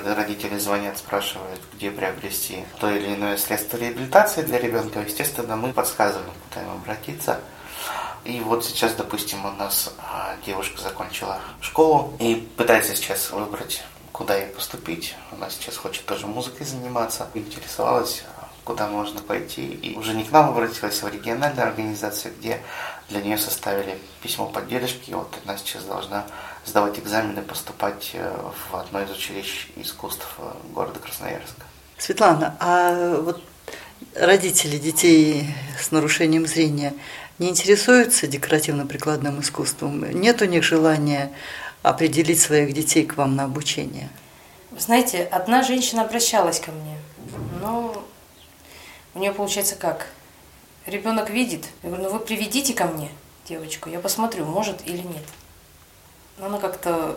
родители 0.05 0.59
звонят, 0.59 0.97
спрашивают, 0.97 1.61
где 1.75 1.91
приобрести 1.91 2.65
то 2.81 2.91
или 2.91 3.15
иное 3.15 3.37
средство 3.37 3.77
реабилитации 3.77 4.41
для 4.41 4.59
ребенка, 4.59 5.01
естественно, 5.01 5.55
мы 5.55 5.75
подсказываем, 5.75 6.33
куда 6.49 6.63
им 6.63 6.71
обратиться. 6.71 7.41
И 8.25 8.41
вот 8.41 8.65
сейчас, 8.65 8.95
допустим, 8.95 9.45
у 9.45 9.53
нас 9.53 9.93
а, 9.99 10.37
девушка 10.47 10.81
закончила 10.81 11.41
школу 11.61 12.15
и 12.19 12.37
пытается 12.57 12.97
сейчас 12.97 13.31
выбрать, 13.31 13.83
куда 14.13 14.37
ей 14.37 14.49
поступить. 14.49 15.15
Она 15.31 15.51
сейчас 15.51 15.77
хочет 15.77 16.07
тоже 16.07 16.27
музыкой 16.27 16.67
заниматься. 16.67 17.29
Интересовалась, 17.35 18.25
куда 18.65 18.87
можно 18.87 19.21
пойти. 19.21 19.67
И 19.67 19.97
уже 19.97 20.15
не 20.15 20.25
к 20.25 20.33
нам 20.33 20.51
обратилась, 20.51 21.03
а 21.03 21.07
в 21.07 21.13
региональную 21.13 21.69
организацию, 21.69 22.35
где 22.39 22.61
для 23.09 23.21
нее 23.21 23.39
составили 23.39 23.99
письмо 24.23 24.47
поддержки. 24.47 25.11
И 25.11 25.15
вот 25.15 25.35
она 25.45 25.57
сейчас 25.57 25.85
должна 25.85 26.27
сдавать 26.69 26.99
экзамены, 26.99 27.43
поступать 27.43 28.11
э, 28.13 28.33
в 28.71 28.77
одно 28.77 29.03
из 29.03 29.11
училищ 29.11 29.69
искусств 29.77 30.27
э, 30.39 30.43
города 30.75 31.01
Красноярска. 31.01 31.63
Светлана, 31.97 32.57
а 32.61 33.17
вот 33.21 33.43
родители 34.15 34.77
детей 34.77 35.47
с 35.81 35.91
нарушением 35.91 36.47
зрения 36.47 36.95
не 37.39 37.49
интересуются 37.49 38.27
декоративно-прикладным 38.27 39.41
искусством? 39.41 40.09
Нет 40.21 40.43
у 40.43 40.45
них 40.45 40.63
желания 40.63 41.33
определить 41.83 42.41
своих 42.41 42.73
детей 42.73 43.07
к 43.07 43.17
вам 43.17 43.35
на 43.35 43.45
обучение? 43.45 44.11
знаете, 44.77 45.25
одна 45.25 45.63
женщина 45.63 46.03
обращалась 46.03 46.61
ко 46.61 46.71
мне, 46.71 46.97
но 47.61 48.05
у 49.15 49.19
нее 49.19 49.33
получается 49.33 49.75
как? 49.75 50.07
Ребенок 50.87 51.31
видит, 51.31 51.67
я 51.83 51.91
говорю, 51.91 52.05
ну 52.05 52.11
вы 52.11 52.21
приведите 52.21 52.75
ко 52.75 52.87
мне 52.87 53.11
девочку, 53.49 53.91
я 53.91 53.99
посмотрю, 53.99 54.45
может 54.45 54.87
или 54.87 54.99
нет. 54.99 55.25
Но 56.39 56.47
она 56.47 56.59
как-то 56.59 57.17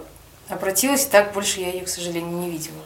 обратилась, 0.49 1.05
и 1.05 1.09
так 1.09 1.33
больше 1.33 1.59
я 1.59 1.71
ее, 1.71 1.83
к 1.83 1.89
сожалению, 1.89 2.37
не 2.37 2.49
видела. 2.49 2.81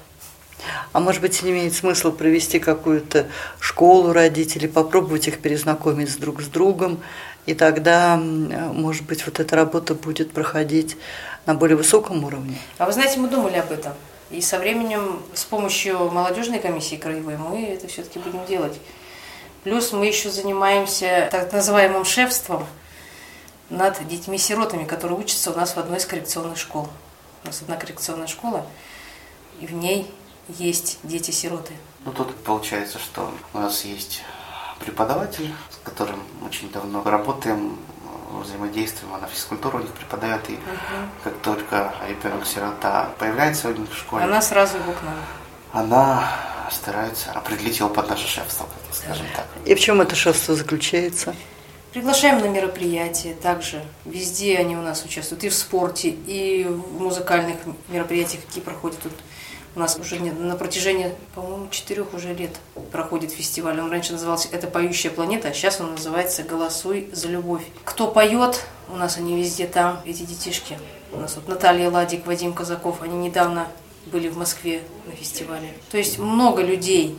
А 0.94 1.00
может 1.00 1.22
быть, 1.22 1.42
не 1.44 1.52
имеет 1.52 1.74
смысла 1.74 2.12
провести 2.12 2.60
какую-то 2.60 3.28
школу 3.60 4.14
родителей, 4.14 4.68
попробовать 4.68 5.28
их 5.28 5.40
перезнакомить 5.40 6.18
друг 6.20 6.42
с 6.42 6.48
другом, 6.48 7.02
и 7.46 7.54
тогда, 7.54 8.18
может 8.18 9.06
быть, 9.06 9.26
вот 9.26 9.40
эта 9.40 9.56
работа 9.56 9.94
будет 9.94 10.32
проходить 10.32 10.98
на 11.46 11.54
более 11.54 11.78
высоком 11.78 12.24
уровне. 12.24 12.58
А 12.78 12.86
вы 12.86 12.94
знаете, 12.94 13.20
мы 13.20 13.28
думали 13.28 13.58
об 13.58 13.72
этом. 13.72 13.94
И 14.32 14.42
со 14.42 14.58
временем 14.58 15.22
с 15.36 15.44
помощью 15.44 16.10
молодежной 16.10 16.60
комиссии 16.60 16.96
краевой 16.96 17.38
мы 17.38 17.66
это 17.66 17.88
все-таки 17.88 18.18
будем 18.18 18.44
делать. 18.46 18.80
Плюс 19.64 19.92
мы 19.92 20.08
еще 20.08 20.32
занимаемся 20.32 21.30
так 21.32 21.54
называемым 21.54 22.06
шефством 22.06 22.66
над 23.70 24.08
детьми-сиротами, 24.08 24.84
которые 24.84 25.18
учатся 25.18 25.52
у 25.52 25.56
нас 25.56 25.76
в 25.76 25.78
одной 25.78 25.98
из 25.98 26.06
коррекционных 26.06 26.58
школ. 26.58 26.88
У 27.44 27.48
нас 27.48 27.62
одна 27.62 27.78
коррекционная 27.78 28.28
школа, 28.28 28.66
и 29.60 29.68
в 29.68 29.74
ней 29.74 30.12
есть 30.48 31.00
дети-сироты. 31.04 31.74
Ну, 32.04 32.12
тут 32.12 32.36
получается, 32.44 33.00
что 33.00 33.32
у 33.54 33.60
нас 33.60 33.86
есть 33.86 34.24
преподаватель, 34.80 35.54
с 35.72 35.78
которым 35.84 36.22
очень 36.46 36.72
давно 36.72 37.04
работаем, 37.04 37.78
взаимодействуем, 38.32 39.14
она 39.16 39.28
физкультуру 39.28 39.80
у 39.80 39.82
них 39.82 39.92
преподает, 39.92 40.50
и 40.50 40.54
угу. 40.54 40.62
как 41.24 41.38
только 41.40 41.94
ребенок-сирота 42.08 43.10
появляется 43.18 43.70
у 43.70 43.74
них 43.74 43.90
в 43.90 43.98
школе... 43.98 44.24
Она 44.24 44.42
сразу 44.42 44.78
его 44.78 44.92
к 44.92 45.02
нам. 45.04 45.16
Она 45.72 46.32
старается 46.72 47.32
определить 47.32 47.80
его 47.80 47.90
под 47.90 48.10
наше 48.10 48.28
шефство, 48.28 48.68
скажем 48.92 49.26
так. 49.36 49.46
И 49.66 49.76
в 49.76 49.80
чем 49.80 50.02
это 50.02 50.16
шефство 50.16 50.56
заключается? 50.56 51.36
Приглашаем 51.96 52.40
на 52.40 52.48
мероприятия 52.48 53.34
также. 53.34 53.82
Везде 54.04 54.58
они 54.58 54.76
у 54.76 54.82
нас 54.82 55.06
участвуют. 55.06 55.46
И 55.46 55.50
в 55.50 55.56
спорте, 55.56 56.10
и 56.10 56.66
в 56.66 57.02
музыкальных 57.02 57.56
мероприятиях, 57.88 58.44
какие 58.46 58.62
проходят 58.62 59.00
тут 59.00 59.14
у 59.78 59.80
нас 59.80 59.98
уже 59.98 60.20
на 60.20 60.58
протяжении, 60.58 61.14
по-моему, 61.36 61.70
четырех 61.70 62.14
уже 62.14 62.34
лет 62.34 62.52
проходит 62.92 63.32
фестиваль. 63.32 63.80
Он 63.80 63.90
раньше 63.90 64.12
назывался 64.12 64.50
«Это 64.52 64.68
поющая 64.68 65.10
планета», 65.10 65.48
а 65.48 65.54
сейчас 65.54 65.80
он 65.80 65.92
называется 65.92 66.44
«Голосуй 66.44 67.10
за 67.14 67.30
любовь». 67.30 67.64
Кто 67.86 68.12
поет, 68.12 68.66
у 68.90 68.98
нас 68.98 69.16
они 69.16 69.38
везде 69.38 69.66
там, 69.66 70.02
эти 70.04 70.24
детишки. 70.24 70.78
У 71.14 71.18
нас 71.22 71.38
вот 71.38 71.48
Наталья 71.48 71.90
Ладик, 71.90 72.28
Вадим 72.28 72.52
Казаков, 72.52 73.04
они 73.04 73.16
недавно 73.16 73.70
были 74.08 74.28
в 74.28 74.38
Москве 74.38 74.82
на 75.06 75.14
фестивале. 75.14 75.74
То 75.92 75.98
есть 75.98 76.20
много 76.20 76.62
людей, 76.62 77.18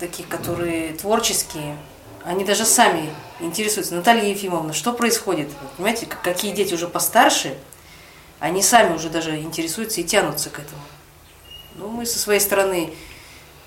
таких, 0.00 0.26
которые 0.26 0.94
творческие, 0.94 1.76
они 2.24 2.46
даже 2.46 2.64
сами 2.64 3.10
интересуются. 3.40 3.94
Наталья 3.94 4.24
Ефимовна, 4.24 4.72
что 4.72 4.92
происходит? 4.92 5.48
Понимаете, 5.76 6.06
какие 6.06 6.52
дети 6.52 6.74
уже 6.74 6.88
постарше, 6.88 7.56
они 8.40 8.62
сами 8.62 8.94
уже 8.94 9.08
даже 9.08 9.36
интересуются 9.38 10.00
и 10.00 10.04
тянутся 10.04 10.50
к 10.50 10.58
этому. 10.58 10.80
Ну, 11.74 11.88
мы 11.88 12.06
со 12.06 12.18
своей 12.18 12.40
стороны 12.40 12.92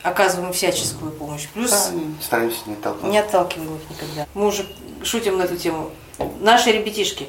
оказываем 0.04 0.54
всяческую 0.54 1.12
помощь. 1.12 1.48
Плюс 1.54 1.72
да, 1.72 1.92
стараемся 2.22 2.60
не 2.66 2.74
отталкивать. 2.74 3.12
Не 3.12 3.18
отталкиваем 3.20 3.76
их 3.76 3.90
никогда. 3.90 4.28
Мы 4.34 4.48
уже 4.48 4.66
шутим 5.04 5.38
на 5.38 5.44
эту 5.44 5.58
тему. 5.58 5.92
Наши 6.40 6.72
ребятишки. 6.72 7.28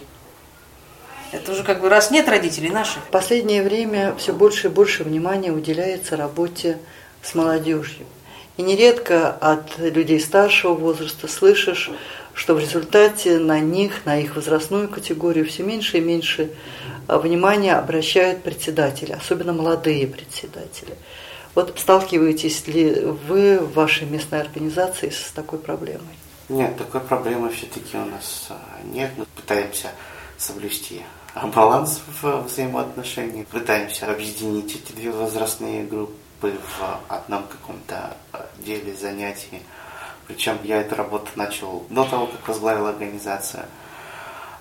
Это 1.32 1.52
уже 1.52 1.62
как 1.64 1.80
бы 1.80 1.88
раз 1.88 2.10
нет 2.10 2.28
родителей, 2.28 2.68
наши. 2.68 3.00
В 3.00 3.10
последнее 3.10 3.62
время 3.62 4.14
все 4.16 4.32
больше 4.32 4.66
и 4.66 4.70
больше 4.70 5.02
внимания 5.02 5.50
уделяется 5.50 6.16
работе 6.16 6.78
с 7.22 7.34
молодежью. 7.34 8.06
И 8.58 8.62
нередко 8.62 9.30
от 9.30 9.78
людей 9.78 10.20
старшего 10.20 10.74
возраста 10.74 11.26
слышишь, 11.28 11.90
что 12.34 12.54
в 12.54 12.58
результате 12.58 13.38
на 13.38 13.60
них, 13.60 14.06
на 14.06 14.18
их 14.18 14.36
возрастную 14.36 14.88
категорию 14.88 15.44
все 15.46 15.62
меньше 15.62 15.98
и 15.98 16.00
меньше 16.00 16.50
а, 17.06 17.18
внимания 17.18 17.74
обращают 17.74 18.42
председатели, 18.42 19.12
особенно 19.12 19.52
молодые 19.52 20.06
председатели. 20.06 20.94
Вот 21.54 21.78
сталкиваетесь 21.78 22.66
ли 22.66 22.94
вы 22.94 23.58
в 23.58 23.74
вашей 23.74 24.06
местной 24.06 24.40
организации 24.40 25.10
с 25.10 25.30
такой 25.34 25.58
проблемой? 25.58 26.16
Нет, 26.48 26.76
такой 26.76 27.00
проблемы 27.00 27.50
все-таки 27.50 27.96
у 27.96 28.06
нас 28.06 28.48
а, 28.50 28.58
нет. 28.84 29.10
Мы 29.16 29.26
пытаемся 29.36 29.88
соблюсти 30.38 31.02
баланс 31.54 32.02
в 32.20 32.42
взаимоотношениях, 32.42 33.46
пытаемся 33.48 34.10
объединить 34.10 34.74
эти 34.74 34.92
две 34.92 35.10
возрастные 35.10 35.84
группы 35.84 36.12
в 36.42 37.00
одном 37.08 37.44
каком-то 37.44 38.16
деле, 38.58 38.94
занятии. 38.94 39.62
Причем 40.32 40.58
я 40.64 40.80
эту 40.80 40.94
работу 40.94 41.30
начал 41.36 41.84
до 41.90 42.04
того, 42.04 42.26
как 42.26 42.48
возглавил 42.48 42.86
организацию. 42.86 43.64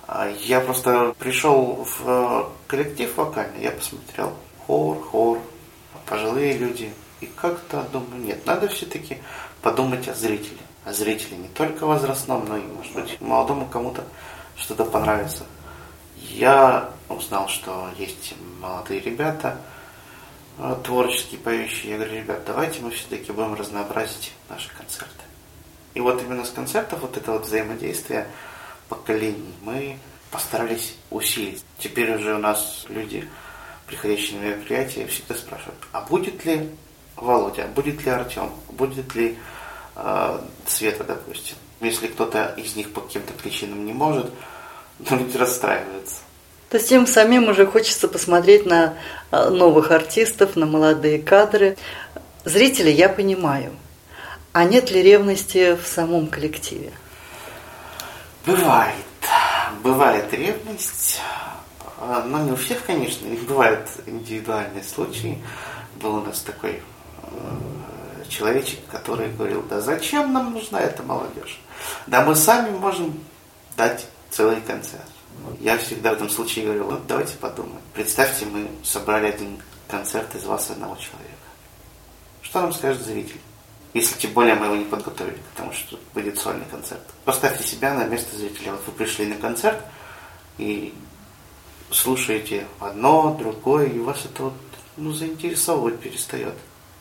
А 0.06 0.28
я 0.28 0.60
просто 0.60 1.14
пришел 1.18 1.86
в 1.88 2.02
э, 2.04 2.44
коллектив 2.66 3.16
вокальный, 3.16 3.62
я 3.62 3.70
посмотрел 3.70 4.34
хор, 4.66 5.00
хор, 5.02 5.38
пожилые 6.04 6.58
люди. 6.58 6.92
И 7.22 7.26
как-то 7.26 7.86
думаю, 7.90 8.22
нет, 8.22 8.44
надо 8.44 8.68
все-таки 8.68 9.18
подумать 9.62 10.06
о 10.08 10.14
зрителе. 10.14 10.58
О 10.84 10.92
зрителе 10.92 11.38
не 11.38 11.48
только 11.48 11.86
возрастном, 11.86 12.44
но 12.46 12.58
и, 12.58 12.62
может 12.62 12.92
быть, 12.92 13.18
молодому 13.22 13.66
кому-то 13.66 14.04
что-то 14.56 14.84
понравится. 14.84 15.44
Я 16.18 16.90
узнал, 17.08 17.48
что 17.48 17.88
есть 17.96 18.34
молодые 18.60 19.00
ребята, 19.00 19.56
э, 20.58 20.76
творческие, 20.84 21.40
поющие. 21.40 21.92
Я 21.92 21.96
говорю, 21.96 22.16
ребят, 22.16 22.42
давайте 22.44 22.82
мы 22.82 22.90
все-таки 22.90 23.32
будем 23.32 23.54
разнообразить 23.54 24.32
наши 24.50 24.68
концерты. 24.76 25.31
И 25.94 26.00
вот 26.00 26.22
именно 26.22 26.44
с 26.44 26.50
концертов 26.50 27.00
вот 27.00 27.16
это 27.16 27.32
вот 27.32 27.46
взаимодействие 27.46 28.26
поколений 28.88 29.54
мы 29.62 29.98
постарались 30.30 30.94
усилить. 31.10 31.62
Теперь 31.78 32.14
уже 32.14 32.34
у 32.34 32.38
нас 32.38 32.86
люди, 32.88 33.28
приходящие 33.86 34.40
на 34.40 34.44
мероприятия, 34.44 35.06
всегда 35.06 35.34
спрашивают, 35.34 35.78
а 35.92 36.00
будет 36.00 36.44
ли 36.44 36.70
Володя, 37.16 37.66
будет 37.66 38.04
ли 38.04 38.10
Артем, 38.10 38.50
будет 38.70 39.14
ли 39.14 39.36
э, 39.96 40.38
Света, 40.66 41.04
допустим. 41.04 41.56
Если 41.80 42.06
кто-то 42.06 42.54
из 42.56 42.74
них 42.76 42.92
по 42.92 43.02
каким-то 43.02 43.32
причинам 43.34 43.84
не 43.84 43.92
может, 43.92 44.30
то 45.06 45.14
люди 45.16 45.36
расстраиваются. 45.36 46.16
То 46.70 46.78
есть 46.78 46.90
им 46.90 47.06
самим 47.06 47.48
уже 47.48 47.66
хочется 47.66 48.08
посмотреть 48.08 48.64
на 48.64 48.94
э, 49.30 49.50
новых 49.50 49.90
артистов, 49.90 50.56
на 50.56 50.64
молодые 50.64 51.18
кадры. 51.18 51.76
Зрители 52.46 52.90
я 52.90 53.10
понимаю. 53.10 53.72
А 54.52 54.64
нет 54.64 54.90
ли 54.90 55.02
ревности 55.02 55.76
в 55.76 55.86
самом 55.86 56.26
коллективе? 56.26 56.92
Бывает. 58.44 58.94
Бывает 59.82 60.32
ревность. 60.32 61.20
Но 62.26 62.38
не 62.40 62.52
у 62.52 62.56
всех, 62.56 62.84
конечно. 62.84 63.26
Бывают 63.48 63.88
индивидуальные 64.04 64.84
случаи. 64.84 65.42
Был 65.96 66.16
у 66.16 66.20
нас 66.20 66.40
такой 66.40 66.82
э, 67.22 68.24
человечек, 68.28 68.80
который 68.90 69.28
говорил, 69.30 69.62
да 69.62 69.80
зачем 69.80 70.32
нам 70.32 70.52
нужна 70.52 70.80
эта 70.80 71.02
молодежь? 71.02 71.60
Да 72.06 72.24
мы 72.24 72.34
сами 72.34 72.70
можем 72.70 73.22
дать 73.76 74.06
целый 74.30 74.60
концерт. 74.60 75.02
Я 75.60 75.78
всегда 75.78 76.10
в 76.10 76.14
этом 76.14 76.28
случае 76.28 76.64
говорил, 76.66 76.90
ну 76.90 77.00
давайте 77.06 77.36
подумаем. 77.36 77.80
Представьте, 77.94 78.44
мы 78.46 78.68
собрали 78.84 79.28
один 79.28 79.60
концерт 79.88 80.34
из 80.34 80.44
вас 80.44 80.70
одного 80.70 80.96
человека. 80.96 81.30
Что 82.42 82.62
нам 82.62 82.72
скажет 82.72 83.02
зритель? 83.02 83.40
Если 83.94 84.18
тем 84.18 84.32
более 84.32 84.54
мы 84.54 84.66
его 84.66 84.76
не 84.76 84.84
подготовили, 84.84 85.38
потому 85.52 85.72
что 85.72 85.98
будет 86.14 86.38
сольный 86.38 86.64
концерт. 86.70 87.02
Поставьте 87.24 87.62
себя 87.62 87.92
на 87.92 88.04
место 88.04 88.36
зрителя. 88.36 88.72
Вот 88.72 88.82
вы 88.86 88.92
пришли 88.92 89.26
на 89.26 89.36
концерт, 89.36 89.78
и 90.56 90.94
слушаете 91.90 92.66
одно, 92.80 93.36
другое, 93.38 93.86
и 93.86 93.98
вас 93.98 94.24
это 94.24 94.44
вот, 94.44 94.54
ну, 94.96 95.12
заинтересовывать 95.12 96.00
перестает. 96.00 96.54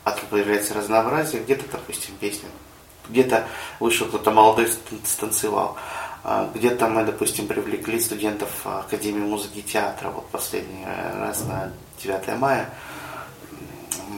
А 0.03 0.11
тут 0.11 0.25
появляется 0.29 0.73
разнообразие, 0.73 1.43
где-то, 1.43 1.63
допустим, 1.71 2.15
песня, 2.19 2.49
где-то 3.07 3.47
вышел 3.79 4.07
кто-то 4.07 4.31
молодой 4.31 4.67
станцевал, 5.05 5.77
а 6.23 6.51
где-то 6.53 6.87
мы, 6.87 7.03
допустим, 7.03 7.47
привлекли 7.47 7.99
студентов 7.99 8.49
Академии 8.65 9.21
музыки 9.21 9.59
и 9.59 9.63
театра, 9.63 10.09
вот 10.09 10.27
последний 10.29 10.85
раз 11.19 11.43
на 11.45 11.71
9 12.03 12.39
мая, 12.39 12.69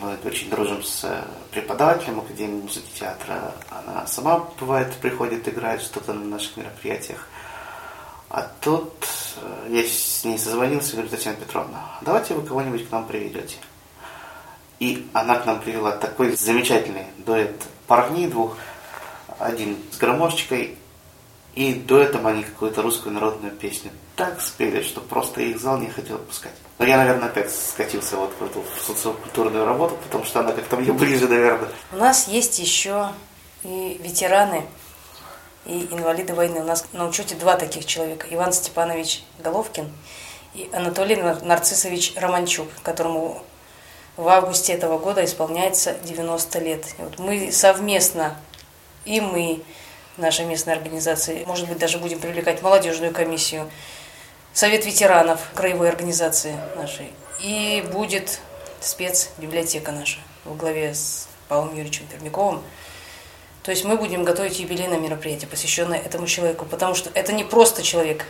мы 0.02 0.18
очень 0.26 0.50
дружим 0.50 0.84
с 0.84 1.26
преподавателем 1.52 2.20
Академии 2.20 2.62
музыки 2.62 2.89
и 2.94 3.00
театра. 3.00 3.54
Она 3.70 4.06
сама, 4.08 4.48
бывает, 4.60 4.94
приходит, 4.96 5.48
играет 5.48 5.82
что-то 5.82 6.14
на 6.14 6.26
наших 6.26 6.58
мероприятиях. 6.58 7.28
А 8.30 8.50
тут 8.62 8.94
э, 9.38 9.68
я 9.70 9.84
с 9.84 10.24
ней 10.24 10.39
созвонился, 10.39 10.94
говорю, 10.94 11.10
Татьяна 11.10 11.38
Петровна, 11.38 12.00
давайте 12.02 12.34
вы 12.34 12.41
кого-нибудь 12.41 12.88
к 12.88 12.91
нам 12.91 13.06
приведете. 13.06 13.58
И 14.80 15.08
она 15.14 15.38
к 15.38 15.46
нам 15.46 15.62
привела 15.62 15.91
такой 15.91 16.36
замечательный 16.36 17.06
дуэт 17.20 17.64
парней 17.86 18.28
двух, 18.28 18.58
один 19.38 19.78
с 19.91 19.98
громовочкой, 19.98 20.78
и 21.54 21.74
дуэтом 21.76 22.26
они 22.26 22.44
какую-то 22.44 22.82
русскую 22.82 23.14
народную 23.14 23.54
песню 23.54 23.91
так 24.16 24.41
спели, 24.41 24.82
что 24.84 25.01
просто 25.01 25.41
их 25.41 25.59
зал 25.59 25.78
не 25.78 25.89
хотел 25.89 26.18
пускать. 26.20 26.53
Но 26.80 26.86
я, 26.86 26.97
наверное, 26.97 27.30
опять 27.30 27.53
скатился 27.53 28.18
вот 28.18 28.32
в 28.39 28.43
эту 28.43 28.64
социокультурную 28.86 29.66
работу, 29.66 29.95
потому 30.03 30.26
что 30.26 30.41
она 30.41 30.51
как-то 30.51 30.78
мне 30.78 30.91
ближе, 30.91 31.28
наверное. 31.28 31.70
У 31.91 31.97
нас 31.97 32.28
есть 32.28 32.59
еще 32.59 33.09
и 33.64 33.99
ветераны, 34.03 34.66
и 35.66 35.88
инвалиды 35.91 36.34
войны. 36.34 36.59
У 36.61 36.66
нас 36.66 36.86
на 36.93 37.07
учете 37.07 37.36
два 37.36 37.55
таких 37.55 37.86
человека. 37.86 38.28
Иван 38.30 38.53
Степанович 38.53 39.24
Головкин 39.39 39.91
и 40.53 40.70
Анатолий 40.74 41.16
Нарциссович 41.16 42.14
Романчук, 42.18 42.68
которому 42.84 43.41
в 44.18 44.28
августе 44.28 44.74
этого 44.74 44.99
года 44.99 45.24
исполняется 45.26 45.95
90 46.03 46.59
лет. 46.59 46.86
И 46.97 47.01
вот 47.01 47.20
мы 47.20 47.51
совместно, 47.51 48.36
и 49.05 49.22
мы, 49.22 49.64
наша 50.18 50.43
местная 50.43 50.76
организация, 50.76 51.45
может 51.45 51.68
быть, 51.68 51.80
даже 51.80 51.97
будем 51.97 52.20
привлекать 52.20 52.61
молодежную 52.61 53.11
комиссию, 53.14 53.70
Совет 54.54 54.86
ветеранов 54.86 55.39
краевой 55.56 55.89
организации 55.89 56.56
нашей. 56.76 57.12
И 57.39 57.84
будет 57.91 58.39
спецбиблиотека 58.82 59.91
наша 59.91 60.20
во 60.45 60.54
главе 60.54 60.93
с 60.93 61.28
Павлом 61.47 61.72
Юрьевичем 61.76 62.06
Пермяковым. 62.06 62.62
То 63.64 63.72
есть 63.72 63.84
мы 63.84 63.97
будем 63.97 64.24
готовить 64.24 64.60
юбилейное 64.60 64.99
мероприятие, 64.99 65.47
посвященное 65.47 65.97
этому 65.97 66.28
человеку, 66.28 66.66
потому 66.66 66.93
что 66.93 67.10
это 67.16 67.34
не 67.34 67.43
просто 67.43 67.82
человек. 67.82 68.26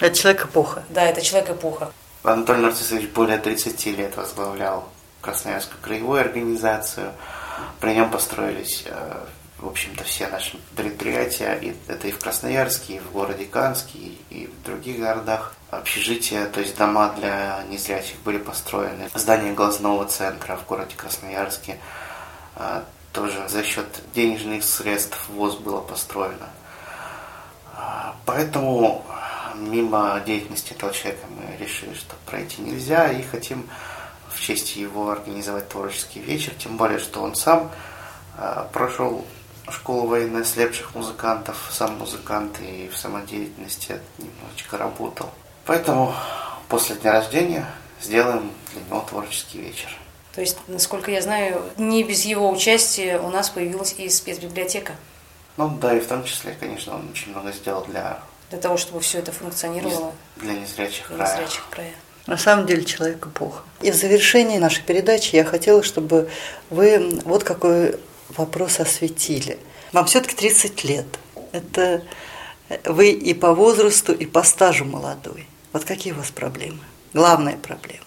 Это 0.00 0.16
человек-эпоха. 0.16 0.82
Да, 0.88 1.04
это 1.04 1.22
человек-эпоха. 1.22 1.92
Анатолий 2.24 2.62
Нарциссович 2.62 3.08
более 3.10 3.38
30 3.38 3.86
лет 3.86 4.16
возглавлял 4.16 4.88
Красноярскую 5.20 5.80
краевую 5.80 6.20
организацию. 6.20 7.12
При 7.80 7.94
нем 7.94 8.10
построились, 8.10 8.84
э, 8.86 9.24
в 9.58 9.66
общем-то, 9.68 10.04
все 10.04 10.28
наши 10.28 10.58
предприятия. 10.76 11.54
И 11.54 11.74
это 11.88 12.08
и 12.08 12.12
в 12.12 12.18
Красноярске, 12.18 12.96
и 12.96 12.98
в 12.98 13.10
городе 13.12 13.46
Канске, 13.46 13.98
и 14.30 14.46
в 14.46 14.64
других 14.64 14.98
городах. 14.98 15.54
Общежития, 15.70 16.46
то 16.46 16.60
есть 16.60 16.76
дома 16.76 17.12
для 17.18 17.62
незрячих 17.68 18.18
были 18.20 18.38
построены. 18.38 19.08
Здание 19.14 19.52
глазного 19.52 20.04
центра 20.06 20.56
в 20.56 20.66
городе 20.66 20.94
Красноярске 20.96 21.78
э, 22.56 22.82
тоже 23.12 23.48
за 23.48 23.64
счет 23.64 23.86
денежных 24.14 24.62
средств 24.62 25.18
ВОЗ 25.30 25.56
было 25.56 25.80
построено. 25.80 26.48
А, 27.74 28.14
поэтому 28.26 29.04
мимо 29.54 30.20
деятельности 30.24 30.72
этого 30.72 30.92
человека 30.92 31.26
мы 31.30 31.56
решили, 31.64 31.94
что 31.94 32.14
пройти 32.26 32.62
нельзя, 32.62 33.10
и 33.10 33.22
хотим 33.22 33.68
в 34.28 34.40
честь 34.40 34.76
его 34.76 35.10
организовать 35.10 35.68
творческий 35.68 36.20
вечер, 36.20 36.52
тем 36.58 36.76
более, 36.76 36.98
что 36.98 37.22
он 37.22 37.34
сам 37.34 37.70
а, 38.36 38.68
прошел 38.72 39.24
школу 39.70 40.06
военно 40.06 40.44
слепших 40.44 40.94
музыкантов, 40.94 41.56
сам 41.70 41.98
музыкант 41.98 42.58
и 42.60 42.88
в 42.92 42.96
самодеятельности 42.96 44.00
немножечко 44.18 44.78
работал. 44.78 45.30
Поэтому 45.64 46.14
после 46.68 46.96
дня 46.96 47.12
рождения 47.12 47.66
сделаем 48.00 48.50
для 48.72 48.82
него 48.82 49.04
творческий 49.08 49.58
вечер. 49.60 49.88
То 50.34 50.40
есть, 50.42 50.58
насколько 50.68 51.10
я 51.10 51.22
знаю, 51.22 51.62
не 51.78 52.04
без 52.04 52.24
его 52.24 52.50
участия 52.50 53.18
у 53.18 53.30
нас 53.30 53.48
появилась 53.48 53.94
и 53.96 54.08
спецбиблиотека. 54.08 54.92
Ну 55.56 55.70
да, 55.80 55.96
и 55.96 56.00
в 56.00 56.06
том 56.06 56.24
числе, 56.24 56.54
конечно, 56.60 56.94
он 56.94 57.08
очень 57.10 57.32
много 57.32 57.52
сделал 57.52 57.84
для... 57.86 58.20
Для 58.50 58.58
того, 58.58 58.76
чтобы 58.76 59.00
все 59.00 59.18
это 59.18 59.32
функционировало. 59.32 60.12
Для 60.36 60.52
незрячих 60.52 61.08
для 61.08 61.16
края. 61.16 61.32
незрячих 61.32 61.64
края. 61.70 61.92
На 62.26 62.36
самом 62.36 62.66
деле 62.66 62.84
человек 62.84 63.26
эпоха. 63.26 63.62
И 63.80 63.90
в 63.90 63.94
завершении 63.94 64.58
нашей 64.58 64.84
передачи 64.84 65.34
я 65.34 65.44
хотела, 65.44 65.82
чтобы 65.82 66.28
вы 66.70 67.20
вот 67.24 67.42
какой 67.42 67.98
вопрос 68.28 68.80
осветили. 68.80 69.58
Вам 69.92 70.06
все-таки 70.06 70.34
30 70.34 70.84
лет. 70.84 71.06
Это 71.52 72.02
вы 72.84 73.10
и 73.10 73.34
по 73.34 73.54
возрасту, 73.54 74.12
и 74.12 74.26
по 74.26 74.42
стажу 74.42 74.84
молодой. 74.84 75.46
Вот 75.72 75.84
какие 75.84 76.12
у 76.12 76.16
вас 76.16 76.30
проблемы? 76.30 76.80
Главная 77.12 77.56
проблема. 77.56 78.04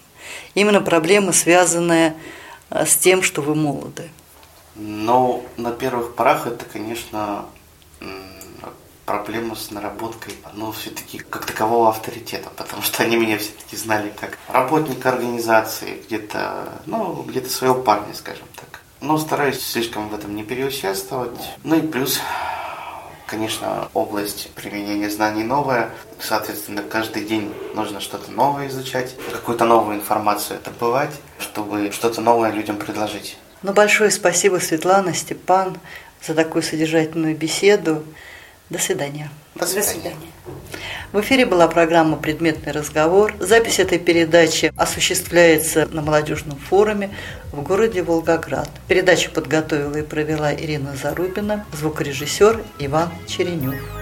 Именно 0.54 0.80
проблема, 0.80 1.32
связанная 1.32 2.16
э, 2.70 2.86
с 2.86 2.96
тем, 2.96 3.22
что 3.22 3.42
вы 3.42 3.54
молоды. 3.54 4.10
Ну, 4.76 5.44
на 5.56 5.72
первых 5.72 6.14
порах 6.14 6.46
это, 6.46 6.64
конечно, 6.64 7.46
проблема 9.10 9.56
с 9.56 9.72
наработкой, 9.72 10.34
ну, 10.54 10.70
все-таки 10.70 11.18
как 11.18 11.44
такового 11.44 11.88
авторитета, 11.88 12.48
потому 12.56 12.80
что 12.80 13.02
они 13.02 13.16
меня 13.16 13.38
все-таки 13.38 13.76
знали 13.76 14.12
как 14.20 14.38
работника 14.46 15.08
организации, 15.08 16.00
где-то, 16.06 16.80
ну, 16.86 17.24
где-то 17.24 17.50
своего 17.50 17.74
парня, 17.74 18.14
скажем 18.14 18.46
так. 18.54 18.79
Но 19.00 19.18
стараюсь 19.18 19.60
слишком 19.64 20.08
в 20.08 20.14
этом 20.14 20.34
не 20.36 20.42
переучаствовать. 20.42 21.38
Ну 21.64 21.76
и 21.76 21.80
плюс 21.80 22.20
конечно, 23.30 23.88
область 23.94 24.50
применения 24.56 25.08
знаний 25.08 25.44
новая. 25.44 25.90
Соответственно, 26.18 26.82
каждый 26.82 27.24
день 27.24 27.54
нужно 27.74 28.00
что-то 28.00 28.30
новое 28.32 28.66
изучать, 28.66 29.14
какую-то 29.32 29.64
новую 29.64 29.96
информацию 29.96 30.58
добывать, 30.64 31.12
чтобы 31.38 31.92
что-то 31.92 32.20
новое 32.20 32.50
людям 32.50 32.76
предложить. 32.76 33.38
Ну, 33.62 33.72
большое 33.72 34.10
спасибо, 34.10 34.56
Светлана, 34.56 35.14
Степан, 35.14 35.78
за 36.26 36.34
такую 36.34 36.62
содержательную 36.62 37.36
беседу. 37.36 38.02
До 38.70 38.78
свидания. 38.78 39.28
До 39.56 39.66
свидания. 39.66 40.14
В 41.12 41.20
эфире 41.20 41.44
была 41.44 41.66
программа 41.66 42.16
«Предметный 42.16 42.72
разговор». 42.72 43.34
Запись 43.40 43.80
этой 43.80 43.98
передачи 43.98 44.72
осуществляется 44.76 45.88
на 45.90 46.02
молодежном 46.02 46.56
форуме 46.56 47.10
в 47.50 47.62
городе 47.62 48.04
Волгоград. 48.04 48.70
Передачу 48.86 49.32
подготовила 49.32 49.96
и 49.96 50.02
провела 50.02 50.54
Ирина 50.54 50.94
Зарубина, 50.94 51.66
звукорежиссер 51.72 52.60
Иван 52.78 53.10
Черенев. 53.26 53.99